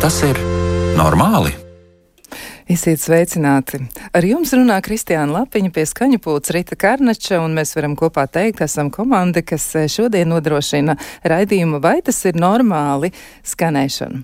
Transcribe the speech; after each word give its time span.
Tas 0.00 0.22
ir 0.24 0.38
normāli? 0.96 1.59
Esiet 2.70 3.00
sveicināti! 3.02 3.80
Ar 4.14 4.22
jums 4.22 4.52
runā 4.54 4.76
Kristiāna 4.84 5.40
Lapiņa 5.40 5.72
pie 5.74 5.82
skaņu 5.90 6.20
pults 6.22 6.52
Rita 6.54 6.76
Karnača, 6.78 7.40
un 7.42 7.56
mēs 7.56 7.72
varam 7.74 7.96
kopā 7.98 8.28
teikt, 8.30 8.60
esam 8.62 8.92
komanda, 8.94 9.42
kas 9.42 9.64
eh, 9.74 9.88
šodien 9.90 10.30
nodrošina 10.30 10.94
raidījumu, 11.26 11.80
vai 11.82 11.96
tas 12.06 12.20
ir 12.30 12.38
normāli 12.38 13.10
skanēšanu. 13.50 14.20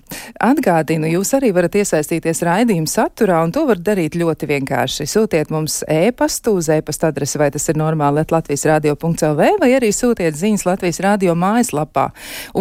Atgādinu, 0.47 1.09
jūs 1.11 1.33
arī 1.35 1.49
varat 1.57 1.75
iesaistīties 1.75 2.39
raidījuma 2.47 2.87
saturā, 2.87 3.41
un 3.43 3.51
to 3.51 3.65
var 3.67 3.81
darīt 3.83 4.15
ļoti 4.15 4.47
vienkārši. 4.53 5.09
Sūtiet 5.11 5.51
mums 5.51 5.81
e-pastu 5.91 6.55
uz 6.61 6.71
e-pasta 6.71 7.11
adresi, 7.11 7.41
vai 7.43 7.51
tas 7.51 7.67
ir 7.67 7.81
normāli 7.83 8.23
Latvijas 8.31 8.63
radio.lv, 8.71 9.51
vai 9.59 9.71
arī 9.75 9.91
sūtiet 9.91 10.39
ziņas 10.39 10.63
Latvijas 10.69 11.01
radio 11.03 11.35
mājaslapā. 11.35 12.07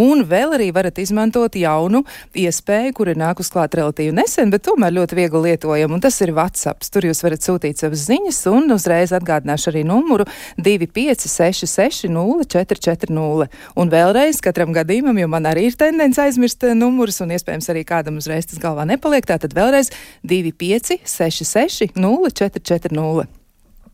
Un 0.03 0.27
vēl 0.27 0.59
arī 0.59 0.73
varat 0.75 0.99
izmantot 0.99 1.55
jaunu 1.55 2.03
iespēju, 2.35 2.99
kur 2.99 3.15
ir 3.15 3.23
nākus 3.23 3.55
klāt 3.55 3.79
relatīvi 3.79 4.19
nesen, 4.19 4.51
bet 4.51 4.67
tomēr 4.67 4.99
ļoti 4.99 5.23
viegli 5.23 5.47
lietot 5.47 5.76
lietojumu, 5.77 5.95
un 5.95 6.01
tas 6.01 6.21
ir 6.21 6.33
WhatsApp. 6.35 6.85
Tur 6.93 7.07
jūs 7.07 7.23
varat 7.25 7.45
sūtīt 7.45 7.81
savas 7.81 8.07
ziņas, 8.09 8.41
un 8.51 8.73
uzreiz 8.75 9.13
atgādināšu 9.13 9.71
arī 9.73 9.85
numuru 9.87 10.27
2566 10.59 12.09
0440. 12.09 13.49
Un 13.77 13.91
vēlreiz 13.93 14.41
katram 14.45 14.73
gadījumam, 14.77 15.19
jo 15.19 15.29
man 15.29 15.47
arī 15.47 15.69
ir 15.71 15.79
tendence 15.79 16.21
aizmirst 16.23 16.65
eh, 16.65 16.75
numurus, 16.75 17.21
un 17.21 17.35
iespējams 17.37 17.71
arī 17.73 17.85
kādam 17.87 18.21
uzreiz 18.21 18.47
tas 18.47 18.61
galvā 18.63 18.87
nepaliek, 18.89 19.27
tātad 19.27 19.55
vēlreiz 19.57 19.93
2566 20.25 21.93
0440. 21.97 23.27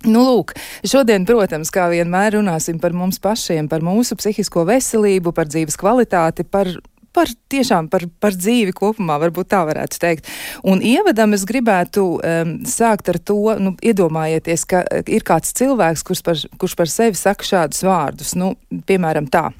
Nu, 0.02 0.18
lūk, 0.26 0.56
šodien, 0.82 1.22
protams, 1.22 1.70
kā 1.70 1.84
vienmēr 1.92 2.34
runāsim 2.34 2.80
par 2.82 2.90
mums 2.90 3.20
pašiem, 3.22 3.68
par 3.70 3.84
mūsu 3.86 4.16
psihisko 4.18 4.64
veselību, 4.66 5.30
par 5.30 5.46
dzīves 5.46 5.78
kvalitāti, 5.78 6.42
par 6.42 6.66
par 7.12 7.30
tiešām 7.52 7.88
par, 7.92 8.06
par 8.20 8.36
dzīvi 8.36 8.74
kopumā, 8.76 9.18
varbūt 9.22 9.52
tā 9.52 9.62
varētu 9.68 10.00
teikt. 10.02 10.30
Un 10.68 10.82
ievadam 10.84 11.36
es 11.36 11.46
gribētu 11.48 12.06
um, 12.18 12.54
sākt 12.68 13.12
ar 13.12 13.20
to, 13.20 13.40
nu, 13.62 13.74
iedomājieties, 13.82 14.68
ka 14.68 14.84
ir 15.06 15.26
kāds 15.26 15.54
cilvēks, 15.58 16.06
kurš 16.08 16.24
par, 16.26 16.46
kurš 16.60 16.78
par 16.78 16.92
sevi 16.92 17.18
saka 17.18 17.46
šādus 17.46 17.84
vārdus, 17.86 18.36
nu, 18.38 18.54
piemēram 18.88 19.28
tā. 19.32 19.50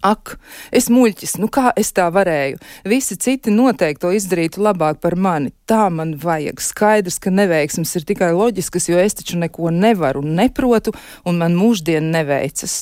Ak, 0.00 0.38
es 0.72 0.86
muļķis, 0.88 1.34
nu 1.42 1.50
kā 1.52 1.74
es 1.76 1.90
tā 1.92 2.06
varēju? 2.12 2.56
Visi 2.88 3.18
citi 3.20 3.52
noteikti 3.52 4.00
to 4.00 4.12
izdarītu 4.16 4.62
labāk 4.64 4.96
par 5.02 5.12
mani. 5.12 5.52
Tā 5.68 5.90
man 5.92 6.14
vajag. 6.22 6.62
Skaidrs, 6.64 7.18
ka 7.20 7.32
neveiksmes 7.34 7.92
ir 8.00 8.06
tikai 8.08 8.30
loģiskas, 8.32 8.88
jo 8.88 8.96
es 8.96 9.18
taču 9.18 9.36
neko 9.36 9.68
nevaru 9.74 10.24
un 10.24 10.38
neprotu, 10.40 10.94
un 11.28 11.42
man 11.42 11.58
mūždien 11.58 12.08
neveicas. 12.14 12.80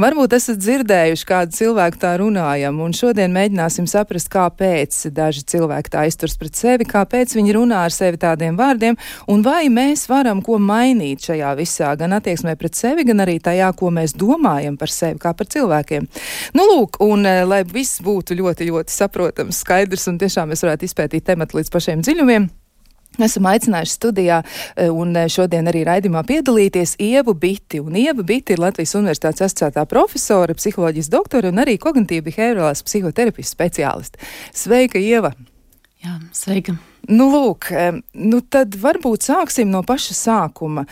Varbūt 0.00 0.34
esat 0.36 0.58
dzirdējuši, 0.60 1.26
kādu 1.28 1.56
cilvēku 1.56 2.00
tā 2.02 2.12
runājam, 2.20 2.80
un 2.84 2.94
šodien 2.96 3.32
mēģināsim 3.34 3.86
saprast, 3.90 4.28
kāpēc 4.32 4.98
daži 5.16 5.44
cilvēki 5.52 5.92
tā 5.94 6.04
izturs 6.10 6.36
pret 6.40 6.58
sevi, 6.58 6.88
kāpēc 6.88 7.32
viņi 7.36 7.56
runā 7.56 7.84
ar 7.86 7.94
sevi 7.94 8.20
tādiem 8.20 8.58
vārdiem, 8.58 8.98
un 9.32 9.44
vai 9.46 9.66
mēs 9.72 10.06
varam 10.10 10.42
ko 10.44 10.58
mainīt 10.62 11.30
šajā 11.30 11.54
visā, 11.58 11.94
gan 11.96 12.18
attieksmē 12.18 12.56
pret 12.60 12.76
sevi, 12.76 13.06
gan 13.08 13.24
arī 13.24 13.38
tajā, 13.40 13.72
ko 13.78 13.92
mēs 13.94 14.16
domājam 14.18 14.76
par 14.80 14.92
sevi, 14.92 15.20
kā 15.22 15.32
par 15.36 15.48
cilvēkiem. 15.52 16.10
Nu, 16.56 16.68
lūk, 16.74 17.00
un 17.06 17.24
eh, 17.26 17.42
lai 17.48 17.62
viss 17.64 18.02
būtu 18.04 18.36
ļoti, 18.36 18.70
ļoti 18.70 19.00
saprotams, 19.00 19.64
skaidrs, 19.64 20.08
un 20.12 20.20
tiešām 20.20 20.52
mēs 20.52 20.66
varētu 20.66 20.88
izpētīt 20.88 21.28
tematu 21.32 21.60
līdz 21.60 21.72
pašiem 21.72 22.04
dziļumiem. 22.04 22.52
Esam 23.22 23.48
aicinājuši 23.48 23.94
studijā 23.96 24.40
e, 24.42 24.88
un 24.92 25.14
e, 25.16 25.26
šodien 25.32 25.70
arī 25.70 25.84
raidījumā 25.88 26.22
piedalīties 26.28 26.96
Ievu 27.02 27.34
Biti. 27.40 27.80
Un 27.80 27.96
Ieva 27.96 28.24
Biti 28.26 28.56
ir 28.56 28.62
Latvijas 28.62 28.96
Universitātes 28.98 29.46
asociētā 29.46 29.86
profesora, 29.88 30.56
psiholoģijas 30.56 31.12
doktore 31.12 31.52
un 31.52 31.62
arī 31.62 31.78
kognitīva 31.80 32.28
behaviorālās 32.28 32.84
psihoterapijas 32.86 33.54
speciāliste. 33.56 34.20
Sveika, 34.56 35.00
Ieva! 35.00 35.32
Jā, 36.04 36.18
sveika! 36.36 36.76
Nu, 37.08 37.28
lūk, 37.30 37.70
e, 37.70 37.88
nu 38.26 38.42
tad 38.50 38.74
varbūt 38.82 39.28
sāksim 39.28 39.70
no 39.70 39.84
paša 39.86 40.16
sākuma. 40.18 40.82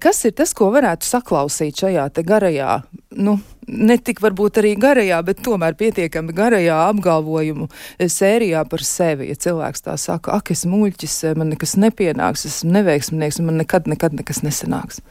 Kas 0.00 0.22
ir 0.28 0.36
tas, 0.38 0.54
ko 0.54 0.70
varētu 0.74 1.08
saklausīt 1.08 1.82
šajā 1.82 2.06
garajā, 2.22 2.78
nu, 3.18 3.34
ne 3.66 3.96
tik 3.98 4.20
varbūt 4.24 4.60
arī 4.62 4.74
garajā, 4.80 5.18
bet 5.26 5.42
tomēr 5.46 5.76
pietiekami 5.78 6.34
garajā 6.36 6.78
apgalvojumu 6.90 7.68
sērijā 8.00 8.62
par 8.70 8.84
sevi. 8.86 9.30
Ja 9.30 9.38
cilvēks 9.46 9.86
tā 9.86 9.96
saka, 10.00 10.38
ak, 10.38 10.52
es 10.54 10.66
muļķis, 10.68 11.18
man 11.38 11.52
nekas 11.54 11.76
nepienāks, 11.80 12.46
esmu 12.48 12.76
neveiksminieks, 12.78 13.40
man 13.44 13.60
nekad, 13.62 13.90
nekad 13.90 14.16
nekas 14.18 14.42
nesanāks. 14.46 15.02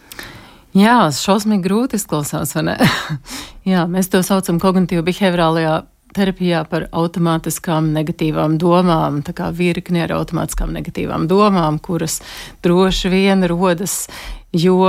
Jā, 0.76 1.06
šausmīgi 1.16 1.64
grūti 1.64 2.00
izklausās, 2.00 2.52
vai 2.58 2.66
ne? 2.72 2.78
Jā, 3.72 3.86
mēs 3.88 4.12
to 4.12 4.20
saucam 4.28 4.60
kognitīvi 4.60 5.06
behaviorālajā 5.08 5.76
terapijā 6.16 6.64
par 6.72 6.88
automātiskām 6.96 7.92
negatīvām 7.96 8.58
domām, 8.62 9.22
tā 9.26 9.36
kā 9.36 9.50
virkni 9.56 10.04
ar 10.04 10.14
automātiskām 10.16 10.72
negatīvām 10.76 11.28
domām, 11.32 11.80
kuras 11.84 12.22
droši 12.64 13.12
vien 13.12 13.48
rodas 13.52 14.06
jo 14.56 14.80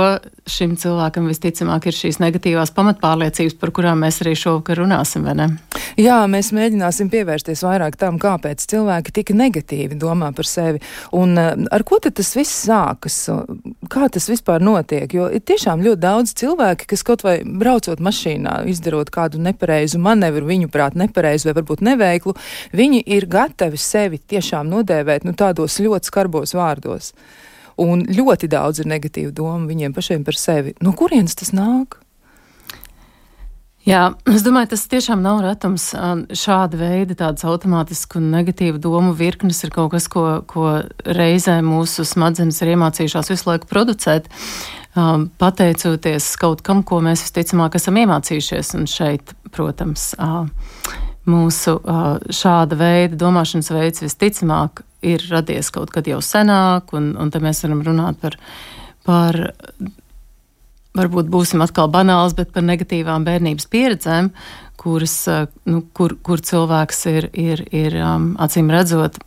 šim 0.47 0.75
cilvēkam 0.79 1.27
visticamāk 1.27 1.89
ir 1.89 1.95
šīs 1.95 2.21
negatīvās 2.23 2.71
pamatpārliecības, 2.75 3.57
par 3.59 3.71
kurām 3.75 4.03
mēs 4.05 4.21
arī 4.23 4.33
šovakar 4.39 4.79
runāsim, 4.81 5.25
vai 5.27 5.35
ne? 5.37 5.47
Jā, 5.99 6.21
mēs 6.31 6.53
mēģināsim 6.55 7.09
pievērsties 7.11 7.63
vairāk 7.65 7.97
tam, 7.99 8.19
kāpēc 8.21 8.63
cilvēki 8.71 9.13
tik 9.19 9.33
negatīvi 9.35 9.97
domā 9.99 10.31
par 10.35 10.47
sevi 10.47 10.81
un 11.15 11.35
uh, 11.37 11.51
ar 11.73 11.83
ko 11.87 11.99
tad 12.03 12.15
tas 12.17 12.31
viss 12.37 12.63
sākas, 12.67 13.17
kā 13.91 14.07
tas 14.13 14.29
vispār 14.31 14.63
notiek, 14.63 15.11
jo 15.13 15.27
ir 15.33 15.43
tiešām 15.47 15.83
ļoti 15.85 16.01
daudz 16.03 16.35
cilvēki, 16.39 16.87
kas 16.93 17.03
kaut 17.07 17.25
vai 17.27 17.39
braucot 17.43 18.01
mašīnā, 18.03 18.61
izdarot 18.71 19.11
kādu 19.13 19.41
nepareizu 19.43 19.99
manevru, 20.01 20.47
viņu 20.47 20.71
prāt 20.73 20.97
nepareizu 20.99 21.49
vai 21.49 21.57
varbūt 21.59 21.83
neveiklu, 21.89 22.37
viņi 22.77 23.03
ir 23.17 23.27
gatavi 23.31 23.81
sevi 23.81 24.21
tiešām 24.21 24.69
nodēvēt, 24.71 25.27
nu, 25.27 25.35
tādos 25.37 25.79
ļoti 25.83 26.11
skarbos 26.11 26.55
vārdos. 26.57 27.13
Un 27.77 28.03
ļoti 28.09 28.49
daudz 28.49 28.81
ir 28.81 28.89
negatīvu 28.89 29.31
domu 29.37 29.69
viņiem 29.69 29.93
pašiem 29.93 30.23
par 30.25 30.37
sevi. 30.39 30.73
No 30.81 30.95
kurienes 30.97 31.37
tas 31.37 31.53
nāk? 31.53 31.99
Jā, 33.87 34.01
es 34.27 34.41
domāju, 34.43 34.73
tas 34.73 34.81
tiešām 34.91 35.21
nav 35.23 35.37
retums. 35.45 35.85
Šāda 36.35 36.75
veida 36.75 37.15
tādas 37.15 37.45
automātisku 37.47 38.19
un 38.19 38.25
negatīvu 38.33 38.81
domu 38.83 39.13
virknes 39.15 39.61
ir 39.63 39.71
kaut 39.71 39.93
kas, 39.93 40.09
ko, 40.11 40.41
ko 40.49 40.81
reizē 41.05 41.61
mūsu 41.63 42.03
smadzenes 42.03 42.59
ir 42.65 42.73
iemācījušās 42.73 43.31
visu 43.31 43.47
laiku 43.47 43.69
producēt, 43.69 44.27
pateicoties 45.39 46.27
kaut 46.41 46.65
kam, 46.67 46.81
ko 46.83 46.99
mēs 47.05 47.23
visticamāk 47.29 47.77
esam 47.79 48.01
iemācījušies. 48.01 48.73
Un 48.75 48.91
šeit, 48.91 49.31
protams, 49.55 50.09
mūsu 51.29 51.77
šāda 52.41 52.81
veida 52.81 53.21
domāšanas 53.23 53.71
veids 53.71 54.03
visticamāk 54.03 54.83
ir 55.05 55.23
radies 55.31 55.69
kaut 55.73 55.91
kad 55.93 56.07
jau 56.09 56.19
senāk, 56.23 56.93
un, 56.97 57.13
un 57.19 57.31
te 57.31 57.41
mēs 57.43 57.63
varam 57.65 57.83
runāt 57.85 58.19
par, 58.21 58.37
par 59.05 59.39
varbūt 60.97 61.29
būsim 61.31 61.61
atkal 61.61 61.89
banāls, 61.93 62.35
bet 62.37 62.53
par 62.55 62.65
negatīvām 62.65 63.25
bērnības 63.27 63.69
pieredzēm, 63.73 64.31
kuras, 64.81 65.15
nu, 65.69 65.83
kur, 65.93 66.17
kur 66.25 66.41
cilvēks 66.41 67.05
ir, 67.11 67.29
ir, 67.37 67.63
ir 67.75 67.97
um, 68.01 68.31
acīm 68.41 68.71
redzot. 68.73 69.19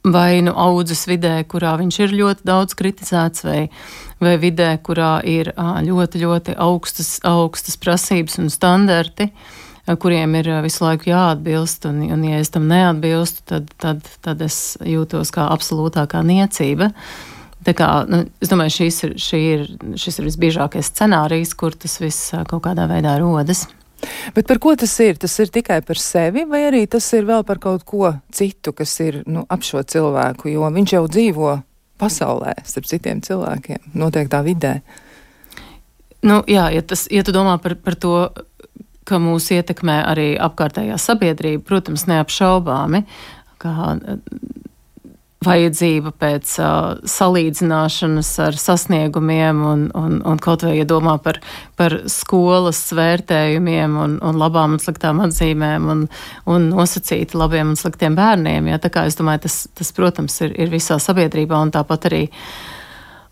Vai 0.00 0.40
nu 0.40 0.54
audzes 0.56 1.02
vidē, 1.04 1.42
kurā 1.44 1.74
viņš 1.76 1.96
ir 2.00 2.14
ļoti 2.16 2.46
daudz 2.48 2.72
kritizēts, 2.78 3.42
vai, 3.44 3.66
vai 4.16 4.38
vidē, 4.40 4.70
kurā 4.80 5.18
ir 5.28 5.50
ļoti, 5.58 6.22
ļoti 6.22 6.54
augstas, 6.56 7.18
augstas 7.28 7.76
prasības 7.76 8.38
un 8.40 8.48
standarti, 8.48 9.28
uh, 9.28 9.58
kuriem 10.00 10.36
ir 10.38 10.50
visu 10.64 10.84
laiku 10.84 11.10
jāatbilst, 11.10 11.88
un, 11.90 12.02
un 12.12 12.22
ja 12.28 12.38
es 12.42 12.52
tam 12.54 12.68
neatbilstu, 12.70 13.44
tad, 13.48 13.74
tad, 13.80 14.06
tad 14.24 14.44
es 14.44 14.78
jūtos 14.86 15.32
kā 15.34 15.48
absolūtākā 15.54 16.22
niecība. 16.26 16.92
Tā 17.66 17.74
kā, 17.76 17.88
nu, 18.08 18.22
es 18.40 18.48
domāju, 18.48 18.72
šis 18.78 19.02
ir, 19.04 19.16
ir, 19.36 19.66
šis 20.00 20.20
ir 20.20 20.28
visbiežākais 20.30 20.88
scenārijs, 20.94 21.52
kur 21.58 21.76
tas 21.76 21.98
viss 22.00 22.32
kaut 22.48 22.64
kādā 22.64 22.86
veidā 22.88 23.18
rodas. 23.20 23.66
Bet 24.34 24.46
par 24.48 24.56
ko 24.62 24.72
tas 24.80 24.92
ir? 25.04 25.18
Tas 25.20 25.34
ir 25.42 25.50
tikai 25.52 25.80
par 25.84 26.00
sevi, 26.00 26.46
vai 26.48 26.62
arī 26.70 26.86
tas 26.88 27.04
ir 27.16 27.26
vēl 27.28 27.44
par 27.44 27.60
kaut 27.60 27.84
ko 27.88 28.14
citu, 28.32 28.72
kas 28.76 28.94
ir 29.04 29.20
nu, 29.28 29.44
ap 29.44 29.66
šo 29.66 29.82
cilvēku, 29.84 30.48
jo 30.54 30.70
viņš 30.72 30.96
jau 30.96 31.04
dzīvo 31.04 31.56
pasaulē, 32.00 32.54
starp 32.64 32.88
citiem 32.88 33.20
cilvēkiem, 33.24 33.92
noteiktā 34.00 34.40
vidē. 34.46 34.78
Nu, 36.24 36.40
jā, 36.48 36.66
ja, 36.72 36.84
tas, 36.84 37.06
ja 37.12 37.24
tu 37.24 37.32
domā 37.32 37.58
par, 37.60 37.76
par 37.80 37.96
to 38.00 38.14
ka 39.10 39.20
mūs 39.22 39.50
ietekmē 39.56 40.00
arī 40.06 40.30
apkārtējā 40.40 40.98
sabiedrība, 41.00 41.64
protams, 41.66 42.06
neapšaubāmi, 42.10 43.04
kā 43.60 43.74
eh, 43.96 44.18
vajadzība 45.40 46.10
pēc 46.20 46.50
uh, 46.60 46.98
salīdzināšanas 47.08 48.30
ar 48.44 48.58
sasniegumiem 48.60 49.62
un, 49.64 49.86
un, 49.96 50.18
un 50.28 50.40
kaut 50.44 50.66
vai 50.66 50.74
iedomā 50.82 51.14
par, 51.24 51.38
par 51.80 51.96
skolas 52.12 52.82
vērtējumiem 52.92 53.94
un, 54.02 54.18
un 54.20 54.40
labām 54.42 54.76
un 54.76 54.82
sliktām 54.84 55.22
atzīmēm 55.24 55.86
un, 55.94 56.02
un 56.44 56.66
nosacīti 56.74 57.40
labiem 57.40 57.72
un 57.72 57.80
sliktiem 57.80 58.18
bērniem. 58.20 58.68
Ja? 58.68 58.76
Tā 58.84 58.92
kā 58.92 59.06
es 59.08 59.16
domāju, 59.16 59.46
tas, 59.46 59.62
tas 59.80 59.94
protams, 59.96 60.36
ir, 60.44 60.52
ir 60.60 60.74
visā 60.76 61.00
sabiedrībā 61.00 61.56
un 61.56 61.72
tāpat 61.72 62.10
arī 62.10 62.26
uh, 62.28 62.44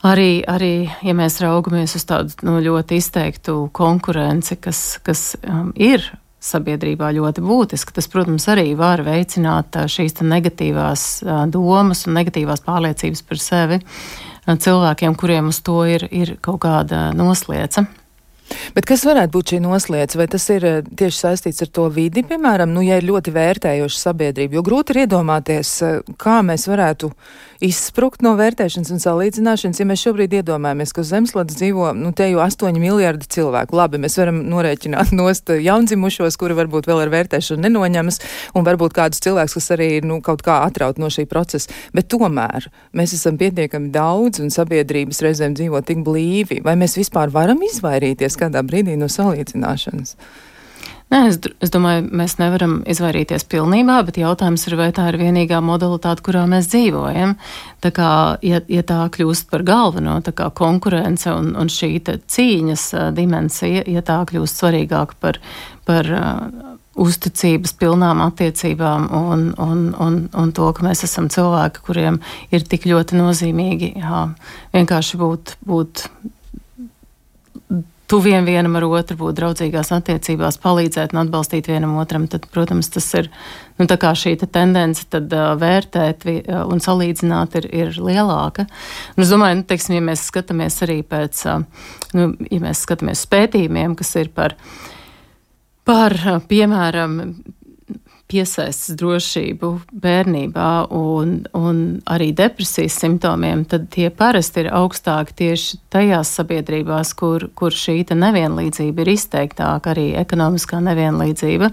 Arī, 0.06 0.44
arī, 0.46 0.86
ja 1.02 1.14
mēs 1.18 1.40
raugamies 1.42 1.96
uz 1.98 2.04
tādu 2.06 2.46
nu, 2.46 2.60
ļoti 2.62 3.00
izteiktu 3.00 3.56
konkurenci, 3.74 4.54
kas, 4.62 4.82
kas 5.02 5.32
um, 5.42 5.72
ir 5.74 6.04
sabiedrībā 6.38 7.10
ļoti 7.16 7.42
būtiska. 7.42 7.96
Tas, 7.96 8.06
protams, 8.10 8.46
arī 8.52 8.72
var 8.78 9.02
veicināt 9.06 9.74
šīs 9.90 10.20
negatīvās 10.22 11.06
domas 11.50 12.06
un 12.06 12.14
negatīvās 12.18 12.62
pārliecības 12.66 13.24
par 13.26 13.42
sevi 13.42 13.80
cilvēkiem, 14.48 15.16
kuriem 15.18 15.50
uz 15.50 15.58
to 15.66 15.80
ir, 15.90 16.06
ir 16.14 16.36
kaut 16.44 16.62
kāda 16.62 17.08
noslēca. 17.16 17.84
Bet 18.76 18.86
kas 18.88 19.04
varētu 19.08 19.34
būt 19.34 19.54
šī 19.54 19.60
noslēdz? 19.64 20.18
Vai 20.18 20.28
tas 20.30 20.46
ir 20.54 20.64
eh, 20.68 20.78
tieši 20.86 21.20
saistīts 21.24 21.64
ar 21.64 21.72
to 21.74 21.88
vidi, 21.92 22.24
piemēram, 22.26 22.72
nu, 22.72 22.84
ja 22.86 22.98
ir 23.00 23.08
ļoti 23.08 23.34
vērtējoša 23.34 24.00
sabiedrība? 24.00 24.58
Jo 24.58 24.64
grūti 24.66 24.94
ir 24.94 25.04
iedomāties, 25.04 25.74
eh, 25.86 26.00
kā 26.20 26.40
mēs 26.46 26.68
varētu 26.70 27.12
izsprukt 27.64 28.22
no 28.22 28.34
vērtēšanas 28.38 28.92
un 28.94 29.00
salīdzināšanas, 29.02 29.80
ja 29.80 29.86
mēs 29.88 30.02
šobrīd 30.06 30.36
iedomājamies, 30.38 30.92
ka 30.94 31.02
uz 31.02 31.10
Zemeslodes 31.10 31.58
dzīvo, 31.58 31.90
nu, 31.98 32.12
te 32.14 32.28
jau 32.30 32.38
8 32.44 32.78
miljardi 32.78 33.26
cilvēku. 33.34 33.74
Labi, 33.78 33.98
mēs 34.02 34.18
varam 34.20 34.40
norēķināt 34.46 35.10
nost 35.18 35.50
jaundzimušos, 35.50 36.38
kuri 36.38 36.56
varbūt 36.58 36.86
vēl 36.90 37.02
ar 37.04 37.12
vērtēšanu 37.14 37.66
nenoņemas, 37.66 38.20
un 38.54 38.66
varbūt 38.68 38.94
kādus 38.96 39.22
cilvēkus, 39.24 39.58
kas 39.58 39.70
arī 39.74 39.90
nu, 40.06 40.20
kaut 40.24 40.44
kā 40.46 40.60
atraut 40.68 41.00
no 41.02 41.10
šī 41.10 41.26
procesa. 41.30 41.74
Bet 41.96 42.10
tomēr 42.12 42.68
mēs 42.96 43.16
esam 43.18 43.38
pietiekami 43.40 43.90
daudz 43.94 44.42
un 44.44 44.54
sabiedrības 44.54 45.22
reizēm 45.26 45.58
dzīvo 45.58 45.82
tik 45.86 46.04
blīvi. 46.06 46.62
Vai 46.66 46.76
mēs 46.78 46.94
vispār 47.00 47.32
varam 47.34 47.62
izvairīties 47.66 48.37
kādā 48.38 48.62
brīdī 48.66 48.96
no 49.00 49.10
salīdzināšanas? 49.12 50.16
Nē, 51.08 51.22
es, 51.30 51.38
es 51.64 51.70
domāju, 51.72 52.02
mēs 52.20 52.34
nevaram 52.36 52.82
izvairīties 52.88 53.46
pilnībā, 53.48 53.96
bet 54.04 54.18
jautājums 54.20 54.66
ir, 54.68 54.74
vai 54.76 54.90
tā 54.92 55.06
ir 55.08 55.16
vienīgā 55.22 55.62
modalitāte, 55.64 56.20
kurā 56.26 56.42
mēs 56.50 56.68
dzīvojam. 56.68 57.32
Tā 57.80 57.92
kā, 57.96 58.10
ja, 58.44 58.60
ja 58.68 58.84
tā 58.84 59.00
kļūst 59.14 59.48
par 59.48 59.64
galveno, 59.64 60.18
tā 60.24 60.34
kā 60.36 60.50
konkurence 60.52 61.32
un, 61.32 61.54
un 61.56 61.72
šī 61.72 61.94
cīņas 62.04 62.84
dimensija, 63.16 63.86
ja 63.88 64.04
tā 64.04 64.20
kļūst 64.28 64.60
svarīgāka 64.60 65.16
par, 65.24 65.40
par 65.88 66.12
uh, 66.12 66.68
uzticības 66.98 67.72
pilnām 67.78 68.20
attiecībām 68.26 69.08
un, 69.14 69.44
un, 69.62 69.84
un, 69.96 70.16
un 70.28 70.52
to, 70.54 70.68
ka 70.74 70.84
mēs 70.84 71.04
esam 71.06 71.28
cilvēki, 71.32 71.84
kuriem 71.86 72.18
ir 72.52 72.66
tik 72.68 72.88
ļoti 72.90 73.18
nozīmīgi 73.18 73.94
jā, 74.02 74.24
vienkārši 74.74 75.20
būt, 75.20 75.54
būt 75.68 76.08
tuviem 78.08 78.46
vienam 78.48 78.76
ar 78.78 78.86
otru, 78.88 79.16
būt 79.20 79.36
draudzīgās 79.38 79.92
attiecībās, 79.92 80.58
palīdzēt 80.62 81.12
un 81.12 81.22
atbalstīt 81.22 81.68
vienam 81.68 81.96
otram, 82.00 82.24
tad, 82.30 82.46
protams, 82.52 82.88
tas 82.94 83.06
ir 83.18 83.28
nu, 83.78 83.86
šī 83.86 84.34
te 84.40 84.48
tendence 84.48 85.04
tad, 85.12 85.28
uh, 85.32 85.52
vērtēt 85.60 86.24
uh, 86.28 86.62
un 86.72 86.80
salīdzināt 86.80 87.58
ir, 87.60 87.68
ir 87.68 88.00
lielāka. 88.00 88.66
Un 89.16 89.26
es 89.26 89.32
domāju, 89.32 89.60
nu, 89.60 89.66
teiksim, 89.68 89.98
ja 89.98 90.06
mēs 90.08 90.24
skatāmies 90.30 90.80
arī 90.86 91.02
pēc, 91.04 91.44
uh, 91.52 91.92
nu, 92.16 92.32
ja 92.48 92.62
mēs 92.64 92.84
skatāmies 92.86 93.26
pētījumiem, 93.28 93.96
kas 93.98 94.14
ir 94.16 94.32
par, 94.34 94.56
par 95.88 96.16
piemēram, 96.48 97.20
piesaistas 98.28 98.96
drošību 99.00 99.70
bērnībā 100.04 100.70
un, 100.94 101.32
un 101.56 101.80
arī 102.10 102.30
depresijas 102.36 102.98
simptomiem, 103.00 103.64
tad 103.68 103.88
tie 103.94 104.10
parasti 104.14 104.64
ir 104.64 104.70
augstāki 104.76 105.36
tieši 105.42 105.80
tajās 105.92 106.34
sabiedrībās, 106.38 107.14
kur, 107.18 107.48
kur 107.58 107.74
šī 107.74 108.02
nevienlīdzība 108.12 109.04
ir 109.04 109.12
izteiktāka, 109.14 109.94
arī 109.94 110.10
ekonomiskā 110.20 110.82
nevienlīdzība. 110.84 111.72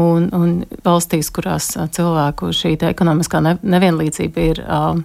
Un, 0.00 0.28
un 0.30 0.52
valstīs, 0.86 1.32
kurās 1.34 1.72
cilvēku 1.74 2.52
šī 2.54 2.76
ekonomiskā 2.92 3.42
nevienlīdzība 3.42 4.44
ir 4.52 4.62
uh, 4.62 5.00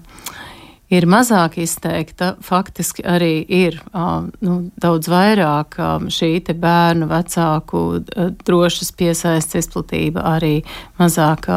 ir 0.94 1.08
mazāk 1.10 1.58
izteikta, 1.62 2.36
faktiski 2.46 3.06
arī 3.08 3.40
ir 3.42 3.80
nu, 3.94 4.58
daudz 4.82 5.10
vairāk 5.12 5.80
šī 6.14 6.34
bērnu 6.54 7.10
vecāku 7.10 7.86
drošas 8.46 8.92
piesaistes 8.98 9.66
izplatība, 9.66 10.26
arī 10.36 10.60
mazāk 11.00 11.50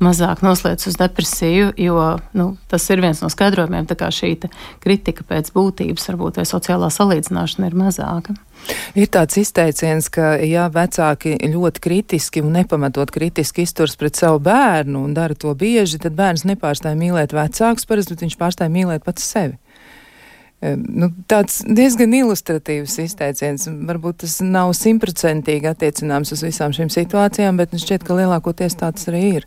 mazāk 0.00 0.40
noslēdz 0.44 0.88
uz 0.88 0.96
depresiju, 0.96 1.72
jo 1.76 2.04
nu, 2.32 2.54
tas 2.72 2.86
ir 2.90 3.02
viens 3.04 3.20
no 3.20 3.28
skaidrojumiem. 3.32 3.88
Tā 3.88 3.98
kā 4.00 4.08
šī 4.14 4.32
kritika 4.80 5.26
pēc 5.28 5.52
būtības, 5.52 6.08
varbūt 6.08 6.40
vai 6.40 6.46
sociālā 6.48 6.88
salīdzināšana 6.94 7.68
ir 7.68 7.76
mazāka. 7.76 8.36
Ir 8.98 9.06
tāds 9.12 9.38
izteiciens, 9.38 10.08
ka, 10.12 10.34
ja 10.42 10.66
vecāki 10.72 11.36
ļoti 11.52 11.82
kritiski 11.82 12.42
un 12.42 12.54
nepamatot 12.58 13.10
kritiski 13.14 13.64
izturs 13.66 13.96
pret 13.98 14.18
savu 14.18 14.40
bērnu 14.42 15.04
un 15.06 15.14
dara 15.14 15.36
to 15.38 15.54
bieži, 15.54 16.00
tad 16.02 16.16
bērns 16.18 16.46
nepārstāja 16.48 16.98
mīlēt 16.98 17.34
vecākus, 17.36 17.86
parasti, 17.86 18.16
bet 18.16 18.26
viņš 18.26 18.38
pārstāja 18.40 18.72
mīlēt 18.74 19.06
pats 19.06 19.26
sevi. 19.30 19.58
Nu, 20.60 21.08
tāds 21.30 21.62
diezgan 21.64 22.12
ilustratīvs 22.18 22.98
izteiciens. 23.06 23.64
Varbūt 23.88 24.20
tas 24.26 24.36
nav 24.44 24.74
simtprocentīgi 24.76 25.70
attiecināms 25.70 26.34
uz 26.36 26.42
visām 26.44 26.74
šīm 26.76 26.90
situācijām, 26.92 27.56
bet 27.56 27.72
nu 27.72 27.80
šķiet, 27.80 28.04
ka 28.04 28.18
lielākoties 28.18 28.76
tāds 28.82 29.08
arī 29.08 29.22
ir. 29.38 29.46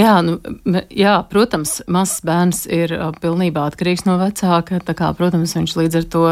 Jā, 0.00 0.14
nu, 0.24 0.38
jā, 0.94 1.16
protams, 1.28 1.80
mazs 1.90 2.22
bērns 2.24 2.62
ir 2.72 2.94
pilnībā 3.20 3.66
atkarīgs 3.68 4.06
no 4.06 4.16
vecāka. 4.20 4.78
Kā, 4.96 5.10
protams, 5.18 5.56
viņš 5.58 5.74
līdz 5.76 5.98
ar 6.00 6.06
to 6.14 6.24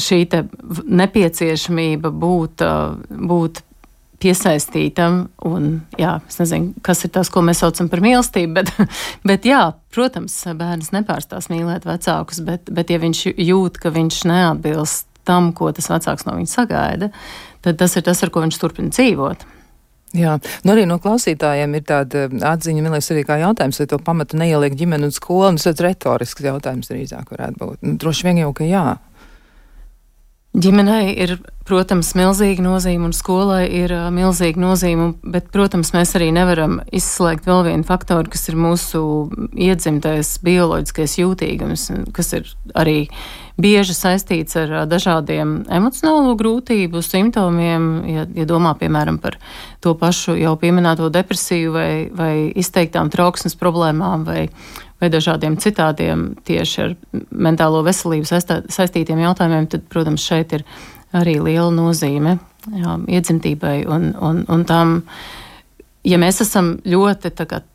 šī 0.00 0.20
nepieciešamība 1.02 2.12
būt, 2.22 2.64
būt 3.32 3.62
piesaistītam, 4.22 5.24
un 5.48 5.70
jā, 5.98 6.16
es 6.30 6.38
nezinu, 6.38 6.76
kas 6.86 7.02
ir 7.06 7.12
tas, 7.14 7.30
ko 7.32 7.42
mēs 7.44 7.62
saucam 7.62 7.88
par 7.90 8.02
mīlestību, 8.04 8.52
bet, 8.60 8.70
bet 9.28 9.48
jā, 9.48 9.62
protams, 9.94 10.36
bērns 10.58 10.92
nepārstās 10.94 11.50
mīlēt 11.52 11.88
vecākus, 11.88 12.42
bet, 12.46 12.70
bet 12.70 12.92
ja 12.94 13.00
viņš 13.02 13.24
jūt, 13.32 13.80
ka 13.82 13.90
viņš 13.94 14.22
neatbilst 14.30 15.08
tam, 15.28 15.50
ko 15.56 15.70
tas 15.74 15.90
vecāks 15.90 16.26
no 16.26 16.36
viņa 16.38 16.50
sagaida, 16.50 17.10
tad 17.66 17.82
tas 17.82 17.98
ir 17.98 18.06
tas, 18.06 18.22
ar 18.22 18.30
ko 18.34 18.44
viņš 18.44 18.62
turpina 18.62 18.94
dzīvot. 18.94 19.46
Jā, 20.12 20.34
nu 20.66 20.74
arī 20.74 20.82
no 20.88 20.98
klausītājiem 21.00 21.78
ir 21.78 21.84
tāda 21.88 22.26
atziņa, 22.52 22.82
man 22.84 22.92
liekas, 22.96 23.08
arī 23.14 23.22
kā 23.24 23.38
jautājums, 23.40 23.78
vai 23.80 23.86
to 23.88 23.98
pamatu 24.04 24.36
neieliek 24.40 24.76
ģimene 24.76 25.08
un 25.08 25.14
skola, 25.14 25.48
un 25.48 25.60
tas 25.60 25.70
ir 25.70 25.86
retorisks 25.86 26.44
jautājums 26.44 26.92
drīzāk 26.92 27.32
varētu 27.32 27.60
būt. 27.62 27.80
Nu, 27.86 27.96
droši 28.00 28.28
vien 28.28 28.42
jau, 28.42 28.50
ka 28.56 28.68
jā. 28.68 28.84
Ģimenei 30.52 31.14
ir, 31.16 31.38
protams, 31.64 32.10
milzīga 32.12 32.60
nozīme, 32.60 33.06
un 33.08 33.14
skolai 33.16 33.62
ir 33.72 33.94
uh, 33.96 34.10
milzīga 34.12 34.60
nozīme, 34.60 35.14
bet, 35.24 35.46
protams, 35.54 35.94
mēs 35.96 36.12
arī 36.18 36.28
nevaram 36.36 36.82
izslēgt 36.92 37.48
vēl 37.48 37.62
vienu 37.70 37.88
faktoru, 37.88 38.28
kas 38.34 38.50
ir 38.52 38.58
mūsu 38.60 39.00
iedzimtais 39.56 40.34
bioloģiskais 40.44 41.16
jūtīgums, 41.22 41.86
kas 42.12 42.34
ir 42.36 42.52
arī 42.76 42.98
bieži 43.60 43.96
saistīts 43.96 44.56
ar 44.60 44.74
dažādiem 44.90 45.62
emocionālo 45.72 46.36
grūtību 46.38 47.02
simptomiem. 47.04 47.90
Ja, 48.08 48.28
ja 48.42 48.46
domā, 48.48 48.74
piemēram, 48.78 49.18
par 49.22 49.36
to 49.84 49.96
pašu 49.98 50.36
jau 50.40 50.54
pieminēto 50.60 51.10
depresiju 51.12 51.74
vai, 51.74 51.90
vai 52.12 52.34
izteiktām 52.56 53.12
trauksmes 53.12 53.58
problēmām 53.60 54.24
vai 54.28 54.46
vai 55.02 55.10
dažādiem 55.10 55.56
citādiem 55.58 56.28
tieši 56.46 56.82
ar 56.84 56.92
mentālo 57.34 57.80
veselību 57.82 58.28
saistītiem 58.70 59.18
jautājumiem, 59.24 59.66
tad, 59.72 59.88
protams, 59.90 60.22
šeit 60.22 60.54
ir 60.54 60.62
arī 61.10 61.40
liela 61.42 61.72
nozīme 61.74 62.36
jā, 62.70 62.96
iedzimtībai 63.16 63.82
un, 63.90 64.12
un, 64.14 64.44
un 64.52 64.62
tam, 64.68 65.00
ja 66.06 66.20
mēs 66.22 66.38
esam 66.46 66.76
ļoti 66.86 67.32
tagad 67.34 67.66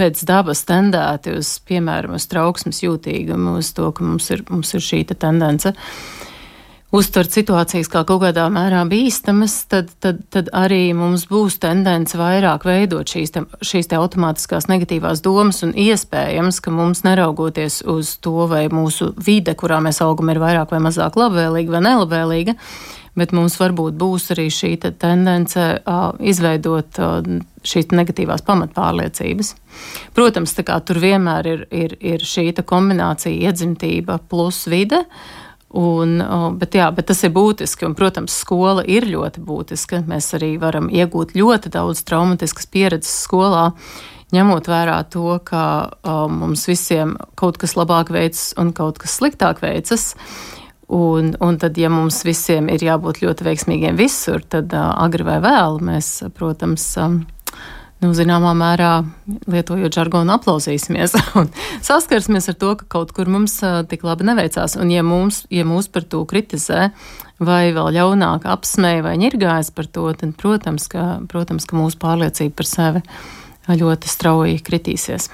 pēc 0.00 0.24
dabas 0.28 0.64
tendēti 0.68 1.36
uz, 1.36 1.52
piemēram, 1.68 2.16
uz 2.16 2.26
trauksmes 2.32 2.80
jūtīgumu, 2.86 3.58
uz 3.60 3.74
to, 3.76 3.92
ka 3.92 4.06
mums 4.06 4.32
ir, 4.34 4.46
mums 4.50 4.72
ir 4.74 4.84
šī 4.84 5.04
te 5.12 5.18
tendence. 5.20 5.76
Uh, 5.76 6.20
uztvert 6.94 7.30
situācijas 7.34 7.88
kā 7.90 8.02
kaut 8.06 8.22
kādā 8.24 8.46
mērā 8.52 8.82
bīstamas, 8.90 9.54
tad, 9.70 9.90
tad, 10.02 10.22
tad 10.34 10.50
arī 10.56 10.90
mums 10.96 11.26
būs 11.30 11.60
tendence 11.62 12.18
vairāk 12.18 12.66
veidot 12.66 13.10
šīs 13.10 13.34
te, 13.34 13.44
šīs 13.66 13.90
te 13.90 13.98
automātiskās 13.98 14.66
negatīvās 14.70 15.22
domas 15.24 15.62
un 15.66 15.74
iespējams, 15.78 16.60
ka 16.64 16.74
mums 16.74 17.04
neraugoties 17.06 17.80
uz 17.90 18.16
to, 18.22 18.46
vai 18.50 18.66
mūsu 18.72 19.12
vide, 19.18 19.54
kurā 19.58 19.80
mēs 19.84 20.02
augam, 20.04 20.32
ir 20.32 20.42
vairāk 20.42 20.74
vai 20.74 20.82
mazāk 20.88 21.18
labvēlīga 21.20 21.76
vai 21.76 21.84
nelabvēlīga, 21.86 22.56
bet 23.18 23.34
mums 23.36 23.58
varbūt 23.60 23.98
būs 24.00 24.30
arī 24.34 24.48
šī 24.52 24.74
te 24.82 24.92
tendence 24.92 25.66
uh, 25.80 26.12
izveidot 26.20 27.00
uh, 27.02 27.20
šīs 27.66 27.90
negatīvās 27.92 28.44
pamatpārliecības. 28.46 29.54
Protams, 30.16 30.56
tur 30.56 31.02
vienmēr 31.02 31.50
ir, 31.50 31.68
ir, 31.70 31.96
ir 32.00 32.24
šī 32.24 32.50
kombinācija 32.62 33.50
iedzimtība 33.50 34.20
plus 34.30 34.66
vide. 34.70 35.04
Uh, 35.04 35.46
Un, 35.70 36.16
bet, 36.58 36.74
jā, 36.74 36.88
bet 36.90 37.06
tas 37.12 37.20
ir 37.22 37.30
būtiski, 37.30 37.86
un, 37.86 37.94
protams, 37.94 38.34
skola 38.42 38.82
ir 38.82 39.06
ļoti 39.06 39.42
būtiska. 39.46 40.02
Mēs 40.10 40.32
arī 40.34 40.56
varam 40.58 40.88
iegūt 40.90 41.36
ļoti 41.38 41.70
daudz 41.70 42.02
traumatiskas 42.08 42.66
pieredzes 42.66 43.12
skolā, 43.28 43.68
ņemot 44.34 44.66
vērā 44.70 44.96
to, 45.14 45.36
ka 45.46 45.62
o, 46.02 46.16
mums 46.26 46.66
visiem 46.66 47.14
kaut 47.38 47.60
kas 47.62 47.76
labāk 47.78 48.10
veicas 48.10 48.50
un 48.58 48.74
kaut 48.74 48.98
kas 48.98 49.14
sliktāk 49.20 49.62
veicas. 49.62 50.10
Un, 50.90 51.34
un 51.38 51.58
tad, 51.62 51.76
ja 51.78 51.86
mums 51.92 52.24
visiem 52.26 52.66
ir 52.72 52.82
jābūt 52.82 53.20
ļoti 53.22 53.46
veiksmīgiem 53.46 53.98
visur, 53.98 54.42
tad 54.42 54.72
uh, 54.74 54.88
agri 54.98 55.22
vai 55.26 55.38
vēl 55.44 55.78
mēs, 55.86 56.08
protams, 56.34 56.86
um, 56.98 57.20
nu, 58.02 58.10
zināmā 58.16 58.50
mērā, 58.58 58.90
lietojot 59.50 59.94
žargonu, 59.94 60.34
aplausīsimies 60.34 61.14
un 61.38 61.50
saskarsimies 61.86 62.50
ar 62.50 62.58
to, 62.58 62.74
ka 62.80 62.88
kaut 62.98 63.14
kur 63.16 63.30
mums 63.30 63.60
tik 63.90 64.02
labi 64.06 64.26
neveicās. 64.26 64.74
Un, 64.80 64.90
ja, 64.90 65.04
mums, 65.06 65.44
ja 65.52 65.66
mūs 65.68 65.90
par 65.92 66.08
to 66.10 66.24
kritizē 66.28 66.90
vai 67.40 67.70
vēl 67.76 67.92
ļaunāk 67.96 68.48
apsmēja 68.50 69.04
vai 69.06 69.14
ņirgājas 69.20 69.70
par 69.76 69.88
to, 69.88 70.08
tad, 70.18 70.34
protams, 70.40 70.88
ka, 70.92 71.20
protams, 71.30 71.68
ka 71.68 71.78
mūsu 71.78 72.00
pārliecība 72.02 72.58
par 72.58 72.68
sevi 72.68 73.04
ļoti 73.78 74.10
strauji 74.10 74.60
kritīsies. 74.64 75.28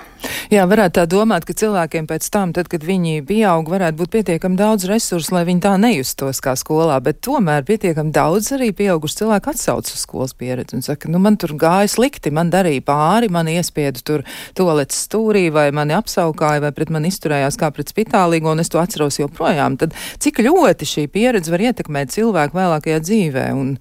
Jā, 0.51 0.65
varētu 0.69 0.97
tā 0.99 1.05
domāt, 1.11 1.45
ka 1.47 1.55
cilvēkiem 1.57 2.07
pēc 2.09 2.27
tam, 2.33 2.53
tad, 2.57 2.69
kad 2.73 2.83
viņi 2.87 3.21
pieaug, 3.27 3.69
varētu 3.71 3.99
būt 4.01 4.13
pietiekami 4.15 4.59
daudz 4.59 4.87
resursu, 4.91 5.35
lai 5.37 5.45
viņi 5.47 5.63
tā 5.63 5.75
nejustos 5.81 6.41
kā 6.43 6.57
skolā, 6.59 6.97
bet 7.05 7.21
tomēr 7.25 7.65
pietiekami 7.69 8.15
daudz 8.15 8.51
arī 8.57 8.73
pieauguši 8.77 9.21
cilvēki 9.21 9.53
atsauc 9.53 9.91
uz 9.91 10.03
skolas 10.03 10.35
pieredzi 10.39 10.79
un 10.79 10.85
saka, 10.87 11.11
nu 11.13 11.21
man 11.23 11.39
tur 11.41 11.55
gāja 11.61 11.89
slikti, 11.93 12.33
man 12.35 12.51
darīja 12.53 12.85
pāri, 12.87 13.31
man 13.33 13.51
iespiedu 13.53 14.03
tur 14.07 14.27
tolets 14.59 14.99
stūrī 15.07 15.47
vai 15.55 15.69
mani 15.77 15.97
apsaukāja 15.99 16.65
vai 16.65 16.73
pret 16.77 16.93
mani 16.95 17.13
izturējās 17.13 17.61
kā 17.61 17.71
pret 17.75 17.93
spitālīgo 17.93 18.55
un 18.55 18.65
es 18.65 18.73
to 18.73 18.83
atceros 18.83 19.21
joprojām. 19.21 19.79
Tad 19.81 19.95
cik 20.23 20.43
ļoti 20.47 20.89
šī 20.89 21.09
pieredze 21.13 21.55
var 21.55 21.69
ietekmēt 21.71 22.15
cilvēku 22.17 22.59
vēlākajā 22.59 23.03
dzīvē 23.05 23.49
un 23.57 23.77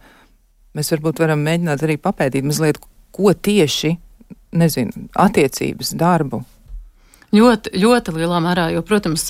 mēs 0.75 0.91
varbūt 0.93 1.24
varam 1.24 1.45
mēģināt 1.45 1.85
arī 1.88 1.97
papētīt 2.01 2.45
mazliet, 2.45 2.81
ko 3.15 3.31
tieši 3.31 3.95
nezinu, 4.57 5.07
attiecības, 5.27 5.93
darbu? 6.00 6.43
Ļoti, 7.35 7.71
ļoti 7.81 8.13
lielā 8.15 8.38
mērā, 8.43 8.67
jo, 8.71 8.81
protams, 8.85 9.25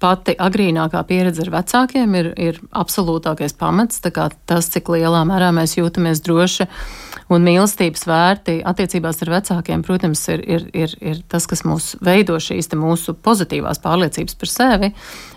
pati 0.00 0.36
agrīnākā 0.40 1.02
pieredze 1.08 1.42
ar 1.44 1.50
vecākiem 1.58 2.14
ir, 2.16 2.28
ir 2.40 2.60
absolūtākais 2.70 3.56
pamats. 3.58 4.00
Tas, 4.00 4.70
cik 4.72 4.88
lielā 4.94 5.24
mērā 5.28 5.50
mēs 5.52 5.74
jūtamies 5.76 6.22
droši 6.24 6.68
un 7.34 7.44
mīlestības 7.44 8.06
vērti 8.08 8.54
attiecībās 8.70 9.20
ar 9.26 9.32
vecākiem, 9.34 9.82
protams, 9.84 10.22
ir, 10.32 10.44
ir, 10.46 10.64
ir, 10.72 10.94
ir 11.02 11.20
tas, 11.28 11.48
kas 11.50 11.64
mūs 11.66 11.96
veido 12.04 12.38
šīs 12.40 12.70
mūsu 12.78 13.16
pozitīvās 13.26 13.82
pārliecības 13.84 14.38
par 14.38 14.52
sevi. 14.52 14.92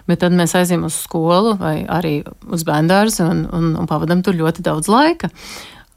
Bet 0.07 0.21
tad 0.23 0.38
mēs 0.38 0.55
aizjām 0.55 0.85
uz 0.88 1.01
skolu 1.03 1.57
vai 1.59 1.81
arī 1.83 2.21
uz 2.47 2.63
bērnu 2.69 3.01
un, 3.25 3.43
un, 3.49 3.73
un 3.81 3.89
pavadām 3.89 4.23
tur 4.23 4.38
ļoti 4.39 4.63
daudz 4.65 4.88
laika. 4.88 5.33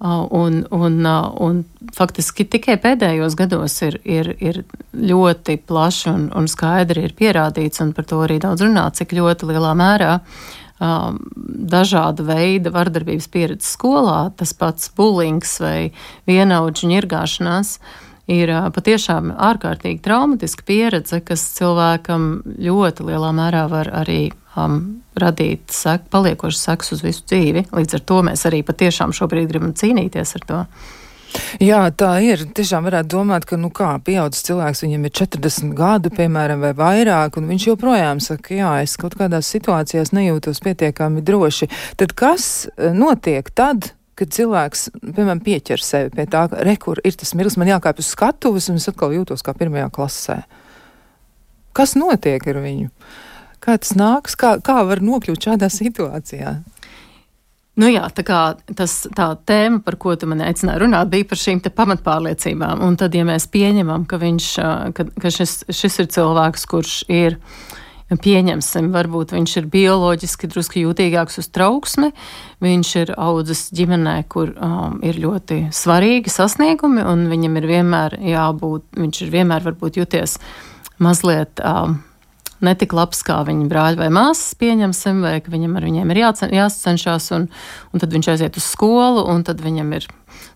Un, 0.03 0.65
un, 0.75 0.97
un 1.39 1.59
faktiski 1.95 2.43
tikai 2.51 2.75
pēdējos 2.83 3.37
gados 3.39 3.77
ir, 3.87 4.01
ir, 4.03 4.33
ir 4.43 4.57
ļoti 4.99 5.61
plaši 5.63 6.09
un, 6.11 6.25
un 6.35 6.49
skaidri 6.51 7.05
ir 7.07 7.15
pierādīts, 7.15 7.79
un 7.85 7.93
par 7.95 8.09
to 8.11 8.19
arī 8.25 8.41
daudz 8.43 8.65
runā, 8.67 8.89
cik 8.99 9.15
ļoti 9.15 9.53
lielā 9.53 9.71
mērā 9.79 10.17
um, 10.83 11.21
dažāda 11.71 12.27
veida 12.27 12.73
vardarbības 12.75 13.31
pieredze 13.31 13.69
skolā, 13.69 14.33
tas 14.35 14.51
pats 14.59 14.91
bulings 14.99 15.55
vai 15.63 15.93
vienaudžu 16.27 16.91
ņirgāšanās, 16.91 17.77
ir 18.33 18.51
patiešām 18.75 19.31
ārkārtīgi 19.39 20.03
traumatiska 20.03 20.67
pieredze, 20.67 21.23
kas 21.23 21.47
cilvēkam 21.61 22.31
ļoti 22.59 23.07
lielā 23.07 23.31
mērā 23.39 23.69
var 23.71 23.95
arī 24.03 24.33
um, 24.57 24.81
radīt 25.19 25.73
sek, 25.75 26.09
paliekošas 26.13 26.67
sekas 26.69 26.97
uz 26.97 27.05
visu 27.05 27.25
dzīvi. 27.29 27.67
Līdz 27.75 27.99
ar 27.99 28.03
to 28.09 28.25
mēs 28.27 28.45
arī 28.49 28.63
patiešām 28.67 29.15
šobrīd 29.17 29.49
gribam 29.51 29.77
cīnīties 29.77 30.37
ar 30.39 30.49
to. 30.49 30.65
Jā, 31.63 31.81
tā 31.97 32.11
ir. 32.25 32.45
Tiešām 32.53 32.85
varētu 32.85 33.15
domāt, 33.15 33.47
ka, 33.49 33.57
nu 33.61 33.71
kā, 33.73 33.95
pieaudzis 34.05 34.45
cilvēks, 34.49 34.83
viņam 34.85 35.07
ir 35.09 35.15
40 35.17 35.73
gadu, 35.79 36.13
piemēram, 36.13 36.61
vai 36.65 36.73
vairāk, 36.77 37.39
un 37.41 37.49
viņš 37.49 37.67
joprojām 37.71 38.21
saka, 38.25 38.55
jā, 38.59 38.73
es 38.85 38.99
kaut 39.01 39.17
kādās 39.19 39.49
situācijās 39.55 40.13
nejūtos 40.17 40.61
pietiekami 40.65 41.25
droši. 41.25 41.71
Tad 42.01 42.13
kas 42.19 42.69
eh, 42.77 42.93
notiek 42.97 43.49
tad, 43.57 43.95
kad 44.19 44.33
cilvēks, 44.35 44.91
piemēram, 45.01 45.41
pieķer 45.45 45.83
sevi 45.83 46.13
pie 46.15 46.29
tā, 46.31 46.47
ka, 46.53 46.61
rekur, 46.69 47.01
ir 47.05 47.17
tas 47.19 47.33
mirklis, 47.39 47.57
man 47.61 47.73
jākāp 47.73 48.03
uz 48.03 48.13
skatuves, 48.13 48.69
un 48.69 48.81
es 48.81 48.89
atkal 48.93 49.15
jūtos 49.17 49.45
kā 49.45 49.57
pirmajā 49.57 49.89
klasē. 49.95 50.43
Kas 51.73 51.97
notiek 51.97 52.45
ar 52.53 52.61
viņu? 52.61 52.91
Kā 53.63 53.77
tas 53.79 53.95
nāks, 53.95 54.35
kā, 54.39 54.57
kā 54.65 54.81
var 54.89 55.03
nokļūt 55.05 55.49
šādā 55.49 55.69
situācijā? 55.71 56.57
Nu 57.81 57.89
jā, 57.89 58.05
tā, 58.13 58.41
tas, 58.77 58.95
tā 59.17 59.31
tēma, 59.49 59.79
par 59.87 59.97
ko 59.97 60.13
tu 60.19 60.27
man 60.29 60.43
aicināji 60.45 60.83
runāt, 60.83 61.09
bija 61.13 61.25
par 61.31 61.41
šīm 61.41 61.63
pamatpārliecībām. 61.65 62.83
Un 62.85 62.99
tad, 63.01 63.15
ja 63.17 63.25
mēs 63.25 63.47
pieņemam, 63.53 64.05
ka, 64.11 64.19
viņš, 64.21 64.49
ka, 64.99 65.07
ka 65.23 65.33
šis, 65.33 65.63
šis 65.73 66.03
ir 66.03 66.11
cilvēks, 66.13 66.67
kurš 66.69 66.99
ir, 67.09 67.39
pieņemsim, 68.13 68.91
varbūt 68.93 69.33
viņš 69.33 69.57
ir 69.63 69.71
bioloģiski 69.73 70.53
drusku 70.53 70.83
jūtīgāks 70.83 71.41
uz 71.41 71.49
trauksmi, 71.49 72.11
viņš 72.61 72.93
ir 73.07 73.15
audzis 73.17 73.71
ģimenē, 73.73 74.19
kur 74.29 74.53
um, 74.53 74.99
ir 75.01 75.17
ļoti 75.23 75.63
svarīgi 75.73 76.29
sasniegumi, 76.35 77.07
un 77.09 77.25
viņam 77.33 77.57
ir 77.63 77.71
vienmēr 77.73 78.21
jābūt, 78.35 78.91
viņš 79.01 79.25
ir 79.25 79.37
vienmēr 79.39 79.65
varbūt 79.71 80.03
jūties 80.03 80.37
mazliet. 81.01 81.63
Um, 81.65 82.03
netik 82.65 82.95
labs 82.97 83.23
kā 83.27 83.41
viņa 83.47 83.69
brāļi 83.71 84.01
vai 84.01 84.09
māsas, 84.15 84.55
pieņemsim, 84.61 85.23
vai 85.25 85.37
ka 85.43 85.53
viņam 85.53 85.77
ar 85.79 85.87
viņiem 85.89 86.13
ir 86.15 86.21
jācen, 86.23 86.55
jāsacenšas, 86.57 87.31
un, 87.37 87.47
un 87.93 88.03
tad 88.03 88.15
viņš 88.15 88.33
aiziet 88.35 88.59
uz 88.61 88.67
skolu, 88.67 89.25
un 89.33 89.45
tad 89.47 89.63
viņam 89.65 89.95
ir 89.99 90.09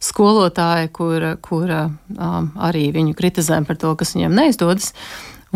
skolotāja, 0.02 0.90
kura, 0.94 1.34
kura 1.42 1.86
um, 1.88 2.50
arī 2.62 2.88
viņu 2.94 3.16
kritizē 3.18 3.62
par 3.66 3.78
to, 3.80 3.94
kas 3.98 4.14
viņam 4.16 4.36
neizdodas. 4.38 4.92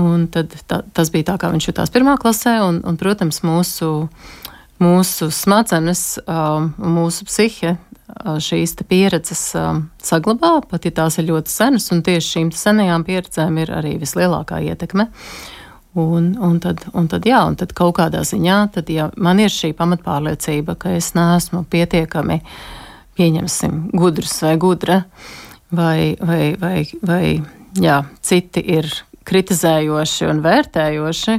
Un 0.00 0.28
tad 0.32 0.54
tā, 0.70 0.80
tas 0.94 1.10
bija 1.12 1.32
tā, 1.32 1.36
kā 1.42 1.50
viņš 1.52 1.66
jutās 1.72 1.92
pirmā 1.92 2.14
klasē, 2.20 2.60
un, 2.64 2.78
un 2.86 2.96
protams, 2.96 3.42
mūsu, 3.44 4.08
mūsu 4.80 5.28
smadzenes, 5.34 6.04
um, 6.24 6.70
mūsu 6.78 7.26
psihe 7.28 7.74
uh, 7.74 8.38
šīs 8.40 8.78
pieredzes 8.88 9.42
um, 9.58 9.82
saglabā, 10.00 10.60
pat 10.70 10.86
ja 10.88 10.94
tās 11.02 11.18
ir 11.20 11.28
ļoti 11.32 11.52
senas, 11.52 11.90
un 11.92 12.04
tieši 12.06 12.36
šīm 12.36 12.52
senajām 12.54 13.04
pieredzēm 13.04 13.60
ir 13.60 13.74
arī 13.82 13.96
vislielākā 14.00 14.62
ietekme. 14.70 15.10
Uh, 15.10 15.59
Un, 15.98 16.36
un, 16.38 16.60
tad, 16.62 16.84
un 16.94 17.08
tad, 17.10 17.24
jā, 17.26 17.40
un 17.48 17.56
tad 17.58 17.72
kaut 17.74 17.96
kādā 17.98 18.20
ziņā, 18.22 18.58
tad, 18.76 18.90
ja 18.94 19.08
man 19.18 19.40
ir 19.42 19.50
šī 19.50 19.72
pamatpārliecība, 19.74 20.76
ka 20.78 20.92
es 20.94 21.10
neesmu 21.16 21.64
pietiekami, 21.66 22.38
pieņemsim, 23.18 23.88
gudrs 23.98 24.36
vai 24.46 24.54
gudra, 24.62 25.00
vai, 25.74 26.14
vai, 26.22 26.54
vai, 26.60 26.84
vai 27.02 27.24
jā, 27.74 28.04
citi 28.22 28.62
ir 28.78 28.86
kritizējoši 29.26 30.30
un 30.30 30.44
vērtējoši, 30.46 31.36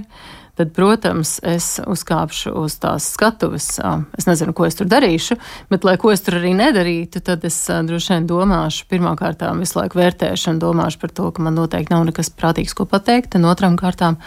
tad, 0.62 0.74
protams, 0.76 1.40
es 1.44 1.80
uzkāpšu 1.90 2.54
uz 2.62 2.78
tās 2.82 3.10
skatuves. 3.16 3.74
Es 4.18 4.28
nezinu, 4.30 4.54
ko 4.54 4.68
es 4.68 4.78
tur 4.78 4.90
darīšu, 4.92 5.38
bet, 5.74 5.86
lai 5.88 5.98
ko 6.02 6.14
es 6.14 6.22
tur 6.26 6.38
arī 6.38 6.54
nedarītu, 6.58 7.24
tad 7.26 7.46
es 7.48 7.58
droši 7.66 8.16
vien 8.16 8.28
domāšu, 8.30 8.86
pirmkārt, 8.92 9.42
visu 9.58 9.80
laiku 9.80 10.02
vērtēšu 10.02 10.54
un 10.54 10.62
domāšu 10.62 11.02
par 11.02 11.16
to, 11.18 11.30
ka 11.34 11.46
man 11.46 11.58
noteikti 11.58 11.96
nav 11.96 12.06
nekas 12.12 12.30
prātīgs, 12.36 12.76
ko 12.78 12.86
pateikt, 12.90 13.40
un 13.40 13.50
otrām 13.50 13.78
kārtām 13.80 14.20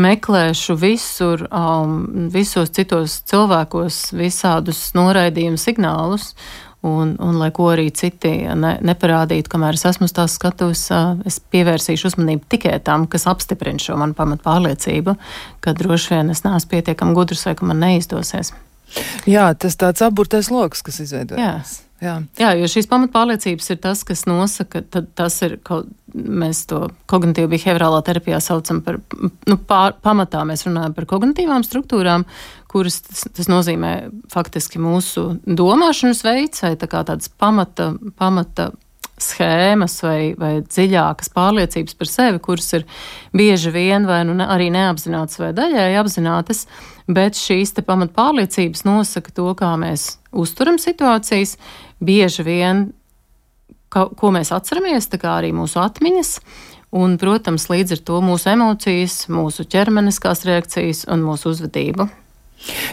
meklēšu 0.00 0.76
visur, 0.80 1.46
um, 1.48 2.28
visos 2.32 2.72
citos 2.76 3.20
cilvēkos 3.30 4.10
visādus 4.16 4.90
noraidījumu 4.96 5.60
signālus 5.60 6.34
Un, 6.80 7.12
un 7.20 7.36
lai 7.36 7.50
ko 7.52 7.66
arī 7.74 7.90
citi 7.92 8.30
ne, 8.56 8.70
neparādītu, 8.88 9.50
kamēr 9.52 9.76
es 9.76 9.84
esmu 9.90 10.06
tās 10.16 10.38
skatus, 10.38 10.86
es 11.28 11.36
pievērsīšu 11.52 12.08
uzmanību 12.08 12.48
tikai 12.54 12.78
tam, 12.84 13.04
kas 13.10 13.28
apstiprina 13.28 13.82
šo 13.82 13.98
manu 14.00 14.16
pamatu 14.16 14.46
pārliecību, 14.46 15.16
ka 15.60 15.76
droši 15.76 16.14
vien 16.14 16.32
es 16.32 16.40
neesmu 16.46 16.72
pietiekami 16.72 17.12
gudrs 17.18 17.44
vai 17.44 17.52
ka 17.58 17.68
man 17.68 17.84
neizdosies. 17.84 18.54
Jā, 19.28 19.50
tas 19.60 19.76
tāds 19.76 20.00
aburtais 20.08 20.48
lokus, 20.48 20.80
kas 20.86 21.02
izveidojas. 21.04 21.82
Jā. 22.00 22.14
Jā, 22.40 22.54
jo 22.56 22.68
šīs 22.70 22.88
pamatpārliecības 22.88 23.66
ir 23.74 23.78
tas, 23.84 24.02
kas 24.08 24.24
nosaka, 24.28 24.80
tad 24.88 25.10
tas 25.18 25.34
ir 25.44 25.58
kaut, 25.66 25.90
mēs 26.14 26.62
to 26.70 26.86
kognitīvu 27.10 27.50
behaviorālā 27.52 28.00
terapijā 28.06 28.38
saucam 28.40 28.80
par, 28.86 28.96
nu, 29.20 29.58
pār, 29.68 29.98
pamatā 30.00 30.46
mēs 30.48 30.64
runājam 30.64 30.94
par 30.96 31.06
kognitīvām 31.10 31.64
struktūrām, 31.66 32.24
kuras 32.72 33.02
tas, 33.04 33.26
tas 33.36 33.50
nozīmē 33.52 33.94
faktiski 34.32 34.80
mūsu 34.80 35.26
domāšanas 35.44 36.24
veids 36.24 36.64
vai 36.64 36.72
tā 36.80 36.88
kā 36.88 37.04
tāds 37.08 37.28
pamata, 37.36 37.92
pamata 38.16 38.70
schēmas 39.20 39.98
vai, 40.00 40.32
vai 40.40 40.52
dziļākas 40.64 41.32
pārliecības 41.34 41.98
par 41.98 42.08
sevi, 42.08 42.40
kuras 42.40 42.70
ir 42.78 42.86
bieži 43.36 43.72
vien 43.74 44.08
vai 44.08 44.22
nu 44.24 44.38
ne, 44.38 44.46
arī 44.48 44.70
neapzinātas 44.72 45.40
vai 45.42 45.52
daļēji 45.56 46.00
apzinātas, 46.00 46.64
bet 47.10 47.36
šīs 47.36 47.76
pamatpārliecības 47.84 48.86
nosaka 48.88 49.36
to, 49.36 49.50
kā 49.58 49.74
mēs 49.80 50.14
uzturam 50.32 50.78
situācijas, 50.80 51.56
bieži 52.00 52.46
vien, 52.46 52.88
ka, 53.92 54.08
ko 54.16 54.32
mēs 54.34 54.52
atceramies, 54.54 55.10
tā 55.10 55.20
kā 55.20 55.36
arī 55.38 55.52
mūsu 55.56 55.80
atmiņas. 55.82 56.36
Un, 57.00 57.14
protams, 57.22 57.68
līdz 57.70 57.94
ar 57.94 58.00
to 58.08 58.16
mūsu 58.24 58.50
emocijas, 58.50 59.20
mūsu 59.30 59.66
ķermeniskās 59.70 60.42
reakcijas 60.48 61.04
un 61.10 61.22
mūsu 61.22 61.52
uzvedību. 61.52 62.08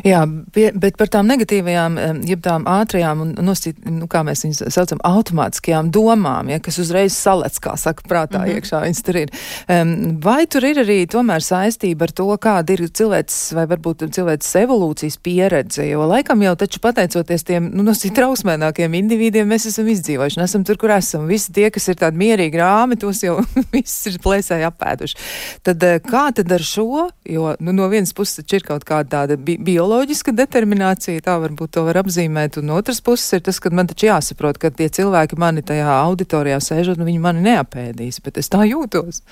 Jā, 0.05 0.21
bet 0.47 0.97
par 0.99 1.09
tām 1.11 1.27
negatīvajām, 1.29 1.97
jeb 2.27 2.41
tām 2.45 2.67
ātrajām 2.69 3.23
un, 3.23 3.33
nosīt, 3.43 3.79
nu, 3.89 4.07
kā 4.11 4.23
mēs 4.27 4.45
viņus 4.45 4.61
saucam, 4.73 5.01
automātiskajām 5.07 5.89
domām, 5.93 6.51
ja, 6.53 6.59
kas 6.63 6.79
uzreiz 6.81 7.15
salec, 7.17 7.57
kā 7.63 7.75
saka, 7.79 8.05
prātā 8.07 8.39
mm 8.39 8.45
-hmm. 8.45 8.61
iekšā 8.61 8.81
viņas 8.85 9.03
tur 9.03 9.19
ir. 9.23 9.33
Um, 9.67 10.19
vai 10.23 10.45
tur 10.45 10.65
ir 10.65 10.81
arī 10.83 10.99
tomēr 11.07 11.43
saistība 11.43 12.07
ar 12.07 12.11
to, 12.11 12.27
kāda 12.37 12.73
ir 12.73 12.87
cilvēks 12.87 13.53
vai 13.53 13.65
varbūt 13.67 14.07
cilvēks 14.15 14.55
evolūcijas 14.63 15.17
pieredze, 15.23 15.87
jo 15.89 16.07
laikam 16.07 16.41
jau 16.41 16.55
taču 16.55 16.79
pateicoties 16.79 17.43
tiem, 17.43 17.71
nu, 17.73 17.83
nosīt 17.83 18.15
trausmēnākiem 18.15 18.93
individiem, 18.93 19.47
mēs 19.47 19.67
esam 19.67 19.87
izdzīvojuši, 19.87 20.41
esam 20.43 20.63
tur, 20.63 20.77
kur 20.77 20.91
esam. 20.91 21.27
Visi 21.27 21.53
tie, 21.53 21.69
kas 21.69 21.87
ir 21.87 21.95
tādi 21.95 22.17
mierīgi 22.17 22.57
rāmi, 22.57 22.95
tos 22.95 23.23
jau 23.23 23.39
viss 23.75 24.07
ir 24.07 24.19
plēsēji 24.23 24.67
apēduši. 24.71 25.15
Tad 25.63 25.83
kā 26.07 26.31
tad 26.35 26.51
ar 26.51 26.63
šo, 26.63 27.09
jo, 27.25 27.55
nu, 27.59 27.71
no 27.71 27.87
vienas 27.87 28.13
puses 28.13 28.41
taču 28.41 28.55
ir 28.55 28.63
kaut 28.63 28.85
kāda 28.87 29.09
tāda 29.17 29.37
bija 29.37 29.56
bioloģiska 29.57 30.33
determinācija, 30.37 31.23
tā 31.25 31.37
varbūt 31.41 31.75
to 31.77 31.85
var 31.87 32.01
apzīmēt, 32.03 32.59
un 32.61 32.75
otrs 32.77 33.01
puses 33.05 33.37
ir 33.37 33.45
tas, 33.47 33.59
ka 33.63 33.71
man 33.73 33.89
taču 33.89 34.09
jāsaprot, 34.09 34.59
ka 34.61 34.71
tie 34.73 34.89
cilvēki 34.93 35.39
mani 35.41 35.65
tajā 35.65 35.87
auditorijā 36.03 36.59
sēžot, 36.63 37.01
un 37.01 37.09
viņi 37.09 37.23
mani 37.23 37.45
neapēdīs, 37.49 38.21
bet 38.25 38.37
es 38.41 38.51
tā 38.53 38.65
jūtos. 38.69 39.23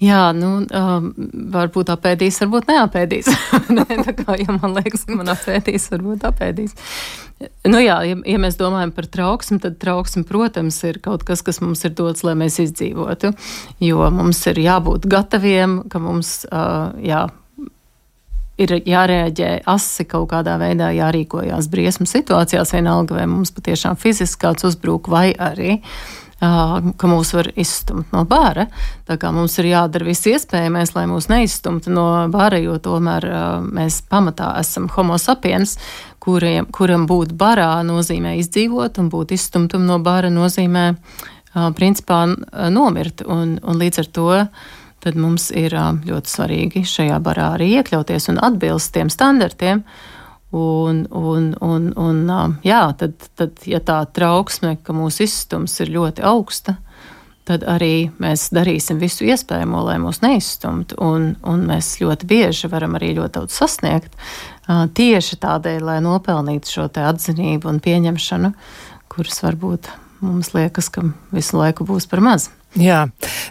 Jā, 0.00 0.30
nu, 0.32 0.62
um, 0.64 1.08
varbūt 1.52 1.90
apēdīs, 1.92 2.38
varbūt 2.40 2.70
neapēdīs. 2.70 3.26
ne, 3.76 3.84
tā 3.84 4.14
kā, 4.16 4.38
ja 4.40 4.54
man 4.54 4.72
liekas, 4.78 5.04
ka 5.04 5.18
man 5.18 5.28
apēdīs, 5.28 5.90
varbūt 5.92 6.24
apēdīs. 6.30 6.72
Nu 7.68 7.80
jā, 7.80 7.98
ja, 8.08 8.16
ja 8.16 8.38
mēs 8.40 8.56
domājam 8.60 8.94
par 8.96 9.08
trauksmi, 9.12 9.60
tad 9.60 9.76
trauksme, 9.80 10.24
protams, 10.28 10.78
ir 10.88 11.02
kaut 11.04 11.26
kas, 11.28 11.44
kas 11.44 11.60
mums 11.60 11.84
ir 11.84 11.92
dots, 11.96 12.24
lai 12.24 12.32
mēs 12.40 12.56
izdzīvotu. 12.64 13.34
Jo 13.84 14.08
mums 14.12 14.40
ir 14.48 14.62
jābūt 14.64 15.04
gataviem, 15.08 15.82
ka 15.92 16.00
mums 16.00 16.32
uh, 16.48 16.96
jā, 17.04 17.26
ir 18.60 18.76
jārēģē 18.84 19.50
asi 19.70 20.06
kaut 20.08 20.30
kādā 20.32 20.56
veidā, 20.60 20.92
jārīkojās 20.96 21.68
briesmu 21.72 22.08
situācijās, 22.08 22.74
vienalga 22.76 23.20
vai 23.20 23.28
mums 23.30 23.54
patiešām 23.56 23.98
fiziski 24.00 24.44
kāds 24.46 24.68
uzbrūk, 24.68 25.08
vai 25.12 25.30
arī 25.34 25.78
uh, 25.78 26.20
ka 26.40 27.08
mūs 27.10 27.34
var 27.36 27.50
izstumt 27.60 28.14
no 28.14 28.22
bāra. 28.28 28.66
Tā 29.08 29.18
kā 29.20 29.28
mums 29.34 29.58
ir 29.60 29.70
jādara 29.74 30.06
viss 30.08 30.28
iespējamais, 30.30 30.94
lai 30.96 31.04
mūs 31.10 31.28
neizstumtu 31.28 31.92
no 31.92 32.06
bāra, 32.32 32.60
jo 32.62 32.78
tomēr 32.80 33.26
mēs 33.68 34.00
pamatā 34.08 34.54
esam 34.60 34.88
homo 34.94 35.18
sapiens, 35.20 35.76
kuriem, 36.20 36.70
kuram 36.72 37.04
būt 37.10 37.34
barā 37.36 37.82
nozīmē 37.84 38.38
izdzīvot, 38.40 39.02
un 39.02 39.12
būt 39.12 39.36
izstumtam 39.36 39.84
no 39.88 40.00
bāra 40.00 40.32
nozīmē 40.32 40.94
principā 41.76 42.22
nomirt. 42.72 43.24
Un, 43.26 43.58
un 43.60 43.80
līdz 43.82 44.04
ar 44.04 44.10
to 44.16 44.28
tad 45.00 45.16
mums 45.16 45.50
ir 45.56 45.74
ļoti 46.06 46.30
svarīgi 46.30 46.84
šajā 46.86 47.18
barā 47.24 47.54
arī 47.56 47.70
iekļauties 47.78 48.30
un 48.32 48.40
atbilst 48.42 48.92
tiem 48.94 49.12
standartiem. 49.12 49.84
Un, 50.50 51.04
un, 51.14 51.52
un, 51.62 51.90
un 51.94 52.22
jā, 52.66 52.82
tad, 52.98 53.14
tad, 53.38 53.60
ja 53.70 53.78
tā 53.86 54.00
trauksme, 54.10 54.74
ka 54.82 54.94
mūsu 54.96 55.22
izstums 55.28 55.76
ir 55.78 55.92
ļoti 55.94 56.24
augsta, 56.26 56.74
tad 57.46 57.62
arī 57.70 58.10
mēs 58.22 58.48
darīsim 58.54 58.98
visu 58.98 59.28
iespējamo, 59.30 59.84
lai 59.86 60.00
mūs 60.02 60.20
neizstumtu. 60.24 60.98
Un, 61.06 61.32
un 61.46 61.64
mēs 61.70 61.96
ļoti 62.02 62.28
bieži 62.30 62.70
varam 62.70 62.98
arī 62.98 63.14
ļoti 63.18 63.36
daudz 63.38 63.56
sasniegt 63.62 64.18
tieši 64.68 65.38
tādēļ, 65.42 65.80
lai 65.86 65.98
nopelnītu 66.04 66.74
šo 66.76 66.86
atzinību 66.90 67.70
un 67.70 67.80
pieņemšanu, 67.82 68.52
kuras 69.10 69.42
varbūt 69.46 69.90
mums 70.20 70.52
liekas, 70.54 70.90
ka 70.92 71.06
visu 71.34 71.58
laiku 71.58 71.86
būs 71.88 72.10
par 72.10 72.22
maz. 72.24 72.50
Jā, 72.78 73.00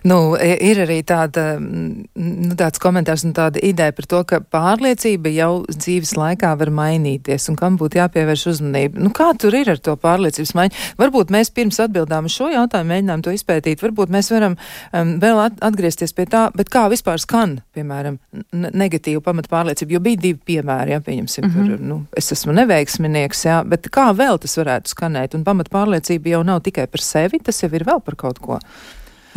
nu, 0.08 0.18
ir 0.40 0.80
arī 0.86 1.02
tāda, 1.04 1.58
nu, 1.60 2.54
tāds 2.56 2.80
komentārs 2.80 3.26
un 3.28 3.34
tāda 3.36 3.60
ideja 3.60 3.92
par 3.92 4.06
to, 4.08 4.22
ka 4.24 4.38
pārliecība 4.40 5.32
jau 5.34 5.50
dzīves 5.68 6.14
laikā 6.16 6.54
var 6.62 6.70
mainīties 6.72 7.50
un 7.52 7.58
kam 7.60 7.76
būtu 7.80 8.00
jāpievērš 8.00 8.46
uzmanība. 8.54 9.02
Nu, 9.04 9.12
kā 9.16 9.34
tur 9.36 9.58
ir 9.60 9.74
ar 9.74 9.82
to 9.84 9.98
pārliecības 10.00 10.54
maiņu? 10.56 10.86
Varbūt 11.02 11.34
mēs 11.36 11.52
pirms 11.52 11.82
atbildām 11.84 12.30
uz 12.30 12.38
šo 12.38 12.48
jautājumu 12.54 12.94
mēģinām 12.94 13.24
to 13.26 13.34
izpētīt, 13.36 13.84
varbūt 13.84 14.14
mēs 14.16 14.32
varam 14.32 14.56
um, 14.56 15.12
vēl 15.20 15.42
at 15.50 15.60
atgriezties 15.68 16.16
pie 16.16 16.24
tā, 16.32 16.46
bet 16.56 16.72
kā 16.72 16.86
vispār 16.92 17.20
skan, 17.20 17.58
piemēram, 17.76 18.22
negatīva 18.56 19.24
pamata 19.26 19.52
pārliecība, 19.52 19.98
jo 19.98 20.04
bija 20.06 20.22
divi 20.30 20.40
piemēri, 20.54 20.96
jā, 20.96 21.02
pieņemsim, 21.04 21.44
mm 21.44 21.52
-hmm. 21.52 21.74
tur, 21.76 21.84
nu, 21.92 22.00
es 22.16 22.32
esmu 22.32 22.56
neveiksminieks, 22.56 23.44
jā, 23.50 23.60
bet 23.68 23.92
kā 23.92 24.08
vēl 24.16 24.40
tas 24.40 24.56
varētu 24.62 24.96
skanēt? 24.96 25.36
Un 25.36 25.44
pamata 25.44 25.76
pārliecība 25.76 26.38
jau 26.38 26.42
nav 26.48 26.64
tikai 26.64 26.88
par 26.88 27.04
sevi, 27.04 27.44
tas 27.44 27.64
jau 27.64 27.72
ir 27.74 27.84
vēl 27.84 28.00
par 28.00 28.16
kaut 28.16 28.40
ko. 28.40 28.60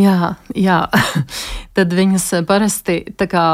Jā, 0.00 0.34
jā. 0.56 0.78
tad 1.76 1.94
viņas 1.96 2.28
parasti 2.48 3.02
tā 3.18 3.28
kā. 3.30 3.46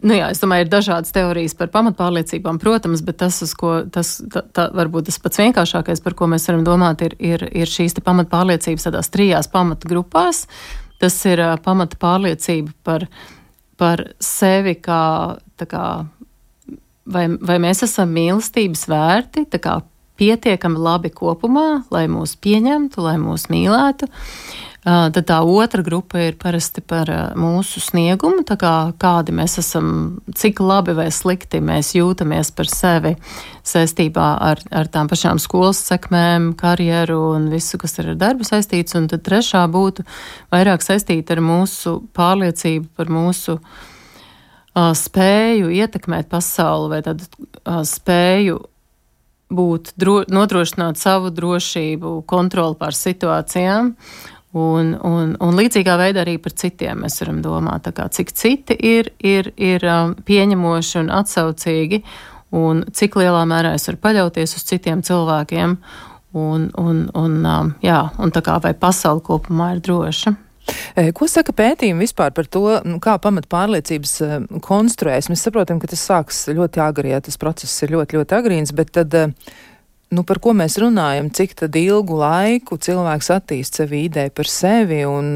Nu 0.00 0.16
jā, 0.16 0.30
es 0.32 0.40
domāju, 0.40 0.64
ir 0.64 0.70
dažādas 0.72 1.12
teorijas 1.12 1.52
par 1.58 1.68
pamatpārliecībām, 1.74 2.56
protams, 2.60 3.02
bet 3.04 3.18
tas, 3.20 3.36
ko, 3.52 3.82
tas 3.92 4.14
tā, 4.32 4.40
tā, 4.56 4.70
varbūt 4.72 5.10
tas 5.10 5.18
pats 5.20 5.42
vienkāršākais, 5.42 6.00
par 6.00 6.16
ko 6.16 6.30
mēs 6.32 6.48
varam 6.48 6.62
domāt, 6.64 7.04
ir, 7.04 7.18
ir, 7.20 7.44
ir 7.52 7.68
šīs 7.68 7.98
pamatpārliecības 8.00 8.88
tādās 8.88 9.12
trijās 9.12 9.50
pamatgrupās. 9.52 10.46
Tas 11.00 11.18
ir 11.28 11.44
uh, 11.44 11.52
pamatpārliecība 11.60 12.72
par, 12.84 13.04
par 13.80 14.06
sevi 14.24 14.78
kā, 14.80 15.02
kā 15.68 15.84
vai, 17.04 17.26
vai 17.36 17.60
mēs 17.62 17.84
esam 17.86 18.12
mīlestības 18.16 18.86
vērti, 18.90 19.46
kā 19.60 19.78
pietiekami 20.20 20.80
labi 20.80 21.12
kopumā, 21.14 21.84
lai 21.92 22.06
mūs 22.12 22.36
pieņemtu, 22.40 23.00
lai 23.06 23.16
mūs 23.20 23.48
mīlētu. 23.52 24.10
Tad 24.80 25.18
tā 25.28 25.36
otra 25.44 25.82
grupa 25.84 26.22
ir 26.24 26.38
parasti 26.40 26.80
par 26.80 27.10
mūsu 27.36 27.82
sniegumu, 27.84 28.46
kā, 28.48 28.72
kādi 28.96 29.34
mēs 29.36 29.58
esam, 29.60 29.90
cik 30.32 30.62
labi 30.64 30.94
vai 30.96 31.10
slikti 31.12 31.60
mēs 31.60 31.92
jūtamies 31.98 32.48
par 32.56 32.70
sevi 32.72 33.12
saistībā 33.60 34.28
ar, 34.40 34.62
ar 34.72 34.88
tām 34.88 35.10
pašām 35.10 35.36
skolas 35.42 35.82
sekmēm, 35.84 36.54
karjeru 36.56 37.18
un 37.34 37.50
visu, 37.52 37.76
kas 37.80 37.98
ir 38.00 38.14
ar 38.14 38.18
darbu 38.24 38.48
saistīts. 38.48 38.96
Un 38.96 39.10
tad 39.12 39.20
trešā 39.28 39.66
būtu 39.68 40.06
vairāk 40.48 40.80
saistīta 40.86 41.36
ar 41.36 41.44
mūsu 41.44 41.98
pārliecību 42.16 42.88
par 42.96 43.12
mūsu 43.12 43.58
uh, 43.60 44.94
spēju 44.96 45.68
ietekmēt 45.76 46.32
pasauli 46.32 46.94
vai 46.94 47.04
tādu 47.04 47.28
uh, 47.28 47.82
spēju 47.84 48.62
būt, 49.50 49.94
dro, 50.00 50.20
nodrošināt 50.30 51.00
savu 51.00 51.30
drošību, 51.34 52.20
kontroli 52.30 52.78
pār 52.80 52.96
situācijām. 52.96 53.94
Un, 54.50 54.96
un, 55.06 55.36
un 55.38 55.54
līdzīgā 55.54 55.94
veidā 56.00 56.24
arī 56.24 56.34
par 56.42 56.56
citiem 56.58 57.04
mēs 57.04 57.20
varam 57.22 57.38
domāt, 57.44 57.86
kā, 57.94 58.08
cik 58.10 58.32
citi 58.34 58.74
ir, 58.74 59.12
ir, 59.22 59.52
ir 59.54 59.86
um, 59.86 60.16
pieņemoši 60.26 60.96
un 61.04 61.12
atsaucīgi, 61.20 62.00
un 62.58 62.82
cik 62.90 63.20
lielā 63.20 63.44
mērā 63.46 63.76
es 63.78 63.86
varu 63.86 64.00
paļauties 64.02 64.56
uz 64.58 64.66
citiem 64.66 65.04
cilvēkiem, 65.06 65.76
un, 66.34 66.66
un, 66.82 67.04
un, 67.14 67.38
um, 67.46 67.70
jā, 67.86 68.00
un 68.18 68.34
tā 68.34 68.42
kā 68.42 68.58
vai 68.64 68.74
pasauli 68.74 69.22
kopumā 69.30 69.76
ir 69.76 69.84
droša. 69.86 70.34
Ko 71.16 71.26
saka 71.30 71.54
pētījumi 71.56 72.04
vispār 72.04 72.32
par 72.36 72.48
to, 72.50 72.64
nu, 72.86 72.98
kā 73.02 73.16
pamat 73.22 73.48
pārliecības 73.50 74.14
konstruēs? 74.64 75.30
Mēs 75.30 75.44
saprotam, 75.46 75.80
ka 75.80 75.90
tas 75.90 76.02
sāks 76.06 76.44
ļoti 76.50 76.82
agri, 76.84 77.12
ja 77.14 77.20
tas 77.24 77.38
process 77.40 77.84
ir 77.84 77.94
ļoti, 77.94 78.18
ļoti 78.18 78.36
agrīns, 78.36 78.74
bet 78.76 78.92
tad, 78.98 79.16
nu, 80.10 80.24
par 80.26 80.42
ko 80.42 80.54
mēs 80.58 80.78
runājam, 80.82 81.30
cik 81.34 81.56
tad 81.62 81.78
ilgu 81.78 82.18
laiku 82.20 82.80
cilvēks 82.82 83.32
attīst 83.38 83.80
sevi 83.80 84.04
ideju 84.08 84.34
par 84.36 84.50
sevi 84.50 85.04
un 85.08 85.32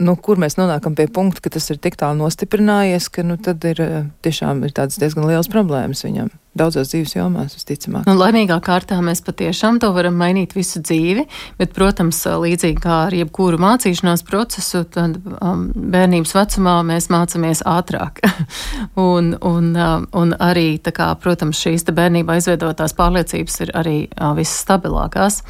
nu, 0.00 0.16
kur 0.16 0.40
mēs 0.40 0.58
nonākam 0.58 0.96
pie 0.98 1.06
punkta, 1.12 1.44
ka 1.44 1.54
tas 1.56 1.70
ir 1.72 1.80
tik 1.82 1.98
tālu 2.00 2.22
nostiprinājies, 2.22 3.10
ka 3.12 3.24
nu, 3.26 3.38
tad 3.40 3.64
ir 3.68 3.82
tiešām 4.24 4.64
ir 4.66 4.76
tādas 4.76 5.00
diezgan 5.00 5.28
liels 5.28 5.50
problēmas 5.52 6.06
viņam. 6.06 6.32
Daudzās 6.60 6.90
dzīves 6.92 7.14
jomās, 7.16 7.54
visticamāk. 7.56 8.04
Nu, 8.08 8.16
laimīgā 8.20 8.58
kārtā 8.64 8.98
mēs 9.04 9.22
patiešām 9.24 9.78
to 9.80 9.88
varam 9.96 10.18
mainīt 10.20 10.52
visu 10.56 10.82
dzīvi, 10.84 11.24
bet, 11.60 11.72
protams, 11.76 12.18
līdzīgi 12.42 12.82
kā 12.84 12.96
ar 13.06 13.16
jebkuru 13.16 13.60
mācīšanās 13.62 14.24
procesu, 14.28 14.82
tad 14.92 15.16
um, 15.38 15.66
bērnības 15.94 16.34
vecumā 16.36 16.76
mēs 16.90 17.08
mācāmies 17.12 17.64
ātrāk. 17.68 18.20
un, 19.08 19.32
un, 19.40 19.72
um, 19.72 20.06
un 20.20 20.36
arī, 20.36 20.74
kā, 20.84 21.08
protams, 21.22 21.62
šīs 21.64 21.88
bērnībā 21.88 22.36
izveidotās 22.40 22.96
pārliecības 22.98 23.60
ir 23.64 23.74
arī 23.80 23.96
uh, 24.10 24.34
visstabilākās. 24.36 25.40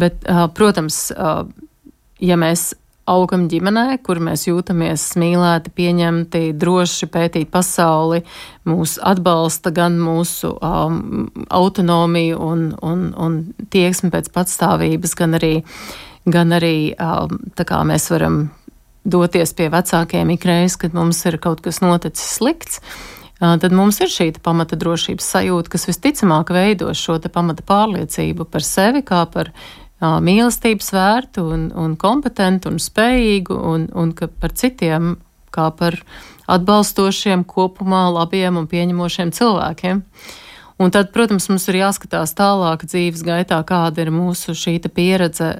Bet, 0.00 0.20
uh, 0.28 0.44
protams, 0.54 1.06
uh, 1.16 1.46
ja 2.20 2.36
mēs 2.40 2.72
augam 3.08 3.46
ģimenē, 3.50 4.00
kur 4.04 4.20
mēs 4.22 4.46
jūtamies 4.48 5.04
mīlēti, 5.20 5.72
pieņemti, 5.76 6.42
droši 6.60 7.08
pētīt 7.10 7.50
pasauli, 7.52 8.22
mūs 8.68 8.98
atbalsta 9.02 9.72
gan 9.74 9.98
mūsu 10.00 10.52
um, 10.56 11.28
autonomiju 11.48 12.40
un, 12.44 12.66
un, 12.86 13.06
un 13.16 13.38
tieksmi 13.72 14.12
pēc 14.14 14.30
patstāvības, 14.34 15.16
gan 15.18 15.38
arī, 15.40 15.54
gan 16.28 16.56
arī 16.56 16.92
um, 16.94 17.40
tā 17.58 17.66
kā 17.68 17.82
mēs 17.88 18.10
varam 18.12 18.42
doties 19.04 19.54
pie 19.56 19.70
vecākiem 19.72 20.36
ikreiz, 20.36 20.76
kad 20.76 20.94
mums 20.94 21.24
ir 21.26 21.40
kaut 21.42 21.64
kas 21.64 21.80
noticis 21.84 22.36
slikts. 22.36 22.82
Uh, 23.40 23.56
tad 23.60 23.72
mums 23.72 24.00
ir 24.04 24.12
šī 24.12 24.30
pamata 24.44 24.76
drošības 24.76 25.28
sajūta, 25.34 25.72
kas 25.72 25.88
visticamāk 25.88 26.52
veido 26.52 26.92
šo 26.94 27.16
pamata 27.32 27.64
pārliecību 27.66 28.44
par 28.44 28.66
sevi, 28.66 29.00
kā 29.00 29.24
par 29.32 29.54
mīlestības 30.00 30.92
vērtu 30.96 31.44
un, 31.54 31.66
un 31.76 31.96
kompetentu 32.00 32.72
un 32.72 32.78
spējīgu, 32.80 33.56
un, 33.56 33.88
un 33.92 34.14
ka 34.16 34.30
par 34.32 34.54
citiem 34.56 35.18
kā 35.54 35.70
par 35.76 35.98
atbalstošiem, 36.50 37.44
kopumā 37.48 38.06
labiem 38.14 38.58
un 38.60 38.68
pieņemošiem 38.70 39.34
cilvēkiem. 39.34 40.02
Un 40.80 40.92
tad, 40.94 41.10
protams, 41.12 41.50
mums 41.50 41.66
ir 41.68 41.76
jāskatās 41.82 42.32
tālāk 42.38 42.86
dzīves 42.88 43.20
gaitā, 43.26 43.58
kāda 43.68 44.00
ir 44.00 44.10
mūsu 44.14 44.54
šī 44.56 44.78
pieredze 44.88 45.50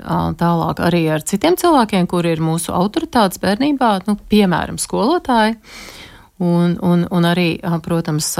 tālāk 0.40 0.80
arī 0.80 1.02
ar 1.12 1.20
citiem 1.20 1.58
cilvēkiem, 1.60 2.08
kuri 2.08 2.32
ir 2.32 2.40
mūsu 2.40 2.72
autoritātes 2.72 3.42
bērnībā, 3.42 3.98
nu, 4.08 4.16
piemēram, 4.30 4.80
skolotāji. 4.80 5.58
Un, 6.40 6.78
un, 6.80 7.04
un 7.12 7.26
arī, 7.28 7.58
protams, 7.84 8.32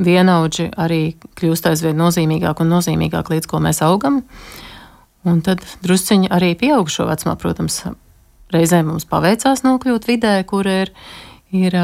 vienaudži 0.00 0.70
arī 0.72 1.18
kļūst 1.36 1.68
aizvien 1.68 1.98
nozīmīgāk 2.00 2.62
un 2.64 2.72
nozīmīgāk 2.72 3.28
līdz 3.34 3.50
ko 3.50 3.60
mēs 3.60 3.82
augam. 3.84 4.22
Uh, 4.22 4.65
Un 5.26 5.40
tad 5.42 5.64
drusciņi 5.82 6.30
arī 6.30 6.52
pieaugušo 6.58 7.08
vecumā, 7.08 7.34
protams, 7.40 7.80
reizēm 8.54 8.92
mums 8.92 9.08
paveicās 9.10 9.64
nokļūt 9.66 10.06
vidē, 10.06 10.36
kur 10.46 10.68
ir, 10.70 10.92
ir 11.50 11.74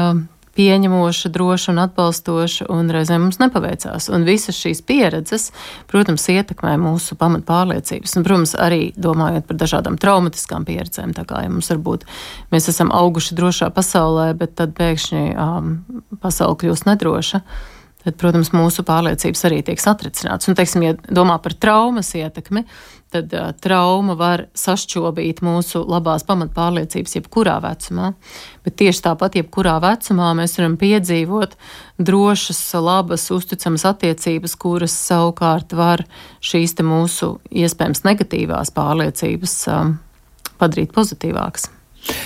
pieņemoša, 0.53 1.31
droša 1.33 1.71
un 1.73 1.81
atbalstoša, 1.83 2.67
un 2.71 2.91
reizēm 2.93 3.25
mums 3.25 3.39
nepaveicās. 3.41 4.09
Un 4.13 4.25
visas 4.27 4.57
šīs 4.59 4.83
pieredzes, 4.85 5.49
protams, 5.89 6.27
ietekmē 6.29 6.75
mūsu 6.81 7.17
pamatpārliecības. 7.19 8.15
Un, 8.19 8.27
protams, 8.27 8.55
arī 8.61 8.81
domājot 8.95 9.49
par 9.49 9.59
dažādām 9.63 9.97
traumatiskām 10.01 10.67
pieredzēm, 10.69 11.15
tā 11.17 11.25
kā 11.29 11.43
ja 11.45 11.51
mums 11.51 11.71
varbūt 11.73 12.05
mēs 12.53 12.69
esam 12.69 12.93
auguši 12.93 13.37
drošā 13.39 13.71
pasaulē, 13.73 14.31
bet 14.37 14.55
tad 14.61 14.75
pēkšņi 14.77 15.23
um, 15.33 15.77
pasaule 16.21 16.59
kļūst 16.61 16.89
nedroša 16.91 17.43
tad, 18.03 18.17
protams, 18.19 18.51
mūsu 18.55 18.83
pārliecības 18.87 19.45
arī 19.47 19.61
tiek 19.65 19.81
satricināts. 19.81 20.49
Un, 20.49 20.57
teiksim, 20.59 20.83
ja 20.85 20.95
domā 21.07 21.37
par 21.43 21.55
traumas 21.55 22.11
ietekmi, 22.17 22.65
tad 23.13 23.33
uh, 23.37 23.51
trauma 23.61 24.15
var 24.19 24.47
sašķobīt 24.57 25.43
mūsu 25.45 25.83
labās 25.87 26.25
pamatpārliecības 26.27 27.17
jebkurā 27.19 27.59
vecumā. 27.63 28.13
Bet 28.65 28.77
tieši 28.81 29.05
tāpat, 29.07 29.37
jebkurā 29.39 29.77
vecumā 29.83 30.31
mēs 30.37 30.57
varam 30.59 30.77
piedzīvot 30.81 31.55
drošas, 32.01 32.63
labas, 32.81 33.29
uzticamas 33.33 33.85
attiecības, 33.91 34.57
kuras 34.59 34.97
savukārt 34.97 35.75
var 35.77 36.05
šīs 36.43 36.75
mūsu 36.83 37.37
iespējams 37.53 38.03
negatīvās 38.07 38.73
pārliecības 38.75 39.55
um, 39.71 39.95
padarīt 40.59 40.91
pozitīvākas. 40.95 41.69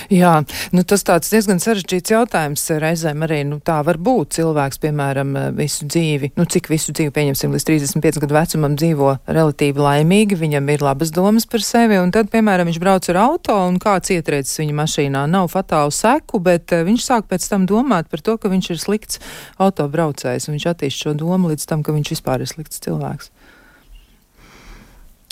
Jā, 0.08 0.32
nu 0.72 0.82
tas 0.88 1.04
tāds 1.06 1.30
diezgan 1.30 1.60
sarežģīts 1.62 2.12
jautājums. 2.14 2.64
Reizēm 2.82 3.22
arī 3.26 3.42
nu, 3.48 3.58
tā 3.64 3.78
var 3.86 3.98
būt. 4.00 4.38
Cilvēks, 4.38 4.80
piemēram, 4.82 5.34
visu 5.58 5.86
dzīvi, 5.88 6.32
nu 6.38 6.46
cik 6.48 6.70
visu 6.72 6.94
dzīvi, 6.96 7.12
pieņemsim, 7.14 7.54
līdz 7.54 7.66
35 7.68 8.20
gadu 8.24 8.36
vecumam 8.36 8.76
dzīvo 8.78 9.14
relatīvi 9.28 9.84
laimīgi, 9.84 10.38
viņam 10.40 10.72
ir 10.74 10.84
labas 10.84 11.12
domas 11.14 11.46
par 11.50 11.64
sevi, 11.64 11.98
un 12.00 12.12
tad, 12.14 12.30
piemēram, 12.32 12.70
viņš 12.70 12.80
brauc 12.82 13.08
ar 13.12 13.20
auto 13.22 13.58
un 13.68 13.78
kāds 13.82 14.12
ietriecis 14.14 14.62
viņa 14.62 14.78
mašīnā. 14.80 15.26
Nav 15.30 15.50
fatālu 15.52 15.94
seku, 15.94 16.42
bet 16.42 16.74
uh, 16.74 16.84
viņš 16.88 17.08
sāk 17.10 17.28
pēc 17.30 17.48
tam 17.52 17.68
domāt 17.68 18.10
par 18.10 18.24
to, 18.24 18.38
ka 18.40 18.52
viņš 18.52 18.72
ir 18.74 18.82
slikts 18.82 19.22
autobraucējs, 19.62 20.48
un 20.48 20.58
viņš 20.58 20.70
attīst 20.72 21.04
šo 21.04 21.14
domu 21.18 21.52
līdz 21.52 21.68
tam, 21.68 21.84
ka 21.86 21.94
viņš 21.96 22.16
vispār 22.16 22.44
ir 22.44 22.50
slikts 22.50 22.82
cilvēks. 22.84 23.32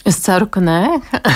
Es 0.07 0.21
ceru, 0.23 0.47
ka 0.47 0.63
nē. 0.63 0.81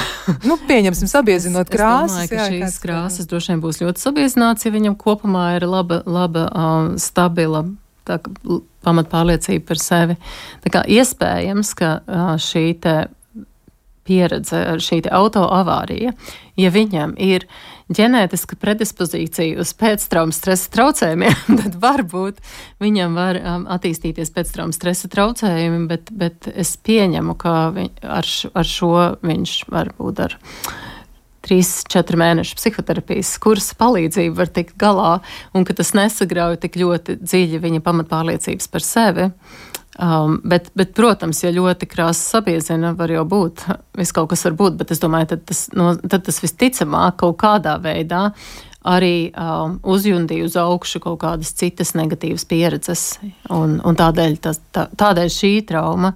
nu, 0.49 0.57
pieņemsim, 0.69 1.11
sabiezinot 1.11 1.67
es, 1.67 1.75
krāsas. 1.75 2.25
Es 2.25 2.31
domāju, 2.31 2.31
ka 2.31 2.39
jā, 2.39 2.49
šīs 2.55 2.81
krāsas 2.83 3.31
droši 3.31 3.53
vien 3.53 3.63
būs 3.65 3.81
ļoti 3.83 4.05
sabiezināts, 4.05 4.67
ja 4.67 4.75
viņam 4.75 4.99
kopumā 5.01 5.47
ir 5.59 5.67
laba, 5.67 6.03
laba 6.07 6.47
um, 6.51 6.93
stabila 7.03 7.65
pamatpārliecība 8.87 9.67
par 9.67 9.81
sevi. 9.83 10.17
Tā 10.65 10.75
kā 10.75 10.85
iespējams, 10.99 11.73
ka 11.79 11.97
uh, 12.01 12.31
šī 12.41 12.65
te 12.83 12.95
pieredze 14.07 14.63
šī 14.83 15.03
auto 15.15 15.45
avārija, 15.55 16.15
ja 16.59 16.71
viņam 16.75 17.15
ir 17.21 17.47
ģenētiska 17.91 18.59
predispozīcija 18.61 19.61
uz 19.61 19.73
pēctraumas 19.79 20.39
stresa 20.41 20.71
traucējumiem, 20.75 21.41
tad 21.63 21.79
varbūt 21.83 22.39
viņam 22.83 23.17
var 23.19 23.41
um, 23.41 23.67
attīstīties 23.77 24.33
pēctraumas 24.35 24.79
stresa 24.81 25.11
traucējumi, 25.13 25.83
bet, 25.91 26.13
bet 26.15 26.51
es 26.55 26.77
pieņemu, 26.87 27.37
ka 27.41 27.57
viņ, 27.77 27.91
ar, 28.21 28.31
ar 28.55 28.71
šo 28.77 28.95
viņš 29.27 29.59
varbūt 29.73 30.25
ar. 30.29 30.39
3-4 31.41 32.19
mēnešu 32.21 32.59
psihoterapijas 32.59 33.31
kursa 33.41 33.73
palīdzību 33.81 34.37
var 34.37 34.51
tikt 34.53 34.75
galā, 34.79 35.15
un 35.57 35.65
ka 35.65 35.73
tas 35.79 35.95
nesagrauj 35.97 36.59
tik 36.61 36.77
ļoti 36.83 37.17
dziļi 37.23 37.63
viņa 37.63 37.81
pamatpārliecības 37.87 38.69
par 38.69 38.85
sevi. 38.85 39.31
Um, 40.01 40.39
bet, 40.49 40.71
bet, 40.75 40.95
protams, 40.97 41.43
ja 41.45 41.51
ļoti 41.53 41.85
krāsa 41.91 42.39
sabiezina, 42.39 42.95
var 42.97 43.13
jau 43.13 43.27
būt, 43.29 43.67
viss 43.99 44.15
kaut 44.17 44.31
kas 44.31 44.47
var 44.47 44.55
būt, 44.57 44.79
bet 44.81 44.95
es 44.95 45.03
domāju, 45.03 45.35
tad 45.35 45.43
tas, 45.51 45.67
no, 45.77 45.91
tad 46.01 46.25
tas 46.25 46.41
visticamāk 46.41 47.19
kaut 47.21 47.37
kādā 47.43 47.75
veidā 47.85 48.31
arī 48.89 49.29
um, 49.37 49.77
uzjundīja 49.85 50.47
uz 50.47 50.57
augšu 50.57 51.03
kaut 51.05 51.21
kādas 51.21 51.53
citas 51.53 51.93
negatīvas 51.99 52.47
pieredzes, 52.49 53.03
un, 53.53 53.77
un 53.85 53.99
tādēļ, 54.01 54.39
tas, 54.41 54.63
tā, 54.73 54.87
tādēļ 54.89 55.35
šī 55.37 55.53
trauma 55.69 56.15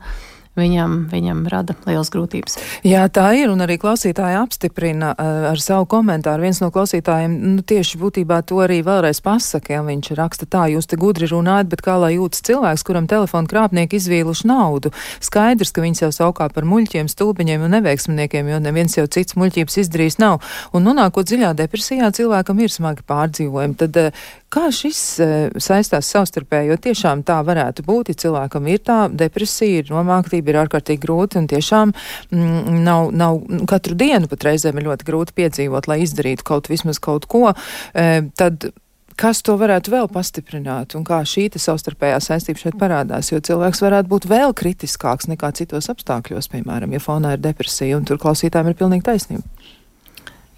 viņam, 0.58 0.96
viņam 1.10 1.44
rada 1.50 1.76
liels 1.88 2.10
grūtības. 2.14 2.56
Jā, 2.86 3.04
tā 3.12 3.26
ir, 3.38 3.50
un 3.52 3.62
arī 3.64 3.76
klausītāji 3.80 4.38
apstiprina 4.38 5.12
uh, 5.12 5.48
ar 5.50 5.62
savu 5.62 5.86
komentāru. 5.90 6.44
Viens 6.46 6.60
no 6.62 6.70
klausītājiem 6.74 7.36
nu, 7.56 7.64
tieši 7.66 8.00
būtībā 8.00 8.40
to 8.48 8.60
arī 8.64 8.80
vēlreiz 8.86 9.20
pasaka, 9.24 9.76
ja 9.76 9.82
viņš 9.86 10.12
raksta 10.18 10.48
tā, 10.50 10.66
jūs 10.72 10.88
te 10.90 10.98
gudri 11.00 11.28
runājat, 11.30 11.70
bet 11.72 11.84
kā 11.84 11.96
lai 12.00 12.14
jūtas 12.16 12.44
cilvēks, 12.46 12.86
kuram 12.86 13.08
telefona 13.10 13.50
krāpnieki 13.50 13.98
izvīluši 14.00 14.48
naudu. 14.50 14.94
Skaidrs, 15.24 15.74
ka 15.74 15.84
viņi 15.84 16.06
jau 16.06 16.12
saukā 16.14 16.48
par 16.54 16.68
muļķiem, 16.68 17.10
stulbiņiem 17.10 17.66
un 17.66 17.76
neveiksminiekiem, 17.78 18.52
jo 18.54 18.62
neviens 18.62 18.98
jau 18.98 19.06
cits 19.10 19.38
muļķības 19.40 19.80
izdarījis 19.84 20.20
nav. 20.22 20.40
Un 20.74 20.86
nonākot 20.86 21.28
dziļā 21.28 21.54
depresijā, 21.58 22.12
cilvēkam 22.14 22.62
ir 22.62 22.72
smagi 22.72 23.06
pārdzīvojumi. 23.08 23.78
Tad, 23.82 24.00
uh, 24.00 24.32
Kā 24.54 24.68
šis 24.74 25.00
uh, 25.22 25.32
saistās 25.62 26.10
savstarpēji, 26.14 26.70
jo 26.70 26.78
tiešām 26.86 27.24
tā 27.26 27.40
varētu 27.46 27.82
būt, 27.86 28.12
ja 28.12 28.20
cilvēkam 28.24 28.68
ir 28.70 28.84
tā 28.86 28.98
depresija, 29.10 29.82
ir 29.82 29.90
nomāktība, 29.90 30.52
ir 30.52 30.60
ārkārtīgi 30.62 31.02
grūti 31.02 31.40
un 31.40 31.50
tiešām 31.50 31.94
mm, 32.30 32.78
nav, 32.86 33.10
nav 33.16 33.42
katru 33.70 33.98
dienu 33.98 34.30
pat 34.30 34.46
reizēm 34.46 34.78
ir 34.78 34.88
ļoti 34.88 35.10
grūti 35.10 35.36
piedzīvot, 35.40 35.90
lai 35.90 36.00
izdarītu 36.06 36.46
kaut 36.46 36.70
vismaz 36.70 37.02
kaut 37.02 37.26
ko, 37.30 37.50
uh, 37.50 38.30
tad 38.38 38.70
kas 39.18 39.42
to 39.46 39.56
varētu 39.58 39.92
vēl 39.94 40.08
pastiprināt 40.12 40.94
un 40.98 41.04
kā 41.06 41.20
šī 41.28 41.46
savstarpējā 41.60 42.20
saistība 42.22 42.62
šeit 42.62 42.78
parādās, 42.80 43.30
jo 43.32 43.40
cilvēks 43.44 43.82
varētu 43.84 44.10
būt 44.10 44.28
vēl 44.30 44.54
kritiskāks 44.58 45.28
nekā 45.30 45.52
citos 45.58 45.90
apstākļos, 45.92 46.50
piemēram, 46.52 46.94
ja 46.94 47.02
fonā 47.02 47.34
ir 47.36 47.44
depresija 47.44 47.98
un 47.98 48.06
tur 48.08 48.18
klausītājiem 48.22 48.72
ir 48.72 48.78
pilnīgi 48.78 49.06
taisnība. 49.06 49.70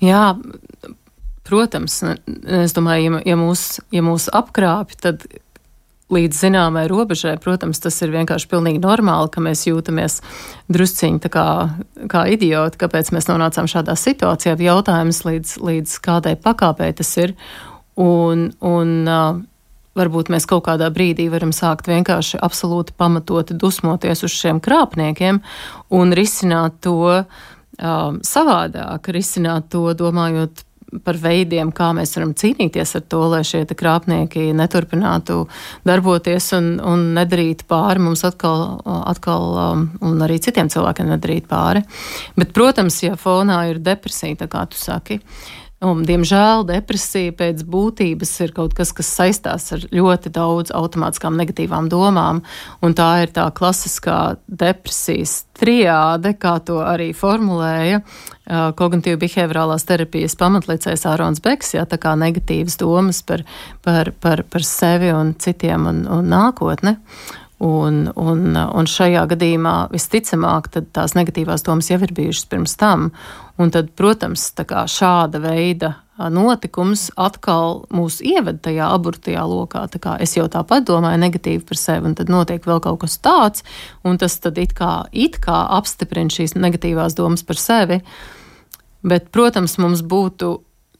Jā, 0.04 0.22
Protams, 1.46 2.00
es 2.64 2.74
domāju, 2.74 3.16
ja, 3.18 3.24
ja 3.32 3.36
mūs, 3.38 3.66
ja 3.94 4.02
mūs 4.02 4.26
apkrāpj, 4.34 4.96
tad 5.02 5.26
līdz 6.12 6.38
zināmai 6.38 6.84
robežai, 6.90 7.34
protams, 7.42 7.80
tas 7.82 7.96
ir 8.04 8.12
vienkārši 8.14 8.48
pilnīgi 8.50 8.82
normāli, 8.82 9.30
ka 9.32 9.42
mēs 9.42 9.64
jūtamies 9.66 10.20
drusciņi 10.70 11.30
kā, 11.32 11.46
kā 12.12 12.26
idioti, 12.30 12.78
kāpēc 12.82 13.10
mēs 13.14 13.26
nonācām 13.30 13.66
šādā 13.70 13.96
situācijā. 13.98 14.54
Jautājums 14.62 15.24
līdz, 15.26 15.56
līdz 15.66 15.98
kādai 16.06 16.36
pakāpei 16.38 16.92
tas 16.96 17.10
ir. 17.22 17.34
Un, 17.96 18.50
un 18.60 18.92
varbūt 19.96 20.30
mēs 20.32 20.46
kaut 20.48 20.66
kādā 20.68 20.90
brīdī 20.94 21.26
varam 21.32 21.54
sākt 21.56 21.88
vienkārši 21.90 22.38
absolūti 22.44 22.94
pamatoti 22.98 23.56
dusmoties 23.58 24.26
uz 24.26 24.34
šiem 24.36 24.60
krāpniekiem 24.62 25.40
un 25.96 26.14
risināt 26.14 26.78
to 26.84 26.98
um, 27.16 28.20
savādāk, 28.20 29.10
risināt 29.16 29.70
to 29.72 29.88
domājot 29.96 30.65
par 31.04 31.18
veidiem, 31.20 31.72
kā 31.74 31.90
mēs 31.96 32.14
varam 32.16 32.32
cīnīties 32.36 32.96
ar 32.98 33.04
to, 33.10 33.22
lai 33.32 33.42
šie 33.46 33.64
krāpnieki 33.66 34.48
neturpinātu 34.56 35.42
darboties 35.86 36.52
un, 36.56 36.70
un 36.80 37.04
nedarītu 37.16 37.68
pāri 37.68 38.02
mums 38.02 38.24
atkal, 38.26 38.80
atkal 38.84 39.46
um, 39.62 39.84
un 40.06 40.24
arī 40.26 40.38
citiem 40.42 40.70
cilvēkiem 40.72 41.12
nedarīt 41.12 41.48
pāri. 41.50 41.84
Bet, 42.38 42.54
protams, 42.56 43.02
ja 43.04 43.16
fonā 43.20 43.62
ir 43.70 43.82
depresija, 43.84 44.42
tā 44.44 44.50
kā 44.52 44.66
tu 44.70 44.80
saki, 44.80 45.20
Un, 45.84 46.06
diemžēl 46.08 46.62
depresija 46.64 47.34
pēc 47.36 47.60
būtības 47.68 48.30
ir 48.46 48.54
kaut 48.56 48.72
kas, 48.78 48.94
kas 48.96 49.10
saistās 49.12 49.66
ar 49.76 49.82
ļoti 49.92 50.32
daudz 50.32 50.72
automātiskām 50.72 51.36
negatīvām 51.36 51.90
domām, 51.92 52.40
un 52.80 52.96
tā 52.96 53.10
ir 53.26 53.34
tā 53.36 53.44
klasiskā 53.52 54.38
depresijas 54.48 55.42
triāde, 55.60 56.32
kā 56.40 56.54
to 56.64 56.80
arī 56.80 57.10
formulēja 57.12 58.00
kognitīva 58.78 59.20
behaviorālās 59.20 59.84
terapijas 59.84 60.38
pamatlicējs 60.40 61.04
Ārons 61.12 61.44
Beks, 61.44 61.74
jā, 61.76 61.84
tā 61.84 62.00
kā 62.00 62.14
negatīvas 62.16 62.80
domas 62.80 63.20
par, 63.26 63.44
par, 63.84 64.14
par, 64.24 64.46
par 64.48 64.64
sevi 64.64 65.12
un 65.12 65.34
citiem 65.36 65.90
un, 65.92 66.06
un 66.08 66.32
nākotni. 66.32 66.96
Un, 67.64 68.02
un, 68.20 68.52
un 68.52 68.88
šajā 68.90 69.22
gadījumā 69.30 69.86
visticamāk 69.88 70.68
tās 70.92 71.14
negatīvās 71.16 71.64
domas 71.64 71.88
jau 71.88 71.96
ir 72.04 72.12
bijušas 72.12 72.50
pirms 72.50 72.76
tam. 72.76 73.10
Un 73.56 73.72
tad, 73.72 73.94
protams, 73.96 74.50
šāda 74.92 75.40
veida 75.40 75.94
notikums 76.16 77.10
atkal 77.16 77.82
mūs 77.92 78.18
ieved 78.24 78.62
tajā 78.64 78.88
aburtajā 78.96 79.44
lokā. 79.48 79.86
Es 80.20 80.36
jau 80.36 80.46
tāpat 80.52 80.84
domāju 80.88 81.20
negatīvi 81.20 81.64
par 81.68 81.80
sevi, 81.80 82.10
un 82.10 82.16
tad 82.16 82.32
notiek 82.32 82.64
vēl 82.64 82.80
kaut 82.84 83.00
kas 83.04 83.18
tāds, 83.24 83.64
un 84.04 84.18
tas 84.18 84.38
tad 84.40 84.58
it 84.58 84.76
kā, 84.76 85.06
it 85.12 85.40
kā 85.40 85.66
apstiprina 85.76 86.32
šīs 86.32 86.56
negatīvās 86.56 87.16
domas 87.16 87.44
par 87.44 87.60
sevi. 87.60 88.00
Bet, 89.06 89.28
protams, 89.32 89.76
mums 89.78 90.02
būtu 90.02 90.52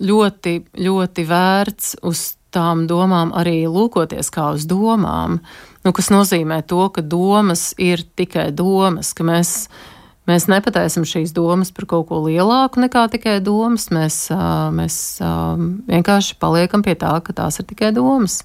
ļoti, 0.05 0.59
ļoti 0.85 1.25
vērts 1.29 1.97
uz 2.07 2.27
tām 2.55 2.87
domām 2.88 3.33
arī 3.37 3.64
lūkoties 3.69 4.31
kā 4.33 4.53
uz 4.57 4.66
domām, 4.69 5.40
nu, 5.87 5.92
kas 5.94 6.11
nozīmē 6.11 6.61
to, 6.66 6.88
ka 6.92 7.05
domas 7.05 7.70
ir 7.79 8.03
tikai 8.18 8.49
domas, 8.55 9.12
ka 9.16 9.27
mēs, 9.27 9.53
mēs 10.27 10.49
nepataisam 10.51 11.07
šīs 11.07 11.35
domas 11.37 11.70
par 11.75 11.87
kaut 11.90 12.09
ko 12.11 12.20
lielāku 12.27 12.83
nekā 12.83 13.07
tikai 13.14 13.38
domas, 13.44 13.88
mēs, 13.94 14.18
mēs 14.75 14.99
vienkārši 15.87 16.38
paliekam 16.42 16.85
pie 16.87 16.96
tā, 16.99 17.14
ka 17.22 17.37
tās 17.37 17.61
ir 17.62 17.68
tikai 17.70 17.92
domas, 17.96 18.40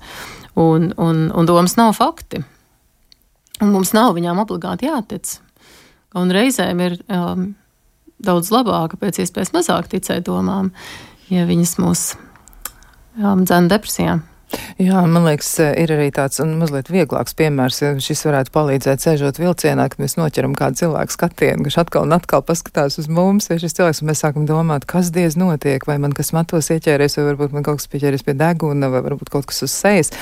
un, 0.56 0.92
un, 1.02 1.28
un 1.34 1.50
domas 1.50 1.78
nav 1.80 1.96
fakti. 1.98 2.44
Un 3.62 3.74
mums 3.76 3.94
nav 3.94 4.16
viņām 4.18 4.40
obligāti 4.42 4.88
jātic. 4.88 5.36
Un 6.18 6.32
reizēm 6.34 6.80
ir 6.82 6.98
um, 7.14 7.52
daudz 8.22 8.50
labāk, 8.54 8.98
pēc 9.02 9.22
iespējas 9.22 9.54
mazāk 9.54 9.92
ticēt 9.92 10.26
domām, 10.28 10.72
ja 11.30 11.46
viņas 11.48 11.78
mūs 11.82 12.04
um, 13.22 13.46
dzēna 13.46 13.70
depresijā. 13.72 14.18
Jā, 14.82 15.04
man 15.06 15.26
liekas, 15.28 15.50
ir 15.62 15.92
arī 15.94 16.08
tāds 16.16 16.42
mazliet 16.42 16.90
vieglāks 16.92 17.36
piemērs, 17.38 17.82
ja 17.84 17.92
šis 18.02 18.24
varētu 18.26 18.54
palīdzēt 18.56 19.04
sēžot 19.04 19.40
vilcienā, 19.42 19.88
kad 19.92 20.02
mēs 20.02 20.18
noķeram 20.18 20.56
kādu 20.58 20.82
cilvēku 20.82 21.16
skatienu, 21.16 21.66
kurš 21.66 21.78
atkal 21.84 22.08
un 22.08 22.16
atkal 22.16 22.44
paskatās 22.46 22.98
uz 23.02 23.10
mums, 23.12 23.50
vai 23.52 23.60
šis 23.62 23.78
cilvēks, 23.78 24.02
un 24.02 24.12
mēs 24.12 24.24
sākam 24.26 24.48
domāt, 24.50 24.88
kas 24.90 25.12
diez 25.14 25.38
notiek, 25.40 25.86
vai 25.88 26.00
man 26.02 26.16
kas 26.18 26.34
matos 26.36 26.72
ieķēries, 26.74 27.18
vai 27.20 27.28
varbūt 27.30 27.56
man 27.56 27.68
kaut 27.68 27.82
kas 27.82 27.92
pieķēries 27.94 28.26
pie 28.28 28.36
deguna, 28.40 28.90
vai 28.94 29.04
varbūt 29.06 29.34
kaut 29.34 29.50
kas 29.52 29.62
uz 29.68 29.76
sejas. 29.76 30.14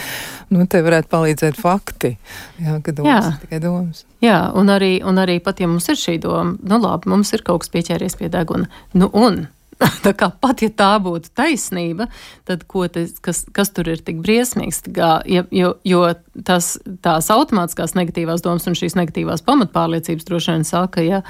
Nu, 0.51 0.65
te 0.69 0.81
varētu 0.85 1.11
palīdzēt 1.13 1.59
fakti, 1.59 2.15
jā, 2.59 2.79
ka 2.83 2.95
domas 2.97 3.31
ir 3.31 3.39
tikai 3.45 3.61
domas. 3.63 4.03
Jā, 4.23 4.41
un 4.59 4.73
arī, 4.73 4.97
un 5.07 5.21
arī 5.21 5.39
pat, 5.43 5.61
ja 5.63 5.69
mums 5.71 5.87
ir 5.91 5.99
šī 5.99 6.17
doma, 6.25 6.57
nu 6.59 6.81
labi, 6.81 7.11
mums 7.13 7.31
ir 7.37 7.45
kaut 7.47 7.63
kas 7.63 7.71
pieķēries 7.75 8.19
pie 8.19 8.31
deguna, 8.33 8.67
nu 8.97 9.07
un 9.15 9.45
tā 10.05 10.11
kā 10.17 10.27
pat 10.41 10.61
ja 10.63 10.69
tā 10.75 10.89
būtu 11.03 11.31
taisnība, 11.37 12.09
tad 12.47 12.65
tas, 12.67 13.13
kas, 13.23 13.45
kas 13.55 13.71
tur 13.71 13.87
ir 13.91 14.01
tik 14.03 14.19
briesmīgs? 14.23 14.81
Kā, 14.95 15.11
ja, 15.29 15.45
jo 15.55 15.73
jo 15.87 16.01
tas, 16.45 16.73
tās 17.03 17.29
automātiskās 17.33 17.95
negatīvās 17.97 18.43
domas 18.43 18.67
un 18.67 18.77
šīs 18.77 18.97
negatīvās 18.99 19.43
pamatpārliecības 19.47 20.27
droši 20.27 20.55
vien 20.55 20.67
saka, 20.67 21.03
ja, 21.05 21.21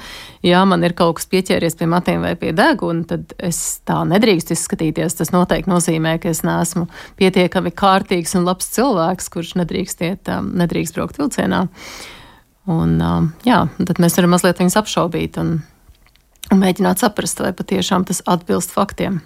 ja 0.46 0.64
man 0.68 0.84
ir 0.86 0.96
kaut 0.98 1.20
kas 1.20 1.30
pieķēries 1.30 1.78
pie 1.78 1.90
matiem 1.90 2.24
vai 2.26 2.34
pie 2.40 2.52
deguna, 2.56 3.06
tad 3.10 3.34
es 3.38 3.80
tā 3.88 4.02
nedrīkst 4.08 4.54
izskatīties. 4.56 5.18
Tas 5.20 5.34
noteikti 5.34 5.70
nozīmē, 5.70 6.16
ka 6.22 6.32
es 6.34 6.42
neesmu 6.46 6.86
pietiekami 7.20 7.74
kārtīgs 7.74 8.36
un 8.38 8.48
labs 8.48 8.70
cilvēks, 8.74 9.30
kurš 9.32 9.56
nedrīkst, 9.62 10.06
iet, 10.06 10.30
um, 10.32 10.54
nedrīkst 10.60 10.98
braukt 10.98 11.20
vilcienā. 11.20 11.66
Un, 12.70 12.98
um, 13.02 13.30
jā, 13.46 13.64
tad 13.78 14.02
mēs 14.02 14.18
varam 14.18 14.34
mazliet 14.36 14.60
viņus 14.60 14.78
apšaubīt. 14.82 15.38
Un, 15.40 15.60
un 16.50 16.62
mēģināt 16.62 17.02
saprast, 17.02 17.42
vai 17.42 17.52
patiešām 17.56 18.06
tas 18.08 18.24
atbilst 18.28 18.74
faktiem. 18.74 19.20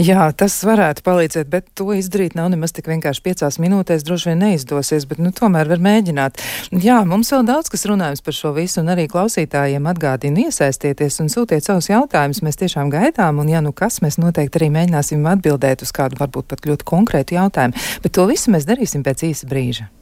Jā, 0.00 0.28
tas 0.36 0.54
varētu 0.64 1.02
palīdzēt, 1.04 1.48
bet 1.52 1.66
to 1.76 1.90
izdarīt 1.96 2.36
nav 2.38 2.48
nemaz 2.52 2.72
tik 2.76 2.88
vienkārši 2.88 3.22
piecās 3.24 3.58
minūtēs. 3.60 4.04
Droši 4.06 4.30
vien 4.30 4.40
neizdosies, 4.46 5.04
bet 5.08 5.20
nu, 5.20 5.32
tomēr 5.34 5.68
var 5.68 5.82
mēģināt. 5.84 6.40
Jā, 6.84 7.02
mums 7.08 7.32
vēl 7.34 7.44
daudz 7.48 7.68
kas 7.72 7.84
runājums 7.90 8.24
par 8.24 8.36
šo 8.36 8.54
visu, 8.56 8.80
un 8.82 8.92
arī 8.94 9.08
klausītājiem 9.12 9.90
atgādina 9.92 10.46
iesaistieties 10.46 11.20
un 11.24 11.28
sūtiet 11.32 11.68
savus 11.68 11.90
jautājumus. 11.92 12.40
Mēs 12.46 12.60
tiešām 12.62 12.92
gaidām, 12.94 13.42
un 13.42 13.52
ja 13.52 13.62
nu 13.64 13.74
kas, 13.76 14.00
mēs 14.04 14.20
noteikti 14.22 14.62
arī 14.62 14.72
mēģināsim 14.78 15.28
atbildēt 15.36 15.84
uz 15.84 15.92
kādu 15.92 16.20
varbūt 16.22 16.48
pat 16.48 16.64
ļoti 16.68 16.88
konkrētu 16.88 17.38
jautājumu. 17.38 17.86
Bet 18.04 18.16
to 18.16 18.28
visu 18.30 18.54
mēs 18.54 18.68
darīsim 18.68 19.04
pēc 19.04 19.28
īsa 19.28 19.52
brīža. 19.52 19.92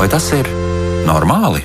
Vai 0.00 0.06
tas 0.08 0.30
ir 0.32 0.46
normāli? 1.04 1.60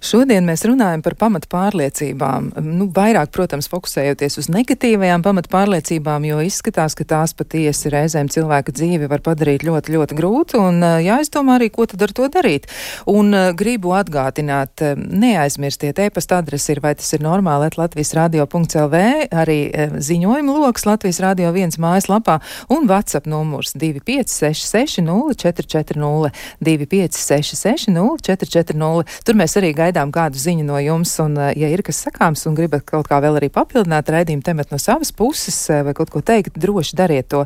Šodien 0.00 0.46
mēs 0.48 0.62
runājam 0.64 1.02
par 1.04 1.12
pamatpārliecībām. 1.20 2.46
Nu, 2.64 2.86
vairāk, 2.96 3.28
protams, 3.36 3.66
fokusējoties 3.68 4.38
uz 4.40 4.46
negatīvajām 4.48 5.20
pamatpārliecībām, 5.26 6.24
jo 6.24 6.38
izskatās, 6.40 6.96
ka 6.96 7.04
tās 7.04 7.34
patiesi 7.36 7.92
reizēm 7.92 8.30
cilvēka 8.32 8.72
dzīvi 8.72 9.10
var 9.10 9.20
padarīt 9.26 9.66
ļoti, 9.68 9.92
ļoti 9.92 10.16
grūtu. 10.16 10.62
Un 10.70 10.80
jāizdomā 11.04 11.58
arī, 11.58 11.68
ko 11.74 11.84
tad 11.90 12.06
ar 12.06 12.14
to 12.16 12.30
darīt. 12.32 12.70
Un 13.12 13.36
gribu 13.60 13.92
atgādināt, 13.98 14.80
neaizmirstiet, 14.96 16.00
e-pasta 16.00 16.40
adrese 16.40 16.72
ir, 16.72 16.80
vai 16.80 16.94
tas 16.96 17.12
ir 17.12 17.20
normāli, 17.26 17.68
Latvijas 17.76 18.14
radio.lv, 18.16 19.02
arī 19.36 19.58
ziņojuma 20.00 20.56
loks 20.64 20.88
Latvijas 20.88 21.20
radio 21.20 21.52
viens 21.52 21.76
mājaslapā 21.76 22.38
un 22.72 22.88
WhatsApp 22.88 23.28
numurs 23.28 23.76
2566 23.76 25.04
0440 25.04 26.32
2566 26.64 27.92
0440. 27.92 29.20
Tur 29.28 29.36
mēs 29.36 29.60
arī 29.60 29.74
gaidām 29.76 29.89
gaidām 29.90 30.12
kādu 30.14 30.38
ziņu 30.38 30.64
no 30.68 30.78
jums, 30.78 31.12
un, 31.22 31.36
eh, 31.36 31.52
ja 31.58 31.68
ir 31.68 31.82
kas 31.82 32.04
sakāms 32.06 32.46
un 32.46 32.54
gribat 32.54 32.86
kaut 32.86 33.08
kā 33.08 33.20
vēl 33.20 33.38
arī 33.40 33.50
papildināt 33.50 34.08
raidījumu 34.08 34.42
tematu 34.42 34.74
no 34.74 34.78
savas 34.78 35.12
puses 35.12 35.58
eh, 35.70 35.82
vai 35.82 35.94
kaut 35.94 36.10
ko 36.10 36.22
teikt, 36.22 36.58
droši 36.58 36.96
dariet 36.96 37.28
to. 37.28 37.44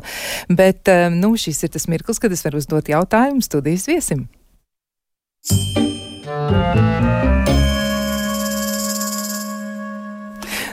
Bet, 0.49 0.87
eh, 0.87 1.09
nu, 1.09 1.35
šis 1.35 1.63
ir 1.63 1.69
tas 1.69 1.87
mirklis, 1.87 2.19
kad 2.19 2.31
es 2.31 2.45
varu 2.45 2.61
uzdot 2.61 2.85
jautājumu 2.85 3.41
studijas 3.41 3.87
viesim. 3.87 4.27
Thank 6.25 7.23
you. 7.23 7.34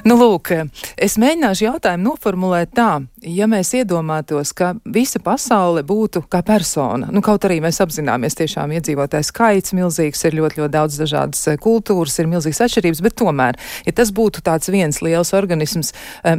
Nu, 0.03 0.17
lūk, 0.19 0.51
es 0.99 1.15
mēģināšu 1.23 1.63
jautājumu 1.63 2.09
noformulēt 2.09 2.73
tā, 2.75 3.05
ja 3.23 3.47
mēs 3.47 3.69
iedomātos, 3.79 4.51
ka 4.59 4.73
visa 4.83 5.21
pasaule 5.23 5.85
būtu 5.87 6.25
kā 6.27 6.41
persona, 6.43 7.07
nu, 7.15 7.21
kaut 7.23 7.45
arī 7.47 7.61
mēs 7.63 7.79
apzināmies 7.85 8.35
tiešām 8.41 8.75
iedzīvotājs 8.75 9.31
skaits 9.31 9.75
milzīgs, 9.79 10.25
ir 10.27 10.35
ļoti, 10.41 10.59
ļoti 10.59 10.75
daudz 10.75 10.97
dažādas 10.99 11.45
eh, 11.53 11.59
kultūras, 11.63 12.19
ir 12.19 12.31
milzīgas 12.33 12.65
atšķirības, 12.67 13.03
bet 13.07 13.17
tomēr, 13.23 13.59
ja 13.87 13.95
tas 13.95 14.11
būtu 14.11 14.43
tāds 14.43 14.73
viens 14.75 14.99
liels 15.07 15.31
organisms, 15.39 15.93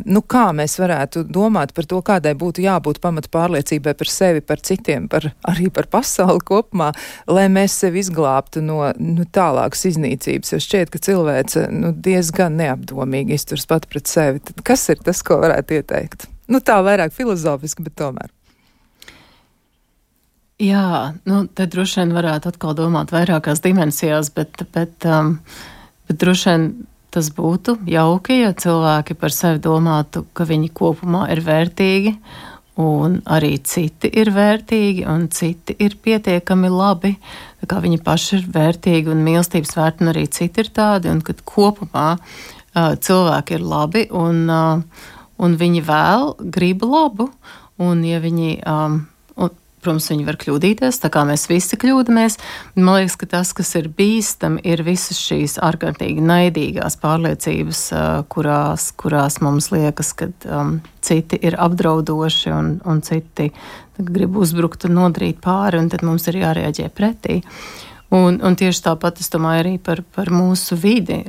nu, 0.03 0.19
kā 0.27 0.49
mēs 0.51 0.75
varētu 0.81 1.23
domāt 1.31 1.71
par 1.71 1.87
to, 1.87 2.01
kādai 2.03 2.35
būtu 2.35 2.65
jābūt 2.65 2.99
pamata 2.99 3.31
pārliecībai 3.31 3.95
par 3.95 4.11
sevi, 4.11 4.43
par 4.43 4.59
citiem, 4.59 5.07
par, 5.07 5.29
arī 5.47 5.69
par 5.71 5.87
pasauli 5.87 6.43
kopumā, 6.43 6.91
lai 7.31 7.47
mēs 7.47 7.79
sevi 7.85 8.03
izglābtu 8.03 8.59
no 8.65 8.91
nu, 8.99 9.23
tālākas 9.23 9.87
iznīcības, 9.93 10.51
jo 10.51 10.61
šķiet, 10.67 10.91
ka 10.91 11.03
cilvēks 11.07 11.61
nu, 11.71 11.95
diezgan 11.95 12.59
neapdomīgi 12.59 13.39
iztur 13.39 13.52
izturs 13.53 13.67
pat 13.69 13.85
pret 13.89 14.07
sevi, 14.07 14.39
tad 14.39 14.61
kas 14.65 14.87
ir 14.89 15.01
tas, 15.03 15.21
ko 15.21 15.37
varētu 15.41 15.77
ieteikt? 15.77 16.27
Nu, 16.49 16.59
tā 16.59 16.79
vairāk 16.83 17.13
filozofiski, 17.13 17.85
bet 17.85 17.95
tomēr. 17.99 18.31
Jā, 20.61 21.13
nu, 21.25 21.45
te 21.47 21.65
droši 21.67 22.01
vien 22.01 22.13
varētu 22.15 22.51
atkal 22.53 22.75
domāt 22.77 23.11
vairākās 23.13 23.61
dimensijās, 23.63 24.31
bet, 24.33 24.65
bet, 24.73 25.05
um, 25.05 25.37
bet 26.07 26.19
droši 26.21 26.49
vien 26.49 26.65
tas 27.13 27.29
būtu 27.33 27.77
jauki, 27.89 28.39
ja 28.41 28.53
cilvēki 28.57 29.17
par 29.19 29.33
sevi 29.33 29.61
domātu, 29.61 30.25
ka 30.33 30.47
viņi 30.49 30.71
kopumā 30.73 31.27
ir 31.33 31.43
vērtīgi, 31.45 32.15
un 32.81 33.19
arī 33.29 33.59
citi 33.61 34.09
ir 34.17 34.31
vērtīgi, 34.33 35.05
un 35.09 35.27
citi 35.29 35.75
ir 35.77 35.97
pietiekami 36.01 36.71
labi, 36.73 37.13
viņi 37.61 37.99
paši 38.05 38.39
ir 38.39 38.47
vērtīgi 38.55 39.13
un 39.13 39.21
mīlestības 39.25 39.75
vērti, 39.77 40.05
un 40.05 40.13
arī 40.13 40.25
citi 40.33 40.63
ir 40.63 40.71
tādi, 40.73 41.11
un 41.13 41.21
kad 41.25 41.43
kopumā 41.45 42.15
cilvēki 42.73 43.57
ir 43.57 43.65
labi 43.65 44.07
un, 44.11 44.45
un 44.49 45.57
viņi 45.59 45.83
vēl 45.85 46.31
grib 46.53 46.85
labu. 46.87 47.29
Un, 47.81 48.03
ja 48.05 48.19
viņi, 48.21 48.59
um, 48.69 48.99
un, 49.41 49.53
protams, 49.81 50.11
viņi 50.11 50.25
var 50.27 50.37
kļūdīties, 50.39 50.99
tā 51.01 51.09
kā 51.13 51.23
mēs 51.25 51.47
visi 51.49 51.77
kļūdāmies. 51.81 52.37
Man 52.77 52.99
liekas, 52.99 53.15
ka 53.19 53.27
tas, 53.31 53.53
kas 53.57 53.73
ir 53.79 53.89
bīstami, 53.97 54.61
ir 54.61 54.83
visas 54.85 55.17
šīs 55.17 55.57
ārkārtīgi 55.63 56.21
naidīgās 56.23 56.99
pārliecības, 57.01 57.81
uh, 57.95 58.19
kurās, 58.29 58.91
kurās 58.99 59.39
mums 59.43 59.71
liekas, 59.73 60.13
ka 60.19 60.29
um, 60.53 60.77
citi 61.03 61.39
ir 61.41 61.57
apdraudoši 61.61 62.53
un, 62.53 62.75
un 62.85 63.01
citi 63.05 63.49
grib 63.97 64.37
uzbrukt 64.41 64.85
un 64.87 64.95
nodarīt 64.99 65.41
pāri, 65.43 65.81
un 65.81 65.89
tad 65.89 66.05
mums 66.05 66.29
ir 66.29 66.39
jārēģē 66.43 66.87
pretī. 66.93 67.41
Un, 68.13 68.37
un 68.45 68.55
tieši 68.57 68.85
tāpat 68.85 69.23
es 69.23 69.33
domāju 69.33 69.63
arī 69.63 69.73
par, 69.81 70.03
par 70.13 70.29
mūsu 70.29 70.77
vidi. 70.77 71.23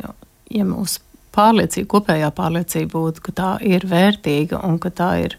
Ja 0.52 0.66
mūsu 0.68 1.00
pārliecība, 1.34 1.90
kopējā 1.96 2.30
pārliecība 2.34 2.92
būtu, 2.96 3.24
ka 3.26 3.34
tā 3.36 3.50
ir 3.66 3.86
vērtīga 3.90 4.62
un 4.66 4.78
ka 4.82 4.92
tā 4.94 5.10
ir. 5.26 5.38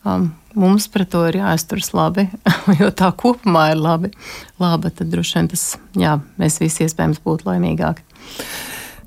Um, 0.00 0.30
mums 0.56 0.86
pret 0.88 1.10
to 1.12 1.26
ir 1.28 1.40
jāizturas 1.42 1.92
labi, 1.96 2.26
jo 2.80 2.88
tā 2.96 3.10
kopumā 3.12 3.70
ir 3.74 3.80
labi. 3.80 4.12
Labi, 4.62 4.92
tad 4.96 5.12
droši 5.12 5.38
vien 5.38 5.50
tas, 5.52 5.64
jā, 5.98 6.16
mēs 6.40 6.60
visi 6.62 6.86
iespējams 6.86 7.20
būtu 7.24 7.50
laimīgāki. 7.50 8.06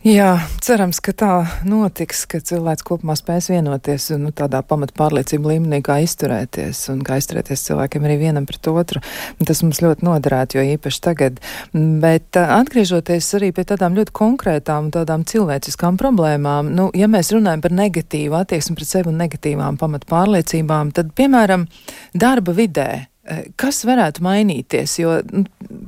Jā, 0.04 0.34
cerams, 0.60 0.98
ka 1.00 1.14
tā 1.16 1.32
notiks, 1.64 2.26
ka 2.28 2.42
cilvēks 2.44 2.84
kopumā 2.84 3.14
spēs 3.16 3.46
vienoties 3.54 4.10
nu, 4.20 4.34
tādā 4.36 4.60
pamata 4.68 4.92
pārliecību 4.98 5.54
līmenī, 5.54 5.80
kā 5.80 6.02
izturēties 6.04 6.82
un 6.92 7.00
kā 7.08 7.22
izturēties 7.22 7.64
cilvēkiem 7.70 8.04
arī 8.04 8.18
vienam 8.26 8.44
pret 8.50 8.68
otru. 8.68 9.00
Tas 9.48 9.62
mums 9.64 9.80
ļoti 9.80 10.04
noderētu, 10.04 10.60
jo 10.60 10.66
īpaši 10.74 11.00
tagad. 11.08 11.40
Bet 11.72 12.36
atgriežoties 12.36 13.32
arī 13.40 13.54
pie 13.56 13.64
tādām 13.70 13.96
ļoti 13.96 14.12
konkrētām 14.20 14.90
un 14.90 14.92
tādām 14.98 15.24
cilvēciskām 15.24 15.96
problēmām, 16.02 16.74
nu, 16.76 16.90
ja 17.00 17.08
mēs 17.08 17.32
runājam 17.32 17.64
par 17.64 17.80
negatīvu 17.80 18.42
attieksmi 18.42 18.76
pret 18.82 18.92
sevi 18.92 19.14
un 19.14 19.24
negatīvām 19.24 19.80
pamata 19.80 20.12
pārliecībām, 20.12 20.92
tad, 21.00 21.16
piemēram, 21.16 21.64
darba 22.12 22.60
vidē 22.60 22.90
Eh, 22.92 23.13
kas 23.60 23.84
varētu 23.88 24.24
mainīties? 24.26 24.98
Jo, 25.00 25.16
nu, 25.32 25.46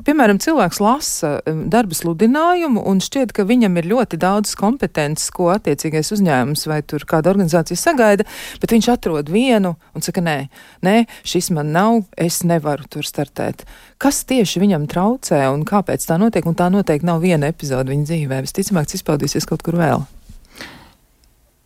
piemēram, 0.08 0.40
cilvēks 0.40 0.80
lasa 0.84 1.32
darba 1.46 1.98
sludinājumu 1.98 2.84
un 2.88 3.02
šķiet, 3.04 3.34
ka 3.36 3.44
viņam 3.48 3.76
ir 3.82 3.90
ļoti 3.92 4.20
daudz 4.22 4.56
kompetences, 4.60 5.34
ko 5.36 5.50
attiecīgais 5.56 6.14
uzņēmums 6.16 6.66
vai 6.72 6.80
kāda 6.86 7.34
organizācija 7.34 7.80
sagaida, 7.80 8.28
bet 8.62 8.76
viņš 8.76 8.90
atrod 8.96 9.32
vienu 9.34 9.76
un 9.96 10.06
saka, 10.06 10.24
nē, 10.24 10.38
nē, 10.86 10.98
šis 11.28 11.52
man 11.56 11.74
nav, 11.76 12.04
es 12.16 12.42
nevaru 12.48 12.88
tur 12.88 13.08
startēt. 13.08 13.66
Kas 14.00 14.24
tieši 14.28 14.64
viņam 14.64 14.88
traucē 14.92 15.46
un 15.52 15.68
kāpēc 15.68 16.08
tā 16.08 16.20
notiek? 16.22 16.48
Un 16.48 16.56
tā 16.56 16.72
noteikti 16.72 17.08
nav 17.08 17.24
viena 17.24 17.52
epizode 17.52 17.92
viņa 17.92 18.12
dzīvē. 18.12 18.44
Visticamāk, 18.48 18.88
tas 18.88 19.02
izpaudīsies 19.02 19.48
kaut 19.50 19.66
kur 19.66 19.80
vēl. 19.80 20.08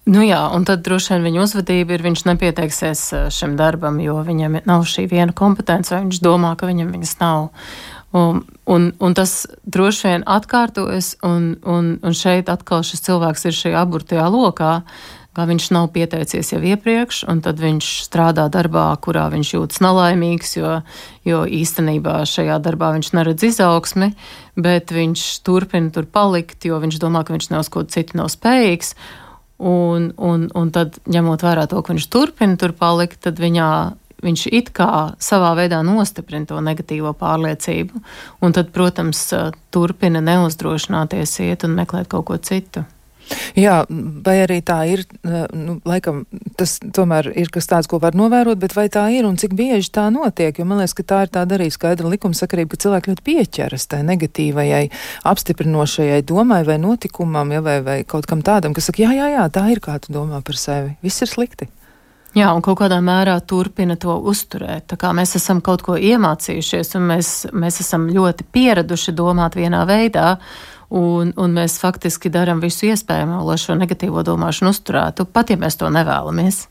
Nu 0.09 0.23
jā, 0.25 0.39
un 0.55 0.63
tad 0.65 0.81
droši 0.81 1.13
vien 1.13 1.27
viņa 1.27 1.41
uzvedība 1.43 1.93
ir, 1.93 2.01
viņš 2.01 2.23
nepieteiksies 2.25 3.01
šim 3.35 3.53
darbam, 3.59 3.99
jo 4.01 4.15
viņam 4.25 4.55
nav 4.65 4.87
šī 4.89 5.05
viena 5.11 5.35
kompetence, 5.37 5.93
vai 5.93 6.01
viņš 6.07 6.21
domā, 6.25 6.55
ka 6.57 6.69
viņam 6.69 6.89
viņas 6.95 7.13
nav. 7.19 7.51
Un, 8.17 8.41
un, 8.65 8.87
un 8.97 9.13
tas 9.13 9.43
droši 9.69 10.07
vien 10.07 10.25
atkārtojas, 10.25 11.11
un, 11.21 11.51
un, 11.61 11.91
un 12.01 12.17
šeit 12.17 12.49
atkal 12.49 12.81
šis 12.81 13.05
cilvēks 13.05 13.45
ir 13.45 13.57
šajā 13.59 13.85
aburtajā 13.85 14.25
lokā, 14.33 14.71
kā 15.37 15.45
viņš 15.45 15.69
nav 15.77 15.91
pieteicies 15.93 16.55
jau 16.55 16.63
iepriekš, 16.65 17.21
un 17.29 17.45
tad 17.45 17.61
viņš 17.61 17.91
strādā 18.07 18.47
darbā, 18.49 18.89
kurā 19.05 19.27
viņš 19.29 19.53
jūtas 19.59 19.85
nelaimīgs, 19.85 20.57
jo, 20.57 20.75
jo 21.29 21.45
īstenībā 21.45 22.23
šajā 22.25 22.57
darbā 22.65 22.95
viņš 22.97 23.13
neredz 23.13 23.45
izaugsmi, 23.51 24.15
bet 24.57 24.89
viņš 24.89 25.29
turpina 25.45 25.93
tur 25.93 26.09
palikt, 26.09 26.65
jo 26.65 26.81
viņš 26.81 26.97
domā, 26.97 27.21
ka 27.21 27.37
viņš 27.37 27.53
ne 27.53 27.61
uz 27.61 27.69
ko 27.69 27.85
citu 27.85 28.17
nav 28.17 28.33
spējīgs. 28.33 28.95
Un, 29.59 30.11
un, 30.15 30.45
un 30.55 30.69
tad, 30.71 31.01
ņemot 31.11 31.41
vērā 31.43 31.65
to, 31.67 31.81
ka 31.83 31.91
viņš 31.91 32.05
turpina 32.07 32.55
tur 32.59 32.71
palikt, 32.79 33.19
tad 33.25 33.41
viņā 33.43 33.71
viņš 34.23 34.45
it 34.55 34.71
kā 34.75 35.15
savā 35.23 35.53
veidā 35.57 35.79
nostiprina 35.85 36.47
to 36.47 36.59
negatīvo 36.63 37.13
pārliecību, 37.17 38.01
un 38.43 38.55
tad, 38.55 38.71
protams, 38.75 39.25
turpina 39.71 40.21
neuzdrošināties 40.23 41.39
iet 41.47 41.67
un 41.67 41.75
meklēt 41.79 42.11
kaut 42.11 42.27
ko 42.29 42.39
citu. 42.43 42.85
Jā, 43.59 43.81
vai 44.25 44.35
arī 44.43 44.59
tā 44.65 44.77
ir, 44.89 45.03
nu, 45.55 45.79
laikam, 45.87 46.23
tas 46.59 46.77
tomēr 46.79 47.31
ir 47.39 47.51
kas 47.53 47.69
tāds, 47.69 47.89
ko 47.89 47.99
var 48.01 48.17
novērot, 48.17 48.59
bet 48.61 48.75
vai 48.77 48.87
tā 48.91 49.05
ir 49.15 49.27
un 49.27 49.39
cik 49.39 49.55
bieži 49.57 49.91
tā 49.95 50.07
notiek, 50.13 50.59
jo 50.59 50.67
man 50.67 50.81
liekas, 50.81 50.95
ka 50.97 51.07
tā 51.07 51.23
ir 51.25 51.33
tāda 51.39 51.57
arī 51.57 51.69
skaidra 51.73 52.11
likumsakarība, 52.13 52.73
ka 52.73 52.83
cilvēki 52.85 53.13
ļoti 53.13 53.25
pieķeras 53.29 53.89
tai 53.91 54.03
negatīvajai, 54.09 54.85
apstiprinošajai 55.31 56.21
domai 56.27 56.61
vai 56.67 56.79
notikumam, 56.81 57.55
ja, 57.55 57.63
vai, 57.65 57.79
vai 57.85 57.99
kaut 58.07 58.29
kam 58.29 58.45
tādam, 58.45 58.77
kas 58.77 58.91
saka, 58.91 59.03
jā, 59.05 59.15
jā, 59.17 59.33
jā, 59.37 59.49
tā 59.53 59.67
ir 59.73 59.83
kā 59.83 59.99
tu 60.03 60.15
domā 60.15 60.43
par 60.45 60.59
sevi, 60.59 60.95
viss 61.05 61.25
ir 61.25 61.31
slikti. 61.31 61.69
Jā, 62.37 62.51
un 62.53 62.61
kaut 62.61 62.77
kādā 62.77 62.99
mērā 63.01 63.39
turpina 63.49 63.95
to 63.97 64.13
uzturēt. 64.29 64.85
Tā 64.91 64.99
kā 65.01 65.09
mēs 65.17 65.33
esam 65.39 65.63
kaut 65.65 65.81
ko 65.85 65.95
iemācījušies, 65.97 66.93
un 66.99 67.07
mēs, 67.09 67.29
mēs 67.57 67.79
esam 67.81 68.05
ļoti 68.13 68.45
pieraduši 68.53 69.15
domāt 69.17 69.57
vienā 69.57 69.81
veidā, 69.89 70.35
un, 70.89 71.33
un 71.37 71.55
mēs 71.55 71.77
faktiski 71.81 72.31
darām 72.33 72.61
visu 72.63 72.89
iespējamo, 72.89 73.43
lai 73.47 73.57
šo 73.61 73.77
negatīvo 73.79 74.23
domāšanu 74.25 74.73
uzturētu, 74.73 75.27
pat 75.29 75.53
ja 75.53 75.59
mēs 75.61 75.79
to 75.79 75.89
nevēlamies. 75.93 76.65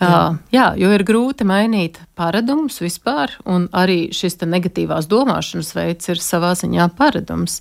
Jā. 0.00 0.20
Jā, 0.48 0.66
jo 0.80 0.88
ir 0.96 1.04
grūti 1.04 1.44
mainīt 1.44 1.98
paradumus 2.16 2.78
vispār, 2.80 3.34
un 3.44 3.68
arī 3.76 4.08
šis 4.16 4.38
negatīvās 4.48 5.10
domāšanas 5.10 5.74
veids 5.76 6.08
ir 6.08 6.22
savā 6.24 6.54
ziņā 6.56 6.88
paradums. 6.96 7.60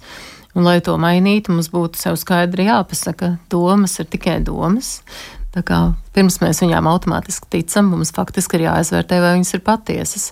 Un, 0.55 0.63
lai 0.65 0.79
to 0.81 0.95
mainītu, 0.97 1.53
mums 1.53 1.67
būtu 1.69 1.99
sev 1.99 2.15
skaidri 2.17 2.65
jāpasaka, 2.65 3.35
domas 3.51 3.99
ir 4.01 4.07
tikai 4.09 4.39
domas. 4.41 5.01
Tā 5.49 5.63
kā 5.65 5.77
pirms 6.13 6.37
mēs 6.43 6.59
viņām 6.61 6.87
automātiski 6.91 7.49
ticam, 7.55 7.87
mums 7.89 8.11
faktiski 8.13 8.59
ir 8.59 8.67
jāizvērtē, 8.67 9.17
vai 9.23 9.31
viņas 9.37 9.55
ir 9.57 9.63
patiesas. 9.65 10.27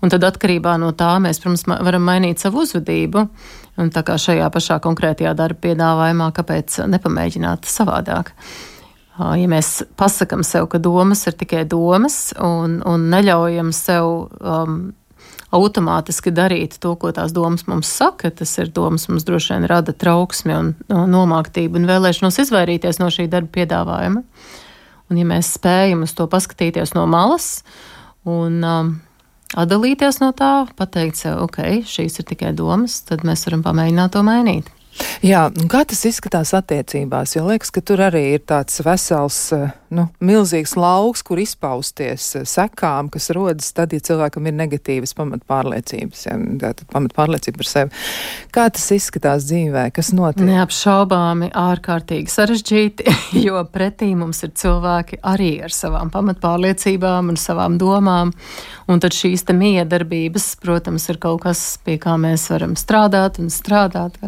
Un 0.00 0.12
tad 0.12 0.24
atkarībā 0.24 0.78
no 0.80 0.94
tā 0.96 1.10
mēs, 1.20 1.42
protams, 1.42 1.66
varam 1.68 2.06
mainīt 2.08 2.40
savu 2.40 2.64
uzvedību. 2.64 3.26
Un 3.80 3.92
tā 3.92 4.02
kā 4.04 4.16
šajā 4.20 4.48
pašā 4.52 4.78
konkrētajā 4.84 5.34
darba 5.36 5.60
piedāvājumā, 5.66 6.30
kāpēc 6.36 6.82
nepamēģināt 6.92 7.68
savādāk? 7.68 8.32
Ja 9.20 9.48
mēs 9.48 9.82
pasakām 10.00 10.40
sev, 10.44 10.70
ka 10.72 10.80
domas 10.80 11.26
ir 11.28 11.36
tikai 11.36 11.66
domas 11.68 12.32
un, 12.40 12.80
un 12.88 13.10
neļaujam 13.12 13.74
sev 13.76 14.08
um, 14.40 14.78
automātiski 15.52 16.32
darīt 16.34 16.78
to, 16.82 16.94
ko 16.96 17.12
tās 17.14 17.34
domas 17.36 17.66
mums 17.68 17.90
saka, 17.92 18.30
tas 18.32 18.52
ir 18.58 18.72
domas 18.74 19.06
mums 19.10 19.26
droši 19.28 19.54
vien 19.54 19.68
rada 19.70 19.92
trauksmi 19.92 20.56
un 20.56 20.74
nomāktību 20.88 21.80
un 21.80 21.88
vēlēšanos 21.90 22.40
izvairīties 22.46 23.00
no 23.02 23.10
šī 23.12 23.28
darba 23.32 23.52
piedāvājuma. 23.60 24.24
Un, 25.10 25.20
ja 25.20 25.28
mēs 25.28 25.54
spējam 25.58 26.06
uz 26.06 26.14
to 26.16 26.26
paskatīties 26.30 26.94
no 26.96 27.04
malas 27.10 27.60
un 28.24 28.62
um, 28.64 28.94
atdalīties 29.58 30.22
no 30.22 30.30
tā, 30.36 30.52
pateikt 30.78 31.20
sev, 31.20 31.42
ok, 31.44 31.82
šīs 31.88 32.22
ir 32.22 32.28
tikai 32.32 32.54
domas, 32.56 33.02
tad 33.08 33.26
mēs 33.28 33.44
varam 33.48 33.64
pamēģināt 33.66 34.14
to 34.16 34.24
mainīt. 34.24 34.72
Jā, 35.24 35.46
kā 35.72 35.84
tas 35.88 36.02
izskatās 36.08 36.52
attiecībās? 36.56 37.36
Jo 37.36 37.46
liekas, 37.48 37.72
ka 37.72 37.80
tur 37.84 38.02
arī 38.08 38.24
ir 38.36 38.42
tāds 38.48 38.82
vesels, 38.84 39.38
eh, 39.56 39.70
nu, 39.92 40.06
milzīgs 40.24 40.74
lauks, 40.78 41.22
kur 41.26 41.40
izpausties 41.42 42.28
eh, 42.38 42.46
sekām, 42.48 43.10
kas 43.12 43.30
rodas 43.34 43.72
tad, 43.76 43.92
ja 43.92 44.02
cilvēkam 44.02 44.48
ir 44.48 44.56
negatīvas 44.56 45.14
pamatpārliecības, 45.18 46.24
ja, 46.28 46.36
tātad 46.62 46.88
pamatpārliecība 46.92 47.60
par 47.60 47.68
sevi. 47.68 48.04
Kā 48.54 48.66
tas 48.72 48.88
izskatās 48.96 49.46
dzīvē? 49.50 49.88
Kas 49.94 50.12
notiek? 50.16 50.44
Neapšaubāmi 50.48 51.52
ārkārtīgi 51.58 52.32
sarežģīti, 52.32 53.16
jo 53.46 53.62
pretī 53.72 54.12
mums 54.18 54.42
ir 54.46 54.54
cilvēki 54.58 55.20
arī 55.32 55.54
ar 55.66 55.74
savām 55.74 56.12
pamatpārliecībām 56.14 57.32
un 57.32 57.40
savām 57.40 57.78
domām. 57.80 58.32
Un 58.90 58.98
tad 59.00 59.14
šīs 59.14 59.44
te 59.46 59.54
miedarbības, 59.56 60.56
protams, 60.60 61.06
ir 61.12 61.20
kaut 61.22 61.44
kas, 61.44 61.60
pie 61.86 61.94
kā 62.02 62.16
mēs 62.20 62.48
varam 62.50 62.74
strādāt 62.78 63.38
un 63.40 63.48
strādāt, 63.52 64.18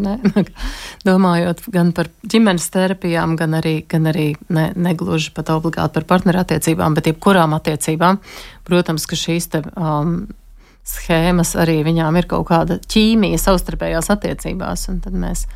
domājot 1.09 1.64
gan 1.74 1.90
par 1.96 2.09
ģimenes 2.22 2.68
terapijām, 2.72 3.35
gan 3.40 3.59
arī, 3.59 3.77
gan 3.90 4.09
arī 4.12 4.29
ne, 4.55 4.70
negluži 4.77 5.35
pat 5.35 5.50
obligāti 5.57 5.99
par 5.99 6.09
partnerattiecībām, 6.14 6.97
bet 6.97 7.11
jebkurām 7.11 7.57
attiecībām. 7.57 8.21
Protams, 8.67 9.07
ka 9.11 9.19
šīs 9.19 9.51
te, 9.53 9.62
um, 9.75 10.17
schēmas 10.85 11.55
arī 11.61 11.79
viņām 11.87 12.19
ir 12.21 12.29
kaut 12.31 12.49
kāda 12.51 12.79
ķīmija 12.93 13.40
savstarpējās 13.40 14.11
attiecībās, 14.12 14.88
un 14.93 15.01
tad 15.05 15.17
mēs 15.17 15.47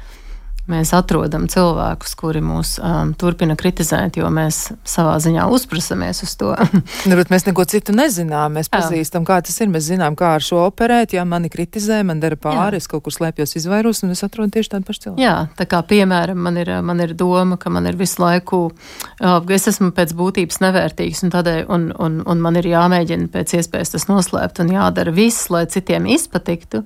mēs 0.70 0.92
atrodam 0.96 1.46
cilvēkus, 1.50 2.14
kuri 2.18 2.42
mūs 2.44 2.76
um, 2.82 3.12
turpina 3.18 3.56
kritizēt, 3.58 4.18
jo 4.20 4.28
mēs 4.32 4.68
savā 4.88 5.16
ziņā 5.22 5.46
uzprasamies 5.52 6.22
uz 6.26 6.34
to. 6.40 6.52
nu, 7.08 7.18
bet 7.18 7.32
mēs 7.32 7.46
neko 7.48 7.64
citu 7.68 7.94
nezinām. 7.96 8.58
Mēs 8.58 8.70
pazīstam, 8.72 9.26
kā 9.28 9.40
tas 9.44 9.56
ir. 9.62 9.70
Mēs 9.72 9.88
zinām, 9.90 10.16
kā 10.18 10.34
ar 10.38 10.44
šo 10.44 10.64
operēt. 10.66 11.16
Ja 11.16 11.24
mani 11.28 11.50
kritizē, 11.52 12.00
man 12.06 12.22
dara 12.22 12.38
pāri, 12.40 12.78
Jā. 12.78 12.82
es 12.82 12.90
kaut 12.90 13.06
kur 13.06 13.14
slēpjos, 13.14 13.56
izvairos, 13.60 14.02
un 14.04 14.14
es 14.14 14.24
atrodu 14.26 14.58
tieši 14.58 14.74
tādu 14.74 14.88
pašu 14.88 15.04
cilvēku. 15.06 15.24
Jā, 15.24 15.36
tā 15.58 15.68
kā 15.68 15.82
piemēram, 15.88 16.40
man 16.48 16.60
ir, 16.60 16.72
man 16.84 17.04
ir 17.04 17.14
doma, 17.18 17.58
ka 17.60 17.72
man 17.72 17.88
ir 17.90 17.98
visu 18.00 18.22
laiku, 18.22 18.64
uh, 18.70 19.38
es 19.54 19.68
esmu 19.72 19.90
pēc 19.96 20.14
būtības 20.18 20.60
nevērtīgs, 20.64 21.24
un, 21.26 21.32
tādēļ, 21.34 21.62
un, 21.74 21.88
un, 21.96 22.20
un 22.28 22.44
man 22.44 22.60
ir 22.60 22.70
jāmēģina 22.72 23.30
pēc 23.34 23.58
iespējas 23.60 23.96
tas 23.96 24.08
noslēpt 24.10 24.62
un 24.64 24.74
jādara 24.76 25.14
viss, 25.14 25.48
lai 25.52 25.66
citiem 25.70 26.08
izpatiktu 26.14 26.84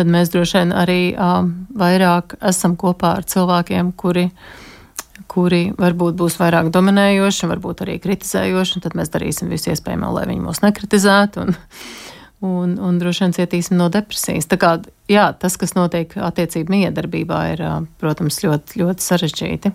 tad 0.00 0.10
mēs 0.10 0.32
droši 0.32 0.58
vien 0.60 0.74
arī 0.76 1.00
um, 1.12 1.52
vairāk 1.76 2.38
esam 2.50 2.76
kopā 2.80 3.18
ar 3.18 3.26
cilvēkiem, 3.28 3.92
kuri, 4.00 4.30
kuri 5.30 5.66
varbūt 5.78 6.16
būs 6.20 6.38
vairāk 6.40 6.70
dominējoši, 6.72 7.50
varbūt 7.50 7.84
arī 7.84 7.98
kritizējoši, 8.02 8.80
tad 8.86 8.96
mēs 8.98 9.12
darīsim 9.12 9.52
visu 9.52 9.74
iespējamo, 9.74 10.14
lai 10.16 10.24
viņi 10.30 10.46
mūs 10.46 10.62
nekritizētu. 10.64 11.44
Un, 11.44 11.54
un, 12.40 12.74
un 12.80 12.98
droši 13.02 13.26
vien 13.26 13.36
cietīsim 13.36 13.76
no 13.76 13.90
depresijas. 13.92 14.48
Tā 14.48 14.56
kā 14.60 14.72
jā, 15.10 15.28
tas, 15.36 15.58
kas 15.60 15.76
notiek 15.76 16.16
attiecību 16.16 16.72
miedarbībā, 16.78 17.44
ir, 17.52 17.64
protams, 18.00 18.40
ļoti, 18.46 18.80
ļoti 18.80 19.06
sarežģīti. 19.06 19.74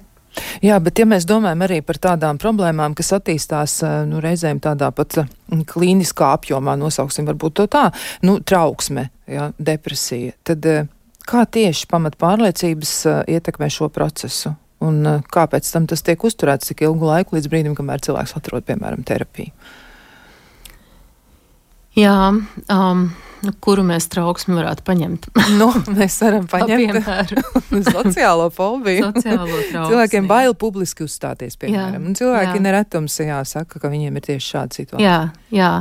Jā, 0.63 0.79
bet 0.83 0.99
ja 0.99 1.05
mēs 1.09 1.27
domājam 1.27 1.63
arī 1.65 1.79
par 1.85 1.99
tādām 2.01 2.39
problēmām, 2.41 2.95
kas 2.97 3.13
attīstās 3.17 3.77
eh, 3.85 3.95
nu, 4.09 4.21
reizēm 4.23 4.59
tādā 4.63 4.91
pat 4.95 5.19
mm, 5.21 5.63
klīniskā 5.69 6.33
apjomā, 6.37 6.77
nosauksim 6.79 7.27
varbūt 7.29 7.57
to 7.59 7.67
tā, 7.71 7.85
nu, 8.27 8.37
trauksme, 8.39 9.09
jā, 9.31 9.49
depresija, 9.57 10.35
tad 10.47 10.67
eh, 10.69 10.91
kā 11.27 11.45
tieši 11.45 11.89
pamat 11.91 12.19
pārliecības 12.21 12.93
eh, 13.11 13.23
ietekmē 13.37 13.71
šo 13.73 13.89
procesu? 13.93 14.55
Un 14.85 15.07
kāpēc 15.31 15.65
tam 15.71 15.85
tas 15.89 16.03
tiek 16.05 16.21
uzturēts 16.27 16.67
tik 16.69 16.83
ilgu 16.85 17.07
laiku 17.07 17.37
līdz 17.37 17.47
brīdim, 17.49 17.77
kamēr 17.77 18.03
cilvēks 18.05 18.35
atrod, 18.37 18.65
piemēram, 18.67 19.05
terapiju? 19.07 19.55
Jā, 21.95 22.15
um, 22.31 23.05
kuru 23.63 23.83
mēs 23.85 24.07
trauksmi 24.11 24.55
varētu 24.57 24.83
paņemt? 24.87 25.27
nu, 25.59 25.69
mēs 25.95 26.17
varam 26.23 26.47
paņemt 26.53 27.07
sociālo 27.95 28.49
fobiju. 28.53 29.11
sociālo 29.11 29.45
trauksmi. 29.47 29.85
Cilvēkiem 29.91 30.29
bail 30.29 30.55
publiski 30.59 31.05
uzstāties, 31.05 31.57
piemēram. 31.61 32.09
Jā, 32.09 32.17
cilvēki 32.21 32.63
neretums 32.63 33.19
jāsaka, 33.21 33.81
ka 33.81 33.91
viņiem 33.93 34.19
ir 34.19 34.27
tieši 34.29 34.51
šāda 34.55 34.79
situācija. 34.79 35.05
Jā, 35.05 35.19
jā. 35.55 35.71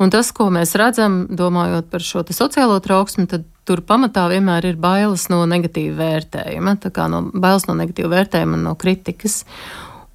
Un 0.00 0.12
tas, 0.14 0.32
ko 0.36 0.50
mēs 0.54 0.74
redzam, 0.80 1.22
domājot 1.30 1.90
par 1.92 2.04
šo 2.04 2.24
sociālo 2.30 2.80
trauksmi, 2.84 3.28
tad 3.30 3.46
tur 3.68 3.84
pamatā 3.86 4.24
vienmēr 4.32 4.72
ir 4.72 4.80
bailes 4.80 5.28
no 5.30 5.44
negatīva 5.46 6.00
vērtējuma, 6.00 6.78
tā 6.82 6.90
kā 6.94 7.06
no 7.12 7.26
bailes 7.30 7.68
no 7.68 7.76
negatīva 7.78 8.16
vērtējuma 8.16 8.58
un 8.58 8.66
no 8.66 8.74
kritikas. 8.78 9.44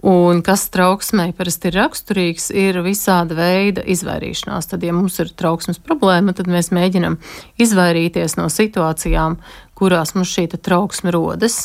Un 0.06 0.43
kas 0.45 0.68
trauksmei 0.70 1.32
parasti 1.34 1.72
ir 1.72 1.80
raksturīgs, 1.80 2.51
ir 2.53 2.78
visāda 2.86 3.34
veida 3.39 3.82
izvairīšanās. 3.89 4.68
Tad, 4.70 4.84
ja 4.86 4.93
mums 4.93 5.18
ir 5.24 5.32
trauksmes 5.34 5.80
problēma, 5.82 6.36
tad 6.38 6.45
mēs 6.51 6.70
mēģinam 6.76 7.18
izvairīties 7.58 8.38
no 8.38 8.45
situācijām, 8.53 9.39
kurās 9.74 10.14
mums 10.14 10.30
šī 10.30 10.45
trauksme 10.60 11.10
rodas. 11.16 11.64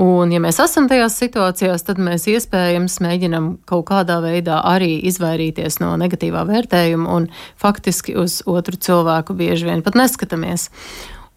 Un, 0.00 0.32
ja 0.32 0.40
mēs 0.40 0.56
esam 0.64 0.86
tajās 0.88 1.18
situācijās, 1.20 1.84
tad 1.84 2.00
mēs 2.00 2.24
iespējams 2.32 2.96
mēģinam 3.04 3.52
kaut 3.68 3.90
kādā 3.90 4.16
veidā 4.24 4.62
arī 4.64 4.94
izvairīties 5.10 5.82
no 5.82 5.92
negatīvā 6.00 6.46
vērtējuma 6.48 7.12
un 7.12 7.28
faktiski 7.60 8.16
uz 8.16 8.40
otru 8.48 8.80
cilvēku 8.80 9.36
bieži 9.36 9.68
vien 9.68 9.84
pat 9.84 10.00
neskatāmies. 10.00 10.70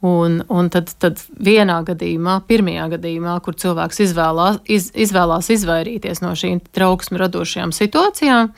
Un, 0.04 0.42
un 0.52 0.68
tad, 0.68 0.90
tad 1.00 1.22
vienā 1.40 1.78
gadījumā, 1.88 2.42
pirmajā 2.50 2.90
gadījumā, 2.98 3.38
kur 3.46 3.56
cilvēks 3.56 4.02
izvēlās, 4.04 4.58
iz, 4.68 4.90
izvēlās 5.00 5.48
izvairīties 5.56 6.20
no 6.20 6.34
šīm 6.36 6.60
trauksmu 6.76 7.22
radošajām 7.22 7.72
situācijām, 7.72 8.52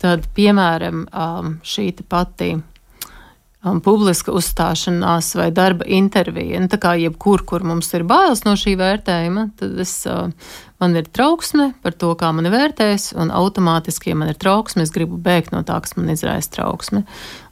tad, 0.00 0.24
piemēram, 0.38 1.02
um, 1.12 1.50
šī 1.68 1.90
pati 2.08 2.54
um, 2.56 3.82
publiska 3.84 4.32
uzstāšanās 4.32 5.34
vai 5.36 5.50
darba 5.52 5.84
intervija. 5.84 6.62
Nu, 6.62 6.70
tā 6.72 6.80
kā 6.80 6.94
jebkur, 6.96 7.44
kur 7.44 7.66
mums 7.66 7.92
ir 7.96 8.06
bailes 8.08 8.46
no 8.48 8.56
šī 8.56 8.78
vērtējuma, 8.80 9.50
tad 9.60 9.76
es, 9.84 9.94
uh, 10.08 10.32
man 10.80 10.96
ir 10.96 11.12
trauksme 11.12 11.74
par 11.84 11.96
to, 12.00 12.14
kā 12.16 12.32
mani 12.32 12.52
vērtēs, 12.56 13.12
un 13.20 13.32
automātiski, 13.36 14.14
ja 14.14 14.22
man 14.22 14.32
ir 14.32 14.40
trauksme, 14.40 14.88
es 14.88 14.96
gribu 14.96 15.20
bēgt 15.20 15.52
no 15.52 15.60
tā, 15.60 15.76
kas 15.84 15.96
man 16.00 16.08
izraisa 16.16 16.56
trauksme. 16.56 17.04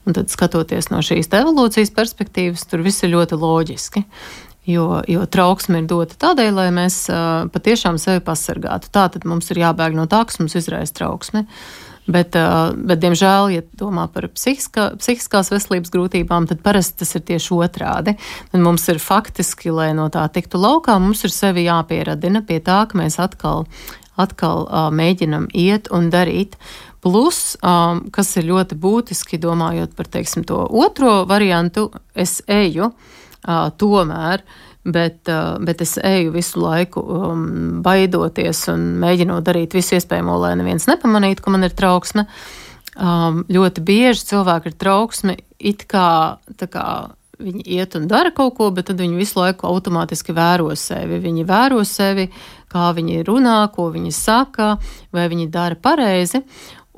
Un 0.09 0.16
tad, 0.16 0.30
skatoties 0.32 0.88
no 0.88 1.02
šīs 1.04 1.28
evolūcijas 1.36 1.92
perspektīvas, 1.96 2.64
tur 2.70 2.80
viss 2.86 3.04
ir 3.04 3.12
ļoti 3.12 3.36
loģiski. 3.36 4.04
Jo, 4.68 5.02
jo 5.09 5.24
trauksme 5.24 5.80
ir 5.80 5.88
dota 5.88 6.16
tādēļ, 6.26 6.50
lai 6.56 6.68
mēs 6.76 6.96
uh, 7.09 7.46
patiešām 7.52 7.96
sevi 8.00 8.20
pasargātu. 8.24 8.90
Tā 8.92 9.06
tad 9.12 9.24
mums 9.28 9.48
ir 9.52 9.62
jābēg 9.62 9.96
no 9.96 10.04
tā, 10.09 10.24
kas 10.28 10.40
mums 10.42 10.56
izraisa 10.61 10.96
trauksmi. 11.00 11.44
Uh, 11.44 11.88
Bet, 12.09 12.32
bet, 12.88 13.02
diemžēl, 13.02 13.50
ja 13.52 13.62
domā 13.76 14.06
par 14.09 14.30
psihiskā, 14.32 14.94
psihiskās 14.96 15.50
veselības 15.52 15.92
grūtībām, 15.92 16.46
tad 16.48 16.62
parasti 16.64 17.02
tas 17.02 17.12
ir 17.18 17.24
tieši 17.28 17.56
otrādi. 17.59 18.14
Tad 18.48 18.64
mums 18.64 18.86
ir 18.88 19.00
faktiski, 19.02 19.68
lai 19.74 19.90
no 19.96 20.09
tā 20.12 20.24
tiktu 20.32 20.61
laukā, 20.62 20.96
mums 21.02 21.26
ir 21.28 21.34
sevi 21.34 21.66
jāpieradina 21.66 22.40
pie 22.48 22.62
tā, 22.64 22.80
ka 22.88 22.96
mēs 22.96 23.20
atkal, 23.20 23.66
atkal 24.16 24.64
uh, 24.64 24.88
mēģinam 24.88 25.50
iet 25.52 25.92
un 25.92 26.09
darīt. 26.14 26.56
Plus, 27.05 27.57
um, 27.62 28.05
kas 28.14 28.32
ir 28.40 28.49
ļoti 28.49 28.78
būtiski, 28.78 29.38
domājot 29.38 29.92
par 29.99 30.09
teiksim, 30.11 30.46
to 30.49 30.64
otro 30.66 31.22
variantu, 31.30 31.88
es 32.14 32.40
eju 32.46 32.90
uh, 32.90 33.68
tomēr. 33.78 34.42
Uh, 34.42 34.68
bet, 34.92 35.28
uh, 35.28 35.59
bet 35.64 35.82
es 35.84 35.96
eju 36.03 36.32
visu 36.34 36.62
laiku 36.62 37.03
um, 37.03 37.44
baidoties 37.84 38.64
un 38.72 38.86
mēģinot 39.03 39.46
darīt 39.46 39.76
visu 39.76 39.96
iespējamo, 39.99 40.38
lai 40.42 40.55
neviens 40.59 40.88
nepamanītu, 40.90 41.44
ka 41.44 41.55
man 41.55 41.66
ir 41.66 41.76
trauksme. 41.76 42.26
Um, 42.99 43.44
ļoti 43.53 43.84
bieži 43.86 44.26
cilvēki 44.32 44.72
ir 44.72 44.78
trauksme, 44.80 45.36
it 45.59 45.84
kā, 45.90 46.38
kā 46.59 46.86
viņi 47.38 47.62
iet 47.76 47.94
un 47.94 48.09
dara 48.11 48.32
kaut 48.34 48.57
ko, 48.59 48.70
bet 48.74 48.88
tad 48.90 48.99
viņi 48.99 49.20
visu 49.20 49.38
laiku 49.38 49.68
automātiski 49.68 50.34
vēro 50.34 50.72
sevi. 50.78 51.20
Viņi 51.22 51.46
vēro 51.46 51.84
sevi, 51.86 52.26
kā 52.72 52.88
viņi 52.96 53.22
runā, 53.28 53.61
ko 53.74 53.88
viņi 53.94 54.11
saka, 54.14 54.72
vai 55.14 55.28
viņi 55.30 55.46
dara 55.55 55.78
pareizi. 55.78 56.42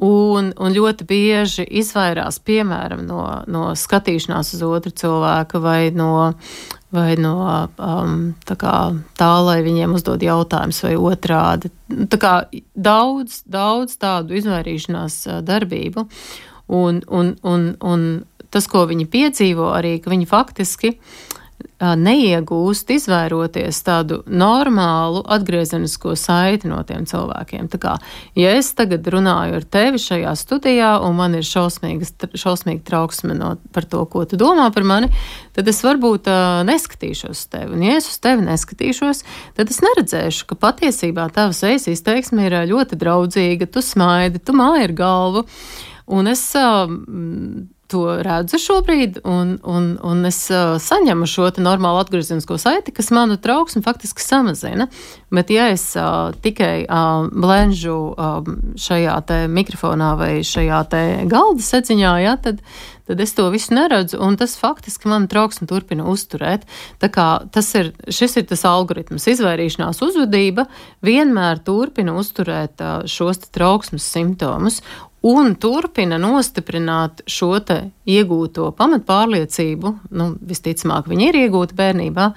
Un, 0.00 0.52
un 0.56 0.72
ļoti 0.72 1.04
bieži 1.04 1.66
izvairās, 1.80 2.38
piemēram, 2.40 3.02
no, 3.04 3.20
no 3.50 3.64
skatīšanās 3.76 4.54
uz 4.56 4.62
otru 4.64 4.92
cilvēku 4.96 5.60
vai 5.60 5.90
no, 5.92 6.32
vai 6.94 7.18
no 7.20 7.34
um, 7.76 8.14
tā, 8.48 8.56
kā, 8.60 8.76
tā, 9.20 9.30
lai 9.44 9.58
viņiem 9.66 9.98
uzdod 9.98 10.24
jautājumus, 10.24 10.80
vai 10.86 10.94
otrādi. 10.96 11.72
Tā 12.08 12.20
kā 12.22 12.34
daudz, 12.72 13.42
daudz 13.44 13.98
tādu 14.00 14.40
izvairīšanās 14.40 15.20
darbību. 15.44 16.06
Un, 16.70 17.02
un, 17.10 17.34
un, 17.44 17.72
un 17.84 18.06
tas, 18.48 18.70
ko 18.70 18.86
viņi 18.88 19.04
piedzīvo, 19.10 19.68
arī 19.74 19.98
ka 20.00 20.14
viņi 20.14 20.30
faktiski 20.30 20.94
uh, 20.94 21.39
neiegūst, 21.80 22.90
izvairoties 22.92 23.78
tādu 23.86 24.20
normālu 24.28 25.22
atgriezenisko 25.32 26.12
saiti 26.18 26.68
no 26.68 26.82
tiem 26.84 27.06
cilvēkiem. 27.08 27.70
Tā 27.72 27.80
kā, 27.80 27.94
ja 28.36 28.52
es 28.58 28.68
tagad 28.76 29.06
runāju 29.08 29.56
ar 29.60 29.64
tevi 29.64 30.00
šajā 30.02 30.34
studijā, 30.36 30.92
un 31.06 31.16
man 31.16 31.38
ir 31.38 31.46
šausmīga 31.46 32.84
trauksme 32.84 33.36
no, 33.38 33.54
par 33.72 33.88
to, 33.88 34.04
ko 34.12 34.26
tu 34.28 34.36
domā 34.40 34.68
par 34.74 34.84
mani, 34.84 35.08
tad 35.56 35.68
es 35.72 35.80
varbūt 35.84 36.28
uh, 36.28 36.60
neskatīšos 36.68 37.40
uz 37.40 37.48
tevi. 37.52 37.72
Un, 37.76 37.84
ja 37.88 37.96
es 38.00 38.10
uz 38.12 38.20
tevi 38.22 38.44
neskatīšos, 38.44 39.24
tad 39.56 39.72
es 39.72 39.80
neredzēšu, 39.84 40.46
ka 40.50 40.60
patiesībā 40.68 41.30
tavs 41.34 41.64
ejas 41.64 41.88
izteiksme 41.90 42.48
ir 42.48 42.60
ļoti 42.70 43.00
draudzīga, 43.00 43.70
tu 43.72 43.84
smaidi, 43.84 44.42
tu 44.42 44.56
māji 44.56 44.90
ar 44.90 44.96
galvu. 45.00 45.46
Un 46.10 46.28
es 46.28 46.42
uh, 46.58 46.90
to 47.90 48.04
redzu 48.24 48.60
šobrīd, 48.62 49.20
un, 49.26 49.56
un, 49.66 49.92
un 50.06 50.28
es 50.28 50.38
saņemu 50.86 51.26
šo 51.28 51.48
normālu 51.58 52.00
atgriezenisko 52.04 52.58
saiti, 52.60 52.94
kas 52.94 53.10
manu 53.14 53.38
trauksmi 53.40 53.82
faktiski 53.82 54.22
samazina. 54.22 54.86
Bet, 55.30 55.50
ja 55.54 55.68
es 55.70 55.84
uh, 55.98 56.30
tikai 56.42 56.84
uh, 56.84 57.26
blenžu 57.30 57.96
uh, 58.10 58.40
šajā 58.78 59.18
mikrofonā 59.50 60.14
vai 60.18 60.32
šajā 60.46 60.80
galda 61.30 61.62
sedziņā, 61.62 62.14
ja, 62.24 62.36
tad, 62.42 62.62
tad 63.06 63.20
es 63.22 63.34
to 63.34 63.46
visu 63.50 63.74
neredzu, 63.74 64.18
un 64.22 64.38
tas 64.40 64.56
faktiski 64.58 65.10
man 65.10 65.28
trauksmi 65.30 65.68
turpina 65.70 66.06
uzturēt. 66.10 66.66
Tā 67.02 67.10
kā 67.14 67.28
tas 67.54 67.70
ir, 67.78 67.92
šis 68.10 68.40
ir 68.40 68.48
tas 68.50 68.64
algoritms, 68.66 69.28
izvairīšanās 69.30 70.02
uzvedība 70.06 70.66
vienmēr 71.06 71.62
turpina 71.66 72.16
uzturēt 72.18 72.82
uh, 72.82 73.06
šos 73.10 73.44
trauksmes 73.54 74.06
simptomus, 74.06 74.80
un 75.26 75.54
turpina 75.60 76.18
nostiprināt 76.20 77.24
šo 77.28 77.58
iegūto 77.60 78.70
pamatpārliecību. 78.78 79.92
Nu, 80.16 80.30
visticamāk, 80.40 81.10
viņi 81.10 81.28
ir 81.28 81.40
iegūti 81.42 81.76
bērnībā, 81.76 82.30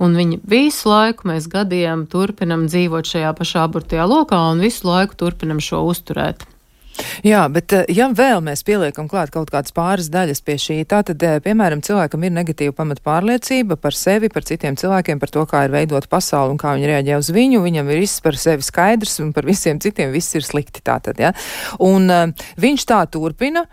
un 0.00 0.16
viņi 0.16 0.40
visu 0.48 0.88
laiku, 0.88 1.28
mēs 1.28 1.50
gadiem 1.52 2.06
turpinam 2.10 2.66
dzīvot 2.70 3.12
šajā 3.12 3.34
pašā 3.36 3.66
burtajā 3.72 4.08
lokā 4.08 4.40
un 4.52 4.64
visu 4.64 4.88
laiku 4.88 5.18
turpinam 5.20 5.60
šo 5.60 5.84
uzturēt. 5.90 6.46
Jā, 7.26 7.42
bet 7.52 7.74
eh, 7.76 7.84
ja 7.94 8.08
vēl 8.14 8.42
mēs 8.44 8.62
pieliekam 8.66 9.08
klāt 9.10 9.32
kaut 9.34 9.50
kādas 9.52 9.74
pāris 9.76 10.10
daļas 10.12 10.42
pie 10.46 10.56
šī, 10.60 10.78
tā 10.88 11.02
tad, 11.06 11.22
eh, 11.26 11.38
piemēram, 11.44 11.82
cilvēkam 11.86 12.24
ir 12.26 12.34
negatīva 12.36 12.76
pamata 12.76 13.04
pārliecība 13.06 13.78
par 13.80 13.96
sevi, 13.96 14.30
par 14.32 14.46
citiem 14.48 14.78
cilvēkiem, 14.80 15.20
par 15.20 15.32
to, 15.34 15.44
kā 15.50 15.64
ir 15.66 15.74
veidot 15.74 16.08
pasauli 16.10 16.54
un 16.54 16.60
kā 16.60 16.74
viņi 16.76 16.90
reaģē 16.92 17.20
uz 17.20 17.30
viņu, 17.34 17.62
viņam 17.66 17.92
ir 17.92 18.02
viss 18.04 18.24
par 18.24 18.38
sevi 18.40 18.66
skaidrs 18.66 19.20
un 19.24 19.34
par 19.36 19.48
visiem 19.48 19.80
citiem 19.82 20.12
viss 20.14 20.36
ir 20.38 20.46
slikti 20.46 20.84
tātad, 20.84 21.20
ja. 21.20 21.32
Un 21.80 22.10
uh, 22.10 22.46
viņš 22.60 22.86
tā 22.88 23.00
turpina, 23.12 23.64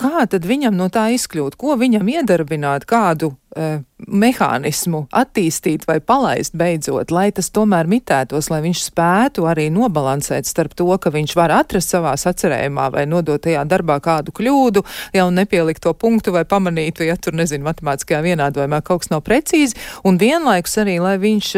kā 0.00 0.26
tad 0.30 0.46
viņam 0.48 0.76
no 0.76 0.88
tā 0.92 1.08
izkļūt, 1.16 1.56
ko 1.60 1.76
viņam 1.80 2.08
iedarbināt, 2.16 2.84
kādu 2.88 3.34
uh, 3.56 3.80
mehānismu 3.96 5.06
attīstīt 5.16 5.86
vai 5.88 5.98
palaist 6.04 6.54
beidzot, 6.56 7.10
lai 7.14 7.30
tas 7.34 7.48
tomēr 7.54 7.88
mitētos, 7.88 8.50
lai 8.52 8.60
viņš 8.66 8.82
spētu 8.90 9.46
arī 9.48 9.70
nobalansēt 9.72 10.48
starp 10.48 10.74
to, 10.76 10.88
ka 11.00 11.10
viņš 11.14 11.32
var 11.38 11.54
atrast 11.56 11.94
savā 11.94 12.12
sacerējumā 12.20 12.90
vai 12.92 13.06
nodot 13.08 13.40
tajā 13.42 13.64
darbā 13.68 13.96
kādu 14.04 14.34
kļūdu, 14.36 14.82
jau 15.16 15.26
nepielikt 15.32 15.82
to 15.86 15.94
punktu 15.96 16.34
vai 16.36 16.44
pamanīt, 16.48 17.00
ja 17.08 17.16
tur, 17.16 17.36
nezinu, 17.40 17.64
matemātiskajā 17.66 18.20
vienādojumā 18.26 18.82
kaut 18.84 19.04
kas 19.04 19.12
nav 19.14 19.24
precīzi, 19.26 19.78
un 20.04 20.20
vienlaikus 20.20 20.76
arī, 20.84 20.98
lai 21.02 21.16
viņš, 21.22 21.50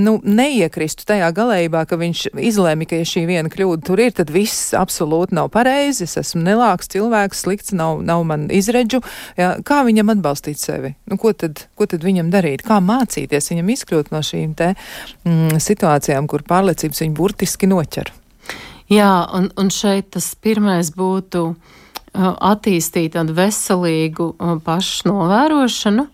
nu, 0.00 0.16
neiekristu 0.24 1.06
tajā 1.08 1.28
galējībā, 1.36 1.84
ka 1.88 2.00
viņš 2.00 2.24
izlēma, 2.40 2.88
ka 2.88 3.02
ja 3.02 3.08
šī 3.08 3.26
viena 3.28 3.52
kļūda 3.52 3.86
tur 3.86 4.00
ir, 4.00 4.16
tad 4.16 4.32
viss 4.32 4.72
absolūti 4.78 5.36
nav 5.36 5.52
pareizi, 5.52 6.08
es 6.08 6.16
esmu 6.24 6.40
nelāks 6.48 6.88
cilvēks, 6.92 7.44
slikts, 7.44 7.76
nav, 7.76 8.00
nav 8.06 8.24
man 8.28 8.48
izredžu, 8.52 9.02
ja, 9.36 9.54
kā 9.60 9.82
viņam 9.84 10.16
atbalstīt 10.16 10.60
sevi? 10.62 10.94
Nu, 11.10 11.20
ko 11.20 11.34
tad, 11.42 11.66
ko 11.78 11.88
tad 11.90 12.06
viņam 12.06 12.30
darīt? 12.32 12.64
Kā 12.66 12.78
mācīties 12.84 13.52
viņam 13.52 13.70
izkļūt 13.74 14.10
no 14.14 14.22
šīm 14.24 14.56
te 14.58 14.72
mm, 14.72 15.60
situācijām, 15.62 16.28
kur 16.30 16.46
pārliecības 16.48 17.04
viņu 17.04 17.16
burtiski 17.18 17.70
noķer? 17.70 18.12
Jā, 18.92 19.12
un, 19.36 19.48
un 19.58 19.70
šeit 19.72 20.12
tas 20.16 20.32
pirmais 20.42 20.90
būtu 20.96 21.42
uh, 21.52 21.56
attīstīt 22.52 23.14
tādu 23.16 23.36
veselīgu 23.36 24.32
uh, 24.34 24.56
pašnovērošanu, 24.64 26.06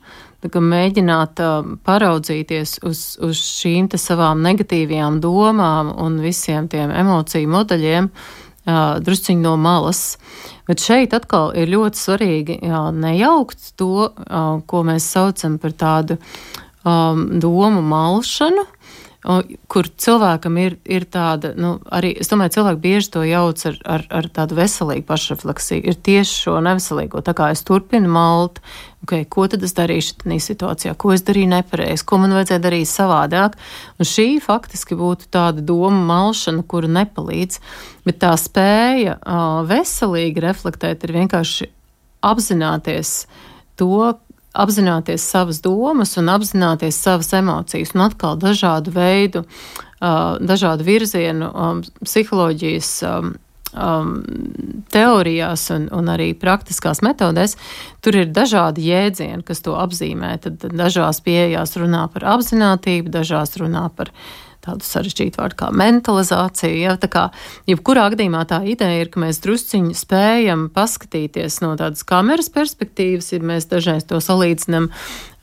mēģināt 0.63 1.41
uh, 1.43 1.73
paraudzīties 1.87 2.79
uz, 2.87 3.01
uz 3.25 3.41
šīm 3.59 3.89
savām 3.99 4.45
negatīvajām 4.45 5.19
domām 5.25 5.91
un 5.99 6.21
visiem 6.23 6.69
tiem 6.71 6.93
emociju 6.95 7.51
modeļiem 7.51 8.13
drusciņi 8.69 9.43
no 9.43 9.57
malas. 9.61 10.19
Bet 10.69 10.83
šeit 10.85 11.15
atkal 11.17 11.55
ir 11.57 11.71
ļoti 11.73 12.01
svarīgi 12.01 12.59
jā, 12.69 12.83
nejaukt 12.93 13.73
to, 13.81 14.11
ko 14.69 14.83
mēs 14.85 15.07
saucam 15.09 15.57
par 15.63 15.73
tādu 15.73 16.19
um, 16.85 17.25
domu 17.41 17.81
malšanu, 17.83 18.67
kur 19.23 19.89
cilvēkam 19.99 20.59
ir, 20.63 20.77
ir 20.87 21.03
tāda, 21.11 21.51
nu, 21.59 21.73
arī 21.91 22.13
es 22.23 22.31
domāju, 22.31 22.53
cilvēki 22.59 22.83
bieži 22.85 23.11
to 23.17 23.23
jauc 23.27 23.65
ar, 23.67 23.79
ar, 23.97 24.05
ar 24.15 24.29
tādu 24.31 24.55
veselīgu 24.61 25.03
pašrefleksiju, 25.09 25.83
ir 25.91 25.99
tieši 26.07 26.45
šo 26.45 26.55
neveselīgo. 26.63 27.23
Tā 27.27 27.35
kā 27.37 27.49
es 27.51 27.65
turpinu 27.67 28.11
malt, 28.15 28.61
okay, 29.03 29.27
ko 29.27 29.49
tad 29.51 29.67
es 29.67 29.75
darīšu 29.75 30.21
tajā 30.23 30.39
situācijā, 30.47 30.95
ko 30.95 31.11
es 31.17 31.27
darīju 31.27 31.51
nepareizi, 31.51 32.07
ko 32.07 32.21
man 32.23 32.37
vajadzēja 32.39 32.63
darīt 32.63 32.91
savādāk. 32.93 33.59
Un 33.99 34.07
šī 34.07 34.29
faktiski 34.45 34.99
būtu 34.99 35.27
tāda 35.35 35.67
doma 35.67 35.99
malšana, 36.13 36.63
kura 36.71 36.91
nepalīdz, 37.01 37.59
bet 38.07 38.23
tā 38.23 38.31
spēja 38.39 39.19
uh, 39.19 39.67
veselīgi 39.67 40.47
reflektēt 40.47 41.03
ir 41.09 41.17
vienkārši 41.19 41.73
apzināties 42.23 43.25
to, 43.79 44.15
apzināties 44.59 45.25
savas 45.25 45.61
domas 45.65 46.17
un 46.21 46.31
apzināties 46.33 46.99
savas 46.99 47.33
emocijas, 47.39 47.95
un 47.95 48.07
atkal 48.09 48.39
dažādu 48.41 48.95
veidu, 48.95 49.45
dažādu 50.01 50.87
virzienu 50.87 51.51
psiholoģijas 52.03 52.91
um, 53.07 53.37
teorijās 54.93 55.69
un, 55.75 55.89
un 55.93 56.11
arī 56.11 56.33
praktiskās 56.39 57.03
metodēs, 57.05 57.57
tur 58.05 58.17
ir 58.23 58.31
dažādi 58.33 58.87
jēdzieni, 58.89 59.45
kas 59.47 59.63
to 59.65 59.77
apzīmē. 59.79 60.37
Tad 60.45 60.69
dažās 60.73 61.21
pieejās 61.25 61.77
runā 61.81 62.07
par 62.13 62.27
apziņotību, 62.37 63.13
dažās 63.13 63.59
runā 63.61 63.89
par 63.95 64.13
tādu 64.65 64.87
sarežģītu 64.87 65.41
vārdu 65.41 65.59
kā 65.61 65.71
mentalizācija. 65.75 66.75
Ja? 66.77 66.97
Tā 67.01 67.11
kā 67.13 67.25
jebkurā 67.69 68.09
gadījumā 68.15 68.45
tā 68.51 68.61
ideja 68.69 69.05
ir, 69.05 69.11
ka 69.13 69.23
mēs 69.23 69.41
drusciņi 69.45 69.97
spējam 69.97 70.69
paskatīties 70.75 71.61
no 71.65 71.75
tādas 71.81 72.05
kameras 72.09 72.51
perspektīvas, 72.55 73.33
ja 73.33 73.41
mēs 73.43 73.69
dažreiz 73.71 74.07
to 74.09 74.21
salīdzinām 74.25 74.91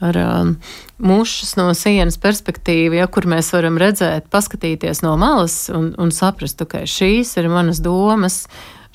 ar 0.06 0.20
um, 0.20 0.56
mušas 1.00 1.56
no 1.60 1.70
sienas 1.78 2.20
perspektīvu, 2.22 3.00
ja, 3.00 3.08
kur 3.08 3.28
mēs 3.32 3.54
varam 3.56 3.80
redzēt, 3.82 4.30
paskatīties 4.34 5.04
no 5.06 5.16
malas 5.20 5.66
un, 5.74 5.94
un 6.02 6.12
saprast, 6.14 6.60
ka 6.60 6.68
okay, 6.84 6.90
šīs 6.90 7.38
ir 7.40 7.50
manas 7.52 7.80
domas, 7.84 8.44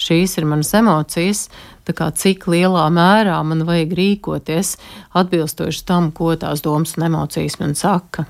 šīs 0.00 0.36
ir 0.40 0.48
manas 0.48 0.72
emocijas, 0.76 1.46
kā, 1.90 2.10
cik 2.14 2.46
lielā 2.50 2.84
mērā 2.94 3.38
man 3.46 3.64
vajag 3.66 3.94
rīkoties 3.98 4.76
atbilstoši 5.18 5.86
tam, 5.88 6.10
ko 6.14 6.34
tās 6.38 6.62
domas 6.62 6.94
un 6.98 7.08
emocijas 7.08 7.58
man 7.62 7.74
saka. 7.78 8.28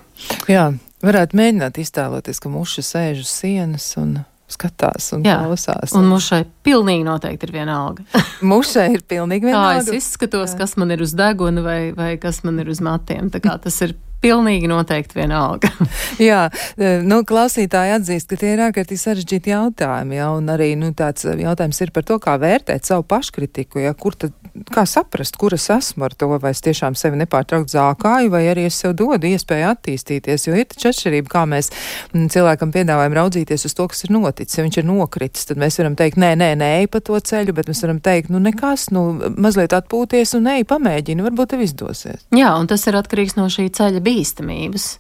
Jā, 0.49 0.71
Varētu 1.05 1.39
mēģināt 1.39 1.79
iztēloties, 1.81 2.43
ka 2.43 2.53
muša 2.53 2.85
sēž 2.85 3.23
uz 3.25 3.33
sienas 3.33 3.87
un 4.01 4.19
skatās 4.51 5.13
un 5.15 5.25
Jā, 5.25 5.39
klausās. 5.45 5.95
Un 5.97 6.09
mušai 6.11 6.43
pilnīgi 6.67 7.07
noteikti 7.07 7.47
ir 7.49 7.55
vienalga. 7.55 8.05
mušai 8.53 8.89
ir 8.97 9.05
pilnīgi 9.09 9.49
vienalga. 9.49 9.81
Kā 9.81 9.85
es 9.85 10.05
izskatos, 10.05 10.55
Jā. 10.55 10.63
kas 10.65 10.77
man 10.81 10.93
ir 10.95 11.05
uz 11.05 11.15
deguna 11.17 11.65
vai, 11.65 11.81
vai 11.97 12.13
kas 12.21 12.43
man 12.47 12.59
ir 12.63 12.73
uz 12.73 12.83
matiem. 12.85 13.31
Tas 13.33 13.81
ir 13.87 13.95
pilnīgi 14.23 14.69
noteikti 14.71 15.19
vienalga. 15.21 15.71
jā, 16.31 16.45
e, 16.77 16.93
nu, 17.07 17.23
klausītāji 17.27 17.97
atzīst, 17.99 18.29
ka 18.31 18.41
tie 18.41 18.55
ir 18.55 18.65
ārkārtīgi 18.69 19.03
sarežģīti 19.05 19.55
jautājumi, 19.55 20.19
jā, 20.21 20.29
un 20.37 20.53
arī, 20.53 20.73
nu, 20.81 20.93
tāds 20.97 21.27
jautājums 21.27 21.81
ir 21.85 21.95
par 21.97 22.07
to, 22.09 22.21
kā 22.23 22.37
vērtēt 22.41 22.89
savu 22.89 23.07
paškritiku, 23.11 23.83
jā, 23.85 23.95
kur 23.99 24.17
tad, 24.19 24.37
kā 24.75 24.85
saprast, 24.89 25.39
kur 25.41 25.55
es 25.57 25.69
esmu 25.73 26.07
ar 26.09 26.15
to, 26.19 26.29
vai 26.43 26.53
es 26.55 26.63
tiešām 26.65 26.97
sevi 26.99 27.19
nepārtraukt 27.21 27.73
zākāju, 27.73 28.31
vai 28.33 28.45
arī 28.51 28.67
es 28.69 28.79
sev 28.83 28.95
dodu 28.99 29.31
iespēju 29.31 29.69
attīstīties, 29.71 30.47
jo 30.49 30.57
ir 30.59 30.69
taču 30.71 30.91
atšķirība, 30.91 31.31
kā 31.33 31.45
mēs 31.51 31.71
m, 32.15 32.27
cilvēkam 32.33 32.75
piedāvājam 32.75 33.17
raudzīties 33.21 33.67
uz 33.69 33.77
to, 33.77 33.87
kas 33.91 34.05
ir 34.07 34.15
noticis. 34.15 34.59
Ja 34.59 34.67
viņš 34.67 34.81
ir 34.83 34.89
nokritis, 34.89 35.47
tad 35.49 35.61
mēs 35.61 35.79
varam 35.81 35.97
teikt, 35.99 36.19
nē, 36.21 36.33
nē, 36.41 36.51
nē, 36.61 36.71
ej 36.83 36.91
pa 36.93 37.03
to 37.05 37.19
ceļu, 37.31 37.55
bet 37.57 37.71
mēs 37.71 37.83
varam 37.87 38.01
teikt, 38.05 38.33
nu, 38.35 38.43
nekas, 38.43 38.89
nu, 38.95 39.05
mazliet 39.41 39.75
atpūties 39.77 40.35
un 40.39 40.51
ej, 40.57 40.67
pamēģini, 40.71 41.27
varbūt 41.27 41.55
tev 41.55 41.65
izdosies. 41.65 42.27
Jā, 42.37 42.53
un 42.59 42.69
tas 42.71 42.87
ir 42.91 42.99
atkarīgs 42.99 43.39
no 43.39 43.49
šī 43.53 43.69
ceļa 43.77 44.03
bīstamības. 44.11 44.97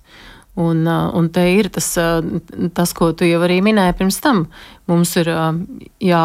Un, 0.61 0.83
un 0.87 1.29
te 1.33 1.45
ir 1.55 1.71
tas, 1.73 1.93
tas, 2.75 2.93
ko 2.97 3.13
tu 3.15 3.27
jau 3.29 3.43
arī 3.47 3.61
minēji 3.65 3.97
pirms 4.01 4.19
tam. 4.23 4.45
Mums 4.91 5.15
ir 5.21 5.31
jā, 6.03 6.25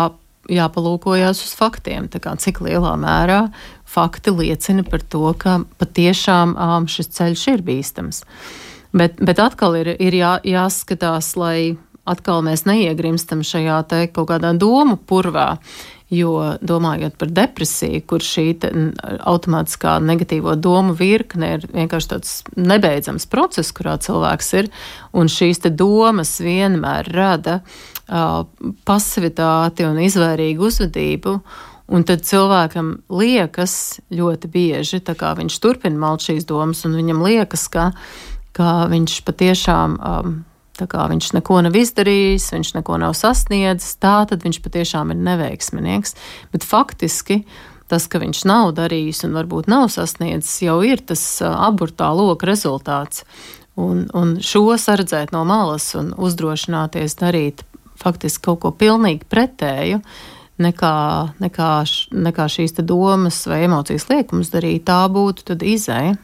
jāpalūkojas 0.52 1.42
uz 1.46 1.54
faktiem, 1.58 2.10
cik 2.10 2.62
lielā 2.66 2.96
mērā 3.00 3.46
fakti 3.96 4.34
liecina 4.34 4.84
par 4.84 5.04
to, 5.08 5.24
ka 5.38 5.60
patiešām 5.80 6.56
šis 6.92 7.12
ceļš 7.16 7.48
ir 7.54 7.66
bīstams. 7.66 8.24
Bet, 8.96 9.20
bet 9.20 9.42
atkal 9.44 9.76
ir, 9.80 9.94
ir 10.00 10.16
jā, 10.16 10.38
jāskatās, 10.48 11.34
lai 11.40 11.76
atkal 12.08 12.44
mēs 12.46 12.66
neiegrimstam 12.68 13.42
šajā 13.44 13.80
te 13.90 14.02
kaut 14.14 14.30
kādā 14.32 14.54
domu 14.58 14.98
purvā. 14.98 15.56
Jo 16.14 16.58
domājot 16.62 17.16
par 17.18 17.32
depresiju, 17.34 18.04
kur 18.06 18.22
šī 18.22 18.52
automātiskā 19.26 19.96
negatīvo 20.06 20.54
domu 20.54 20.94
virkne 20.94 21.56
ir 21.56 21.66
vienkārši 21.66 22.12
tāds 22.12 22.36
nebeidzams 22.54 23.26
process, 23.26 23.74
kurā 23.74 23.96
cilvēks 23.98 24.52
ir, 24.62 24.70
un 25.18 25.32
šīs 25.32 25.64
domas 25.74 26.36
vienmēr 26.46 27.10
rada 27.10 27.58
uh, 27.64 28.46
pasivitāti 28.86 29.88
un 29.90 29.98
izvairīgu 30.06 30.70
uzvedību. 30.70 31.40
Un 31.86 32.06
tad 32.06 32.22
cilvēkam 32.26 32.96
liekas 33.14 34.00
ļoti 34.14 34.50
bieži, 34.50 35.02
kā 35.06 35.34
viņš 35.38 35.58
turpina 35.62 35.98
malt 36.02 36.26
šīs 36.26 36.46
domas, 36.50 36.86
un 36.86 36.98
viņam 36.98 37.22
liekas, 37.26 37.66
ka, 37.70 37.92
ka 38.58 38.86
viņš 38.94 39.20
patiešām 39.26 39.98
um, 39.98 40.36
Tā 40.76 40.88
kā 40.92 41.06
viņš 41.08 41.30
neko 41.38 41.62
nav 41.64 41.76
izdarījis, 41.80 42.50
viņš 42.52 42.74
neko 42.76 42.98
nav 43.00 43.14
sasniedzis, 43.16 43.96
tā 44.04 44.18
tad 44.28 44.44
viņš 44.44 44.60
patiešām 44.64 45.14
ir 45.14 45.22
neveiksminieks. 45.24 46.16
Bet 46.52 46.68
faktiski 46.68 47.44
tas, 47.92 48.08
ka 48.12 48.20
viņš 48.20 48.44
nav 48.50 48.74
darījis 48.76 49.24
un 49.28 49.38
varbūt 49.38 49.70
nav 49.72 49.88
sasniedzis, 49.94 50.58
jau 50.66 50.82
ir 50.84 51.04
tas 51.06 51.24
aburtā 51.48 52.12
loka 52.18 52.50
rezultāts. 52.50 53.24
Un, 53.80 54.06
un 54.16 54.38
šo 54.44 54.78
sardzēt 54.80 55.34
no 55.36 55.44
malas 55.48 55.90
un 56.00 56.14
uzdrošināties 56.16 57.18
darīt 57.20 57.66
faktiski 58.00 58.48
kaut 58.48 58.62
ko 58.64 58.72
pilnīgi 58.76 59.28
pretēju, 59.32 60.00
nekā, 60.64 60.96
nekā, 61.44 61.72
nekā 62.28 62.48
šīs 62.52 62.78
domas 62.84 63.42
vai 63.48 63.66
emocijas 63.68 64.08
liekums 64.12 64.52
darīt, 64.54 64.86
tā 64.88 65.06
būtu 65.12 65.58
izēja. 65.60 66.16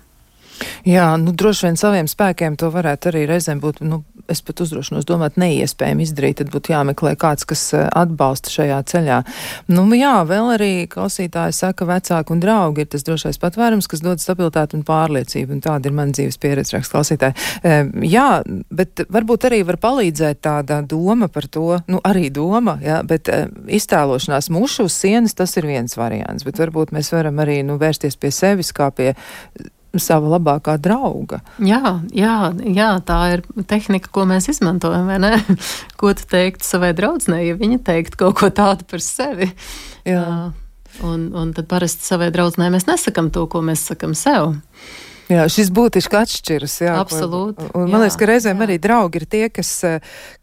Jā, 0.88 1.12
nu, 1.22 1.34
droši 1.38 1.68
vien 1.68 1.78
saviem 1.80 2.09
spēkiem 2.09 2.57
to 2.59 2.72
varētu 2.74 3.12
arī 3.12 3.26
reizēm 3.30 3.62
būt, 3.62 3.82
nu, 3.86 4.01
es 4.32 4.41
pat 4.45 4.62
uzdrošinos 4.64 5.05
domāt, 5.07 5.38
neiespējami 5.41 6.05
izdarīt, 6.05 6.39
tad 6.41 6.51
būtu 6.53 6.74
jāmeklē 6.74 7.14
kāds, 7.20 7.45
kas 7.49 7.64
eh, 7.78 7.88
atbalsta 7.88 8.53
šajā 8.53 8.80
ceļā. 8.91 9.20
Nu, 9.72 9.86
jā, 9.97 10.14
vēl 10.28 10.53
arī 10.55 10.72
klausītāji 10.91 11.55
saka, 11.57 11.88
vecāki 11.89 12.36
un 12.36 12.43
draugi 12.43 12.86
ir 12.86 12.91
tas 12.91 13.05
drošais 13.07 13.39
patvērums, 13.41 13.89
kas 13.91 14.03
dod 14.05 14.24
stabilitāti 14.24 14.78
un 14.78 14.86
pārliecību, 14.88 15.57
un 15.57 15.64
tāda 15.66 15.89
ir 15.89 15.97
mana 15.97 16.16
dzīves 16.16 16.39
pieredze, 16.41 16.76
raksta 16.78 16.97
klausītāji. 16.97 17.47
E, 17.64 17.82
jā, 18.09 18.30
bet 18.74 19.03
varbūt 19.12 19.49
arī 19.49 19.62
var 19.68 19.80
palīdzēt 19.82 20.41
tāda 20.45 20.82
doma 20.86 21.30
par 21.32 21.49
to, 21.51 21.82
nu, 21.91 22.01
arī 22.07 22.30
doma, 22.34 22.78
jā, 22.84 23.01
bet 23.07 23.30
e, 23.32 23.43
iztēlošanās 23.80 24.51
mušu 24.53 24.88
uz 24.89 24.97
sienas, 25.03 25.38
tas 25.38 25.55
ir 25.59 25.70
viens 25.70 25.97
variants, 25.99 26.47
bet 26.47 26.62
varbūt 26.62 26.95
mēs 26.95 27.12
varam 27.14 27.41
arī, 27.43 27.62
nu, 27.68 27.78
vērsties 27.82 28.18
pie 28.22 28.34
sevis 28.36 28.74
kā 28.76 28.91
pie 28.95 29.14
sava 29.99 30.31
labākā 30.35 30.77
drauga. 30.81 31.41
Jā, 31.59 31.97
jā, 32.15 32.35
jā, 32.63 32.89
tā 33.07 33.19
ir 33.35 33.43
tehnika, 33.67 34.11
ko 34.13 34.25
mēs 34.29 34.49
izmantojam. 34.53 35.09
ko 35.99 36.13
tu 36.15 36.27
teiktu 36.31 36.67
savai 36.67 36.93
draudzenei, 36.97 37.49
ja 37.49 37.59
viņa 37.59 37.81
teiktu 37.87 38.23
kaut 38.23 38.39
ko 38.39 38.51
tādu 38.53 38.87
par 38.87 39.03
sevi? 39.03 39.51
Jā. 40.07 40.51
Un, 41.07 41.29
un 41.37 41.53
tad 41.55 41.69
parasti 41.71 42.03
savai 42.03 42.31
draudzenei 42.35 42.71
mēs 42.73 42.87
nesakām 42.89 43.31
to, 43.33 43.45
ko 43.51 43.63
mēs 43.65 43.87
sakam 43.91 44.15
sev. 44.17 44.57
Jā, 45.31 45.45
šis 45.51 45.69
būtiski 45.71 46.17
atšķiras. 46.19 46.77
Jā, 46.83 46.95
Absolūti. 46.99 47.69
Un, 47.69 47.85
un 47.85 47.91
man 47.91 48.01
jā, 48.01 48.05
liekas, 48.05 48.19
ka 48.19 48.27
reizēm 48.27 48.59
jā. 48.59 48.67
arī 48.67 48.77
draugi 48.83 49.21
ir 49.21 49.27
tie, 49.31 49.45
kas, 49.53 49.71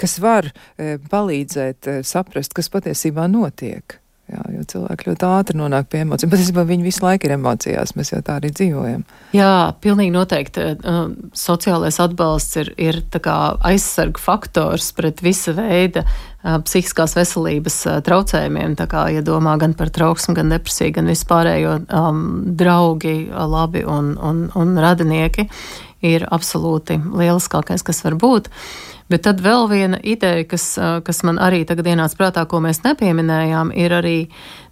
kas 0.01 0.16
var 0.24 0.49
eh, 0.49 0.96
palīdzēt 1.12 1.90
eh, 1.92 1.99
saprast, 2.07 2.57
kas 2.57 2.72
patiesībā 2.72 3.28
notiek. 3.28 3.99
Jā, 4.29 4.43
jo 4.53 4.61
cilvēki 4.68 5.07
ļoti 5.09 5.24
ātri 5.24 5.57
nonāk 5.57 5.87
pie 5.89 6.03
emocijām. 6.05 6.29
Patiesībā 6.35 6.61
viņi 6.68 6.85
visu 6.85 7.01
laiku 7.01 7.24
ir 7.24 7.33
emocijās, 7.39 7.95
mēs 7.97 8.11
jau 8.12 8.18
tā 8.24 8.35
arī 8.37 8.51
dzīvojam. 8.53 9.07
Jā, 9.33 9.53
pilnīgi 9.81 10.12
noteikti. 10.12 10.66
Uh, 10.85 10.99
sociālais 11.33 11.97
atbalsts 12.05 12.59
ir, 12.61 12.70
ir 12.76 13.01
aizsarga 13.09 14.20
faktors 14.20 14.91
pret 14.93 15.22
visa 15.24 15.55
veida 15.57 16.05
uh, 16.05 16.59
psihiskās 16.61 17.16
veselības 17.16 17.79
uh, 17.89 17.97
traucējumiem. 18.05 18.76
Tā 18.76 18.85
kā 18.93 19.07
iedomā 19.16 19.57
ja 19.57 19.62
gan 19.64 19.76
par 19.81 19.95
trauksmu, 19.97 20.37
gan 20.37 20.53
depresiju, 20.53 20.99
gan 21.01 21.09
vispārējo 21.09 21.79
um, 21.89 22.22
draugi, 22.61 23.16
labi 23.33 23.87
un, 23.89 24.12
un, 24.20 24.45
un 24.53 24.76
radinieki 24.76 25.49
ir 26.05 26.29
absolūti 26.29 27.01
lieliskākais, 27.01 27.81
kas 27.87 28.05
var 28.05 28.20
būt. 28.20 28.53
Bet 29.09 29.25
tad 29.25 29.41
vēl 29.41 29.65
viena 29.71 29.99
ideja, 30.05 30.45
kas, 30.45 30.75
kas 30.77 31.23
man 31.25 31.41
arī 31.41 31.63
tagad 31.69 31.87
ienāca 31.89 32.19
prātā, 32.19 32.45
ko 32.49 32.61
mēs 32.61 32.83
nepieminējām, 32.85 33.73
ir 33.73 33.95
arī 33.97 34.17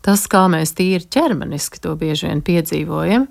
tas, 0.05 0.27
kā 0.29 0.45
mēs 0.53 0.75
tīri 0.77 1.09
ķermeniski 1.09 1.81
to 1.81 1.95
bieži 1.97 2.29
vien 2.29 2.43
piedzīvojam. 2.45 3.27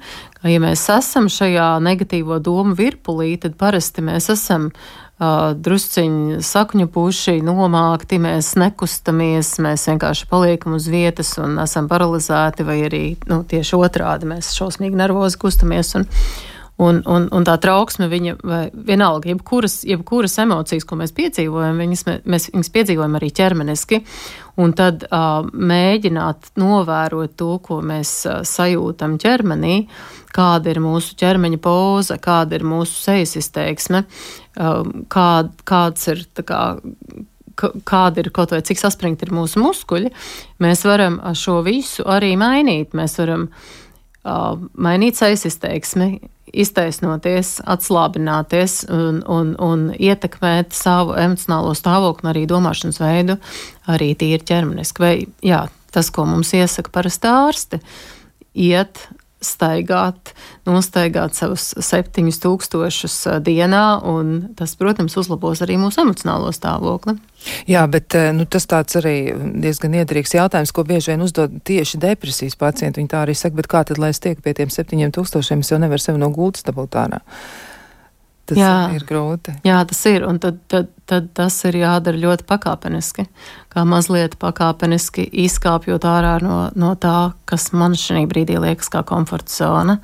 Ja 0.49 0.61
mēs 0.63 0.87
esam 0.89 1.29
šajā 1.29 1.75
negatīvo 1.85 2.39
domu 2.41 2.73
virpulī, 2.77 3.35
tad 3.41 3.53
parasti 3.61 4.01
mēs 4.05 4.31
esam 4.33 4.71
uh, 4.71 5.53
drusciņi 5.53 6.41
sakņu 6.43 6.89
puši, 6.91 7.37
nomākti, 7.45 8.19
mēs 8.25 8.55
nekustamies, 8.59 9.53
mēs 9.63 9.85
vienkārši 9.91 10.27
paliekam 10.31 10.75
uz 10.79 10.89
vietas 10.91 11.35
un 11.37 11.59
esam 11.63 11.87
paralizēti, 11.91 12.65
vai 12.67 12.81
arī 12.89 13.05
nu, 13.29 13.43
tieši 13.47 13.77
otrādi 13.79 14.33
mēs 14.33 14.51
šausmīgi 14.57 14.99
nervozi 15.05 15.39
kustamies. 15.45 15.95
Un, 16.01 16.09
Un, 16.75 16.97
un, 17.07 17.29
un 17.31 17.45
tā 17.47 17.53
trauksme, 17.63 18.09
viņa, 18.11 18.33
vienalga, 18.75 19.29
jebkuras, 19.31 19.77
jebkuras 19.87 20.33
emocijas, 20.43 20.83
ko 20.83 20.97
mēs 20.99 21.13
piedzīvojam, 21.15 21.77
viņas, 21.79 22.01
mēs 22.27 22.49
viņas 22.51 22.69
piedzīvojam 22.73 23.15
arī 23.15 23.29
ķermeniski. 23.37 24.01
Un 24.59 24.73
tad 24.75 25.05
uh, 25.07 25.47
mēģināt 25.55 26.51
novērot 26.59 27.37
to, 27.39 27.53
ko 27.63 27.79
mēs 27.83 28.11
uh, 28.27 28.41
sajūtam 28.47 29.15
ķermenī, 29.23 29.85
kāda 30.35 30.73
ir 30.73 30.81
mūsu 30.83 31.15
ķermeņa 31.19 31.61
poza, 31.63 32.19
kāda 32.19 32.59
ir 32.59 32.67
mūsu 32.67 32.99
sejas 33.05 33.37
izteiksme, 33.39 34.03
uh, 34.03 34.83
kā, 35.11 35.29
kāds 35.63 36.11
ir. 36.11 36.27
Kā, 36.43 36.67
kāda 37.55 38.19
ir 38.19 38.27
kaut 38.35 38.51
vai 38.51 38.57
cik 38.67 38.81
saspringti 38.81 39.23
ir 39.23 39.29
mūsu 39.31 39.61
muskuļi, 39.63 40.09
mēs 40.59 40.81
varam 40.83 41.21
šo 41.39 41.61
visu 41.63 42.03
arī 42.03 42.33
mainīt. 42.35 42.91
Mēs 42.99 43.15
varam 43.21 43.45
uh, 43.47 43.69
mainīt 44.25 45.19
sejas 45.19 45.45
izteiksmi, 45.49 46.19
iztaisnoties, 46.55 47.59
atslābināties 47.67 48.83
un, 48.93 49.21
un, 49.31 49.53
un 49.61 49.87
ietekmēt 49.93 50.75
savu 50.75 51.15
emocionālo 51.19 51.73
stāvokli 51.77 52.25
un 52.25 52.31
arī 52.31 52.45
domāšanas 52.49 53.01
veidu, 53.01 53.37
arī 53.91 54.13
tīri 54.17 54.45
ķermeniski. 54.47 55.03
Vai 55.03 55.13
jā, 55.45 55.65
tas, 55.95 56.11
ko 56.13 56.27
mums 56.29 56.53
iesaka 56.55 56.93
parasti 56.95 57.31
ārsti, 57.31 57.81
iet 58.55 59.07
staigāt, 59.45 60.33
nostaigāt 60.67 61.37
savus 61.37 61.71
septiņus 61.77 62.41
tūkstošus 62.43 63.17
dienā, 63.45 63.83
un 64.09 64.33
tas, 64.57 64.73
protams, 64.79 65.17
uzlabos 65.21 65.61
arī 65.65 65.77
mūsu 65.81 66.03
emocionālo 66.03 66.51
stāvokli. 66.55 67.17
Jā, 67.69 67.83
bet 67.91 68.17
nu, 68.35 68.47
tas 68.49 68.65
tāds 68.69 68.97
arī 68.97 69.15
diezgan 69.61 69.95
iederīgs 70.01 70.33
jautājums, 70.37 70.73
ko 70.73 70.85
bieži 70.87 71.13
vien 71.13 71.23
uzdod 71.25 71.59
tieši 71.67 72.01
depresijas 72.01 72.57
pacienti. 72.57 73.01
Viņi 73.01 73.13
tā 73.13 73.21
arī 73.21 73.37
saka, 73.37 73.59
bet 73.61 73.69
kā 73.71 73.85
tad, 73.85 74.01
lai 74.01 74.11
es 74.15 74.21
tieku 74.23 74.41
pie 74.45 74.55
tiem 74.57 74.73
septiņiem 74.73 75.13
tūkstošiem, 75.15 75.61
es 75.61 75.71
jau 75.71 75.79
nevaru 75.81 76.01
sevi 76.01 76.21
no 76.21 76.31
gultas 76.33 76.65
dabūt 76.65 76.97
ārā. 77.05 77.21
Tas 78.45 78.59
jā, 78.59 78.73
ir 78.93 79.05
grūti. 79.09 79.55
Jā, 79.65 79.79
tas 79.89 79.99
ir. 80.05 80.23
Un 80.27 80.37
tad, 80.41 80.59
tad, 80.69 80.91
tad 81.09 81.31
tas 81.37 81.55
ir 81.65 81.79
jādara 81.79 82.19
ļoti 82.21 82.45
pakāpeniski. 82.45 83.25
Kā 83.73 83.85
mazliet 83.89 84.37
pakāpeniski 84.41 85.25
izkāpjot 85.45 86.05
ārā 86.05 86.35
no, 86.45 86.59
no 86.77 86.93
tā, 87.01 87.33
kas 87.49 87.71
man 87.73 87.97
šī 87.97 88.27
brīdī 88.29 88.59
liekas 88.61 88.91
kā 88.93 89.01
komforta 89.07 89.49
zona. 89.49 89.97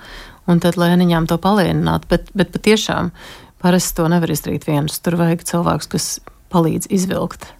Un 0.50 0.62
tad 0.64 0.80
lēniņām 0.82 1.30
to 1.30 1.38
palielināt. 1.42 2.10
Bet, 2.10 2.34
bet 2.34 2.50
patiešām 2.56 3.14
parasti 3.62 4.00
to 4.02 4.10
nevar 4.10 4.34
izdarīt 4.34 4.66
viens. 4.66 4.98
Tur 5.06 5.20
vajag 5.22 5.46
cilvēks, 5.52 5.92
kas 5.94 6.10
palīdz 6.52 6.90
izvilkt. 6.90 7.52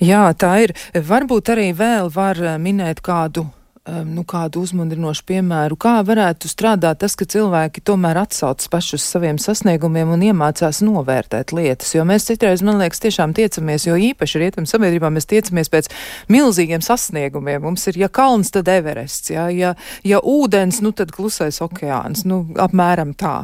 Jā, 0.00 0.24
tā 0.36 0.54
ir. 0.64 0.72
Varbūt 0.96 1.52
arī 1.52 1.70
vēl 1.76 2.08
var 2.12 2.40
minēt 2.60 3.04
kādu 3.04 3.46
nu, 3.86 4.24
kādu 4.26 4.62
uzmundrinošu 4.66 5.22
piemēru, 5.28 5.76
kā 5.78 6.00
varētu 6.06 6.48
strādāt 6.50 6.98
tas, 7.02 7.14
ka 7.18 7.26
cilvēki 7.30 7.84
tomēr 7.86 8.18
atsaucas 8.24 8.70
paši 8.72 8.96
uz 8.98 9.04
saviem 9.06 9.38
sasniegumiem 9.38 10.10
un 10.16 10.24
iemācās 10.26 10.82
novērtēt 10.82 11.54
lietas. 11.54 11.92
Jo 11.94 12.06
mēs 12.08 12.26
citreiz, 12.26 12.64
man 12.66 12.80
liekas, 12.80 13.02
tiešām 13.04 13.34
tiecamies, 13.36 13.86
jo 13.86 13.94
īpaši 14.08 14.42
rietam 14.42 14.66
sabiedrībā 14.66 15.10
mēs 15.14 15.28
tiecamies 15.30 15.70
pēc 15.70 15.90
milzīgiem 16.32 16.82
sasniegumiem. 16.82 17.62
Mums 17.62 17.86
ir, 17.92 18.00
ja 18.02 18.10
kalns, 18.10 18.50
tad 18.54 18.70
Everests, 18.72 19.30
ja, 19.30 19.46
ja, 19.54 19.76
ja 20.06 20.18
ūdens, 20.18 20.82
nu 20.82 20.90
tad 20.96 21.14
klusais 21.14 21.62
okeāns, 21.62 22.26
nu 22.26 22.42
apmēram 22.62 23.14
tā. 23.14 23.36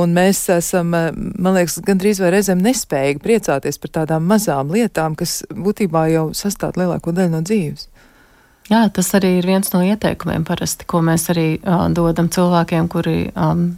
Un 0.00 0.16
mēs 0.16 0.46
esam, 0.56 0.94
man 0.96 1.58
liekas, 1.58 1.80
gandrīz 1.84 2.22
vai 2.24 2.32
reizēm 2.38 2.64
nespējīgi 2.64 3.20
priecāties 3.24 3.80
par 3.82 3.96
tādām 4.00 4.24
mazām 4.30 4.72
lietām, 4.72 5.18
kas 5.18 5.42
būtībā 5.52 6.08
jau 6.14 6.30
sastāv 6.36 6.80
lielāko 6.80 7.12
daļu 7.12 7.36
no 7.36 7.44
dzīves. 7.44 7.89
Jā, 8.70 8.84
tas 8.94 9.08
arī 9.18 9.32
ir 9.40 9.48
viens 9.50 9.72
no 9.74 9.80
ieteikumiem, 9.82 10.44
parasti, 10.46 10.86
ko 10.86 11.00
mēs 11.02 11.26
arī 11.32 11.48
uh, 11.58 11.88
dodam 11.90 12.28
cilvēkiem, 12.30 12.86
kuri 12.92 13.16
um, 13.34 13.72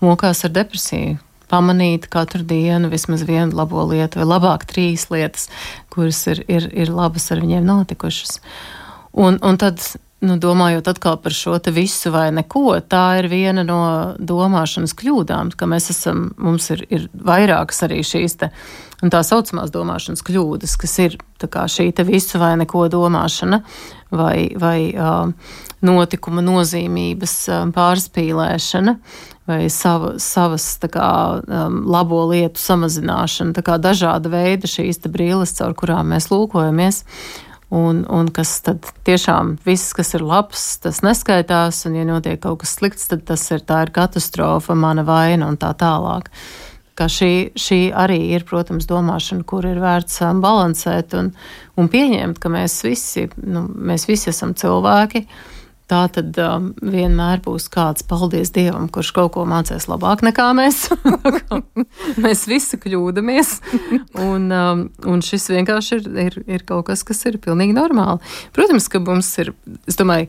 mokās 0.00 0.40
ar 0.46 0.54
depresiju. 0.56 1.18
Pamanīt 1.46 2.08
katru 2.10 2.42
dienu 2.42 2.88
vismaz 2.90 3.22
vienu 3.28 3.54
labo 3.54 3.84
lietu, 3.86 4.18
vai 4.18 4.26
labāk 4.26 4.64
trīs 4.66 5.04
lietas, 5.12 5.46
kuras 5.94 6.24
ir, 6.32 6.40
ir, 6.50 6.66
ir 6.74 6.90
labas 6.90 7.28
ar 7.30 7.44
viņiem 7.44 7.68
notikušas. 7.68 8.40
Un, 9.12 9.38
un 9.44 9.60
tad 9.60 9.84
nu, 10.24 10.36
domājot 10.40 10.88
atkal 10.88 11.18
par 11.20 11.34
šo 11.36 11.58
visu 11.74 12.10
vai 12.14 12.30
neko, 12.32 12.78
tā 12.88 13.18
ir 13.20 13.28
viena 13.28 13.64
no 13.66 13.80
domāšanas 14.16 14.96
kļūdām, 14.96 15.52
ka 15.56 15.68
mēs 15.68 15.90
esam, 15.92 16.30
mums 16.40 16.70
ir, 16.72 16.86
ir 16.88 17.06
vairākas 17.12 17.84
arī 17.84 18.00
šīs 18.06 18.38
te, 18.40 18.50
tā 19.12 19.22
saucamās 19.26 19.72
domāšanas 19.74 20.24
kļūdas, 20.24 20.76
kas 20.80 20.98
ir 21.04 21.18
šī 21.68 21.90
visu 22.08 22.40
vai 22.40 22.54
neko 22.56 22.88
domāšana 22.92 23.62
vai, 24.10 24.50
vai 24.56 24.78
uh, 24.96 25.28
notikuma 25.84 26.44
nozīmības 26.44 27.40
uh, 27.50 27.64
pārspīlēšana. 27.76 29.00
Vai 29.46 29.68
sava, 29.70 30.16
savas 30.18 30.64
kā, 30.90 31.08
um, 31.38 31.76
labo 31.86 32.24
lietu 32.32 32.58
samazināšana, 32.58 33.54
tā 33.54 33.62
kā 33.62 33.76
dažāda 33.78 34.26
veida 34.32 34.66
šīs 34.66 34.98
brilles, 35.06 35.52
caur 35.54 35.76
kurām 35.78 36.10
mēs 36.10 36.32
lūkojamies. 36.32 37.04
Uh, 37.04 37.45
Un, 37.74 38.04
un 38.06 38.28
kas 38.30 38.60
tad 38.62 38.86
tiešām 39.06 39.56
viss, 39.66 39.90
kas 39.96 40.14
ir 40.14 40.22
labs, 40.22 40.76
tas 40.84 41.00
neskaitās, 41.02 41.80
un 41.88 41.96
ja 41.98 42.04
notiek 42.06 42.38
kaut 42.44 42.60
kas 42.62 42.76
slikts, 42.78 43.08
tad 43.10 43.24
tas 43.26 43.42
ir 43.50 43.64
tā 43.66 43.80
ir 43.86 43.90
katastrofa, 43.94 44.76
mana 44.78 45.02
vaina 45.06 45.48
un 45.50 45.58
tā 45.58 45.72
tālāk. 45.74 46.30
Ka 46.96 47.10
šī, 47.10 47.32
šī 47.58 47.80
arī 47.90 48.20
ir, 48.36 48.46
protams, 48.46 48.86
domāšana, 48.88 49.42
kur 49.44 49.66
ir 49.66 49.82
vērts 49.82 50.22
um, 50.24 50.38
balansēt 50.44 51.18
un, 51.18 51.32
un 51.76 51.90
pieņemt, 51.92 52.38
ka 52.40 52.54
mēs 52.54 52.78
visi, 52.86 53.26
nu, 53.42 53.66
mēs 53.66 54.06
visi 54.08 54.30
esam 54.30 54.54
cilvēki, 54.56 55.26
uh, 55.26 55.55
Tā 55.86 56.00
tad 56.10 56.34
um, 56.42 56.72
vienmēr 56.82 57.38
būs 57.44 57.68
kāds, 57.70 58.02
paldies 58.10 58.50
Dievam, 58.54 58.88
kurš 58.90 59.12
kaut 59.14 59.32
ko 59.36 59.44
mācīs 59.46 59.86
labāk 59.86 60.24
nekā 60.26 60.48
mēs. 60.58 60.88
mēs 62.24 62.42
visi 62.50 62.80
kļūdāmies. 62.82 63.52
Un, 64.18 64.48
um, 64.50 64.82
un 65.06 65.22
šis 65.22 65.46
vienkārši 65.54 66.00
ir, 66.00 66.08
ir, 66.24 66.40
ir 66.58 66.66
kaut 66.66 66.88
kas, 66.90 67.06
kas 67.06 67.22
ir 67.30 67.38
pilnīgi 67.42 67.76
normāli. 67.76 68.18
Protams, 68.56 68.90
ka 68.90 68.98
mums 69.04 69.30
ir, 69.42 69.52
es 69.86 69.98
domāju, 70.00 70.26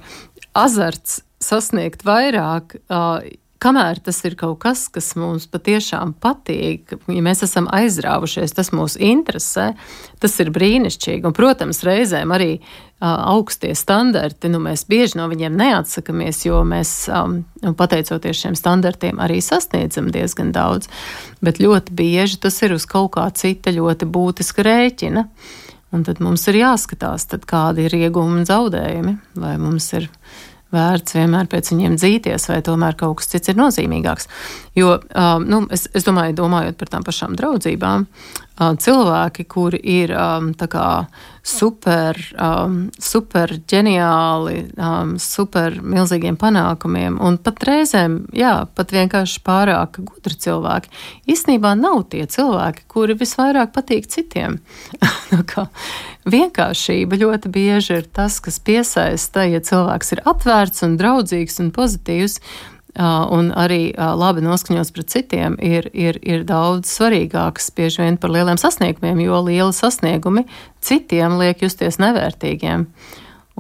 azarts 0.58 1.24
sasniegt 1.42 2.06
vairāk. 2.06 2.78
Uh, 2.86 3.26
kamēr 3.64 4.00
tas 4.04 4.20
ir 4.28 4.36
kaut 4.40 4.60
kas, 4.64 4.86
kas 4.94 5.12
mums 5.20 5.48
patiešām 5.52 6.14
patīk, 6.22 6.96
ja 7.10 7.24
mēs 7.26 7.44
esam 7.46 7.70
aizrāvušies, 7.74 8.54
tas 8.58 8.72
mūs 8.76 8.98
interesē, 9.02 9.72
tas 10.22 10.38
ir 10.44 10.52
brīnišķīgi. 10.56 11.26
Un, 11.28 11.36
protams, 11.38 11.82
reizēm 11.88 12.34
arī 12.36 12.50
uh, 12.58 12.64
augstie 13.34 13.74
standarti, 13.78 14.52
nu, 14.54 14.62
mēs 14.64 14.86
bieži 14.90 15.20
no 15.20 15.28
viņiem 15.32 15.58
neatsakamies, 15.60 16.44
jo 16.48 16.64
mēs, 16.68 16.96
um, 17.12 17.40
pateicoties 17.78 18.44
šiem 18.44 18.58
standartiem, 18.58 19.22
arī 19.24 19.40
sasniedzam 19.44 20.12
diezgan 20.14 20.52
daudz. 20.56 20.92
Bet 21.44 21.62
ļoti 21.64 21.96
bieži 21.98 22.42
tas 22.44 22.60
ir 22.66 22.76
uz 22.78 22.88
kaut 22.90 23.16
kā 23.18 23.30
cita 23.38 23.74
ļoti 23.74 24.10
būtiska 24.10 24.66
rēķina. 24.68 25.28
Un 25.96 26.04
tad 26.04 26.20
mums 26.20 26.44
ir 26.52 26.58
jāskatās, 26.60 27.30
kādi 27.48 27.86
ir 27.88 27.94
iegūmi 27.96 28.42
un 28.42 28.48
zaudējumi, 28.48 29.14
vai 29.40 29.54
mums 29.62 29.88
ir 29.96 30.10
vērts 30.74 31.16
vienmēr 31.18 31.48
pēc 31.52 31.72
viņiem 31.74 31.96
dzīties, 32.00 32.48
vai 32.52 32.60
tomēr 32.66 32.98
kaut 33.00 33.22
kas 33.22 33.32
cits 33.32 33.52
ir 33.52 33.60
nozīmīgāks. 33.60 34.28
Jo 34.78 34.98
um, 34.98 35.48
nu, 35.48 35.64
es, 35.74 35.88
es 35.96 36.08
domāju, 36.08 36.36
domājot 36.42 36.80
par 36.80 36.92
tām 36.94 37.08
pašām 37.08 37.38
draudzībām, 37.40 38.08
uh, 38.08 38.74
cilvēki, 38.84 39.48
kuri 39.52 39.82
ir 39.98 40.16
um, 40.18 40.52
super, 41.48 42.18
um, 42.42 42.78
super 43.00 43.54
ģeniāli, 43.72 44.58
um, 44.76 45.16
super 45.22 45.78
milzīgiem 45.80 46.38
panākumiem, 46.40 47.18
un 47.24 47.40
pat 47.42 47.64
reizēm, 47.68 48.20
jā, 48.36 48.54
pat 48.76 48.92
vienkārši 48.96 49.42
pārāk 49.48 50.02
gudri 50.04 50.36
cilvēki, 50.44 50.92
īstenībā 51.32 51.74
nav 51.80 52.04
tie 52.12 52.26
cilvēki, 52.28 52.86
kuri 52.92 53.18
visvairāk 53.20 53.72
patīk 53.76 54.10
citiem. 54.12 54.60
vienkāršība 56.28 57.20
ļoti 57.24 57.52
bieži 57.54 58.02
ir 58.02 58.10
tas, 58.12 58.42
kas 58.44 58.60
piesaista, 58.60 59.48
ja 59.48 59.64
cilvēks 59.64 60.18
ir 60.18 60.26
atvērts 60.28 60.84
un 60.88 60.98
draudzīgs 61.00 61.62
un 61.64 61.72
pozitīvs. 61.76 62.42
Un 62.98 63.52
arī 63.54 63.92
labi 63.94 64.42
noskaņots 64.42 64.94
pret 64.96 65.12
citiem 65.14 65.58
ir, 65.62 65.90
ir, 65.94 66.18
ir 66.26 66.46
daudz 66.50 66.90
svarīgāks 66.90 67.70
bieži 67.78 68.02
vien 68.02 68.18
par 68.18 68.34
lieliem 68.34 68.58
sasniegumiem, 68.58 69.22
jo 69.28 69.42
lieli 69.46 69.76
sasniegumi 69.76 70.48
citiem 70.82 71.38
liek 71.38 71.62
justies 71.62 72.00
nevērtīgiem. 72.02 72.88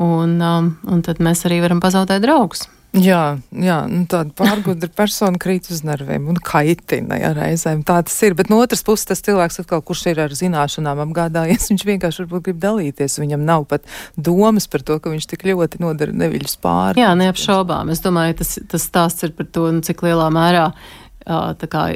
Un, 0.01 0.33
un 0.41 1.05
tad 1.05 1.21
mēs 1.21 1.45
arī 1.49 1.61
varam 1.61 1.81
pazaudēt 1.83 2.25
draugus. 2.25 2.65
Jā, 3.03 3.21
jā 3.51 3.77
nu 3.91 4.03
tāda 4.09 4.31
pārgudra 4.37 4.89
persona 4.95 5.39
krīt 5.41 5.69
uz 5.73 5.83
nerviem 5.87 6.27
un 6.31 6.39
kaitina 6.41 7.19
ja, 7.19 7.31
reizēm. 7.37 7.83
Tā 7.87 7.99
tas 8.07 8.15
ir. 8.25 8.35
Bet 8.37 8.51
no 8.51 8.59
otras 8.63 8.83
puses, 8.87 9.07
tas 9.09 9.23
cilvēks, 9.25 9.61
atkal, 9.63 9.83
kurš 9.85 10.05
ir 10.13 10.21
ar 10.25 10.35
zināšanām 10.37 11.03
apgādājies, 11.07 11.69
viņš 11.71 11.87
vienkārši 11.91 12.23
varbūt 12.25 12.47
grib 12.49 12.61
dalīties. 12.63 13.19
Viņam 13.21 13.43
nav 13.47 13.67
pat 13.71 13.85
domas 14.15 14.69
par 14.71 14.85
to, 14.87 14.99
ka 15.03 15.13
viņš 15.13 15.29
tik 15.33 15.47
ļoti 15.49 15.83
nodara 15.83 16.15
neviļus 16.15 16.57
pāri. 16.63 17.03
Jā, 17.03 17.11
neapšaubām. 17.19 17.91
Es 17.93 18.03
domāju, 18.05 18.39
tas, 18.43 18.55
tas 18.71 18.87
stāsts 18.87 19.27
ir 19.27 19.35
par 19.37 19.49
to, 19.51 19.69
nu, 19.73 19.83
cik 19.85 20.05
lielā 20.07 20.31
mērā 20.33 20.71
tā 21.27 21.67
kā 21.67 21.89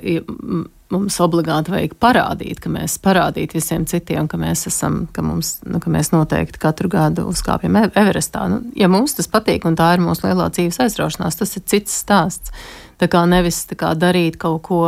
mums 0.91 1.17
obligāti 1.23 1.73
vajag 1.73 1.95
parādīt, 2.01 2.59
ka 2.63 2.69
mēs 2.71 2.97
parādīt 3.03 3.55
visiem 3.55 3.85
citiem, 3.89 4.27
ka 4.31 4.39
mēs 4.39 4.65
esam, 4.69 5.05
ka 5.13 5.23
mums, 5.25 5.57
nu, 5.67 5.81
ka 5.83 5.91
mēs 5.93 6.11
noteikti 6.13 6.61
katru 6.61 6.91
gadu 6.91 7.25
uzkāpjam 7.31 7.79
Everestā. 7.87 8.45
Nu, 8.51 8.61
ja 8.77 8.89
mums 8.91 9.15
tas 9.17 9.29
patīk 9.31 9.65
un 9.67 9.77
tā 9.79 9.93
ir 9.95 10.03
mūsu 10.03 10.27
lielā 10.27 10.49
dzīves 10.53 10.81
aizraušanās, 10.85 11.39
tas 11.39 11.55
ir 11.57 11.65
cits 11.73 11.95
stāsts. 12.03 12.53
Tā 13.01 13.09
kā 13.11 13.23
nevis 13.29 13.63
tā 13.69 13.79
kā 13.79 13.95
darīt 13.97 14.37
kaut 14.41 14.61
ko 14.67 14.83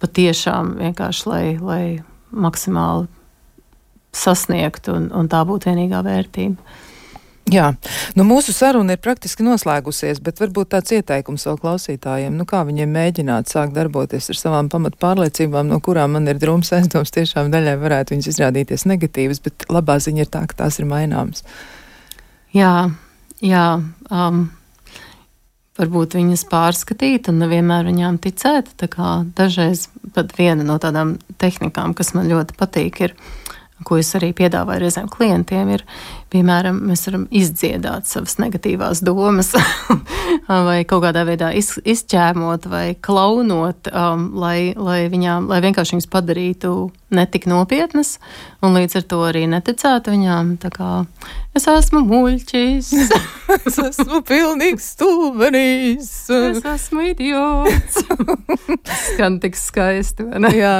patiešām 0.00 0.76
vienkārši, 0.78 1.26
lai, 1.28 1.44
lai 1.58 1.82
maksimāli 2.30 3.08
sasniegtu 4.16 4.94
un, 4.96 5.10
un 5.14 5.28
tā 5.30 5.42
būtu 5.46 5.70
vienīgā 5.70 6.02
vērtība. 6.06 6.78
Jā, 7.50 7.72
nu 8.14 8.24
mūsu 8.28 8.52
saruna 8.54 8.94
ir 8.94 9.00
praktiski 9.02 9.42
noslēgusies, 9.42 10.20
bet 10.22 10.38
varbūt 10.38 10.70
tāds 10.74 10.92
ieteikums 10.94 11.46
vēl 11.48 11.58
klausītājiem, 11.58 12.36
nu 12.38 12.46
kā 12.46 12.60
viņiem 12.68 12.92
mēģināt 12.94 13.50
sākt 13.50 13.74
darboties 13.74 14.30
ar 14.30 14.38
savām 14.38 14.68
pamat 14.70 14.98
pārliecībām, 15.02 15.66
no 15.72 15.80
kurām 15.82 16.14
man 16.14 16.30
ir 16.30 16.38
drūms 16.38 16.70
aizdoms, 16.76 17.10
tiešām 17.16 17.50
daļai 17.50 17.74
varētu 17.80 18.14
viņas 18.14 18.30
izrādīties 18.30 18.86
negatīvas, 18.86 19.42
bet 19.42 19.66
labā 19.72 19.98
ziņa 19.98 20.22
ir 20.22 20.30
tā, 20.30 20.44
ka 20.46 20.62
tās 20.62 20.78
ir 20.78 20.86
maināmas. 20.90 21.42
Jā, 22.54 22.90
jā. 23.42 23.66
Um, 24.10 24.44
varbūt 25.80 26.14
viņas 26.18 26.46
pārskatīt 26.50 27.30
un 27.32 27.42
nevienmēr 27.42 27.88
viņām 27.88 28.20
ticēt. 28.22 28.72
Dažreiz 29.38 29.88
pat 30.14 30.34
viena 30.38 30.66
no 30.66 30.78
tādām 30.82 31.16
tehnikām, 31.40 31.96
kas 31.98 32.12
man 32.14 32.30
ļoti 32.30 32.58
patīk, 32.60 33.06
ir 33.08 33.16
ko 33.86 33.96
es 34.00 34.10
arī 34.18 34.32
piedāvāju 34.36 34.84
reizēm 34.84 35.08
klientiem, 35.12 35.70
ir, 35.76 35.84
piemēram, 36.30 36.78
mēs 36.90 37.04
varam 37.08 37.26
izdziedāt 37.34 38.08
savas 38.10 38.36
negatīvās 38.40 39.02
domas, 39.06 39.52
vai 40.68 40.80
kaut 40.88 41.04
kādā 41.06 41.24
veidā 41.28 41.50
iz, 41.58 41.74
izķēmot 41.82 42.68
vai 42.70 42.86
klaunot, 43.02 43.90
um, 43.90 44.30
lai, 44.40 44.72
lai, 44.76 45.02
viņām, 45.12 45.50
lai 45.50 45.60
vienkārši 45.64 45.96
viņas 45.96 46.10
padarītu 46.12 46.74
netik 47.10 47.46
nopietnas, 47.50 48.18
un 48.62 48.76
līdz 48.78 49.00
ar 49.00 49.06
to 49.10 49.18
arī 49.26 49.44
neticētu 49.50 50.14
viņām. 50.14 50.52
Kā 50.70 50.90
es 51.58 51.66
esmu 51.66 52.04
muļķis, 52.06 52.90
es 53.66 53.78
esmu 53.82 54.20
pilnīgs 54.26 54.92
stulbenīs, 54.94 56.12
es 56.36 56.62
esmu 56.74 57.08
idiots. 57.10 58.04
Skan 59.10 59.40
tik 59.42 59.58
skaisti, 59.58 60.28
vai 60.28 60.44
ne? 60.46 60.52
Jā, 60.60 60.74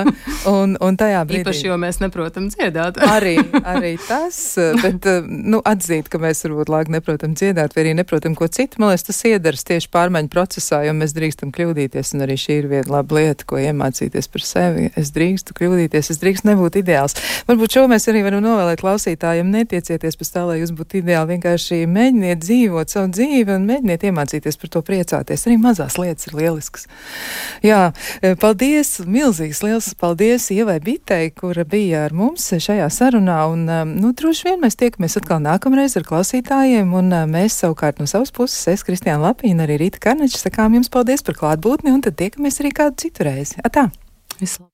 un, 0.51 0.77
un 0.79 0.99
tajā 1.01 1.25
brīdī. 1.27 1.43
Īpaši, 1.43 1.67
jo 1.71 1.81
mēs 1.83 1.99
neprotam 2.03 2.47
dziedāt. 2.53 3.01
arī, 3.11 3.37
arī 3.65 3.97
tas, 4.07 4.39
bet, 4.83 5.11
nu, 5.43 5.61
atzīt, 5.67 6.09
ka 6.13 6.21
mēs 6.23 6.45
varbūt 6.47 6.71
lāk 6.73 6.91
neprotam 6.93 7.35
dziedāt, 7.39 7.75
vai 7.77 7.85
arī 7.85 7.95
neprotam 7.99 8.37
ko 8.39 8.49
citu, 8.51 8.81
man 8.81 8.93
liekas, 8.93 9.07
tas 9.09 9.21
iedaras 9.29 9.65
tieši 9.69 9.91
pārmaiņu 9.95 10.31
procesā, 10.33 10.83
jo 10.87 10.95
mēs 10.97 11.15
drīkstam 11.17 11.53
kļūdīties, 11.55 12.15
un 12.17 12.25
arī 12.27 12.37
šī 12.41 12.59
ir 12.63 12.69
viena 12.71 12.97
laba 12.97 13.19
lieta, 13.19 13.47
ko 13.49 13.61
iemācīties 13.61 14.31
par 14.33 14.45
sevi. 14.47 14.89
Es 15.01 15.13
drīkstu 15.15 15.57
kļūdīties, 15.59 16.11
es 16.15 16.21
drīkst 16.23 16.47
nebūt 16.49 16.81
ideāls. 16.81 17.17
Varbūt 17.49 17.77
šo 17.77 17.87
mēs 17.91 18.09
arī 18.11 18.25
varam 18.27 18.43
novēlēt 18.45 18.83
klausītājiem. 18.83 19.53
Netiecieties 19.55 20.19
pēc 20.21 20.33
tā, 20.35 20.45
lai 20.49 20.59
jūs 20.61 20.75
būtu 20.77 21.01
ideāli. 21.01 21.37
Vienkārši 21.37 21.83
mēģiniet 21.91 22.43
dzīvot 22.43 22.93
savu 22.93 23.13
dzīvi 23.15 23.57
un 23.57 23.69
mēģiniet 23.69 24.07
iemācīties 24.11 24.61
par 24.61 24.75
to 24.75 24.83
priecāties. 24.87 25.47
Arī 25.47 25.57
mazās 25.63 25.99
lietas 26.01 26.29
ir 26.29 26.37
lieliskas. 26.41 26.87
Jā, 27.67 27.81
paldies, 28.43 28.97
milzīgs 29.07 29.63
liels 29.67 29.93
paldies 30.01 30.51
Ievai 30.55 30.81
Bitei, 30.85 31.31
kura 31.35 31.65
bija 31.69 32.05
ar 32.09 32.17
mums 32.17 32.51
šajā 32.51 32.89
sarunā. 32.93 33.39
Un, 33.53 33.67
nu, 33.95 34.13
droši 34.17 34.51
vien 34.51 34.61
mēs 34.65 34.79
tiekamies 34.81 35.19
atkal 35.21 35.30
nākamreiz 35.39 35.95
ar 36.01 36.07
klausītājiem. 36.09 36.91
Un 36.97 37.15
mēs 37.31 37.61
savukārt 37.63 38.01
no 38.01 38.09
savas 38.11 38.33
puses, 38.35 38.65
es, 38.73 38.87
Kristiāna 38.87 39.29
Lapīna, 39.29 39.69
arī 39.69 39.79
Rīta 39.85 40.03
Karneča, 40.03 40.41
sakām 40.41 40.81
jums 40.81 40.91
paldies 40.91 41.23
par 41.27 41.39
klātbūtni 41.39 41.95
un 41.95 42.03
tad 42.07 42.19
tiekamies 42.19 42.63
arī 42.65 42.75
kādu 42.81 43.05
citu 43.05 43.29
reizi. 43.29 43.61
Atā! 43.63 43.91
Visu. 44.41 44.70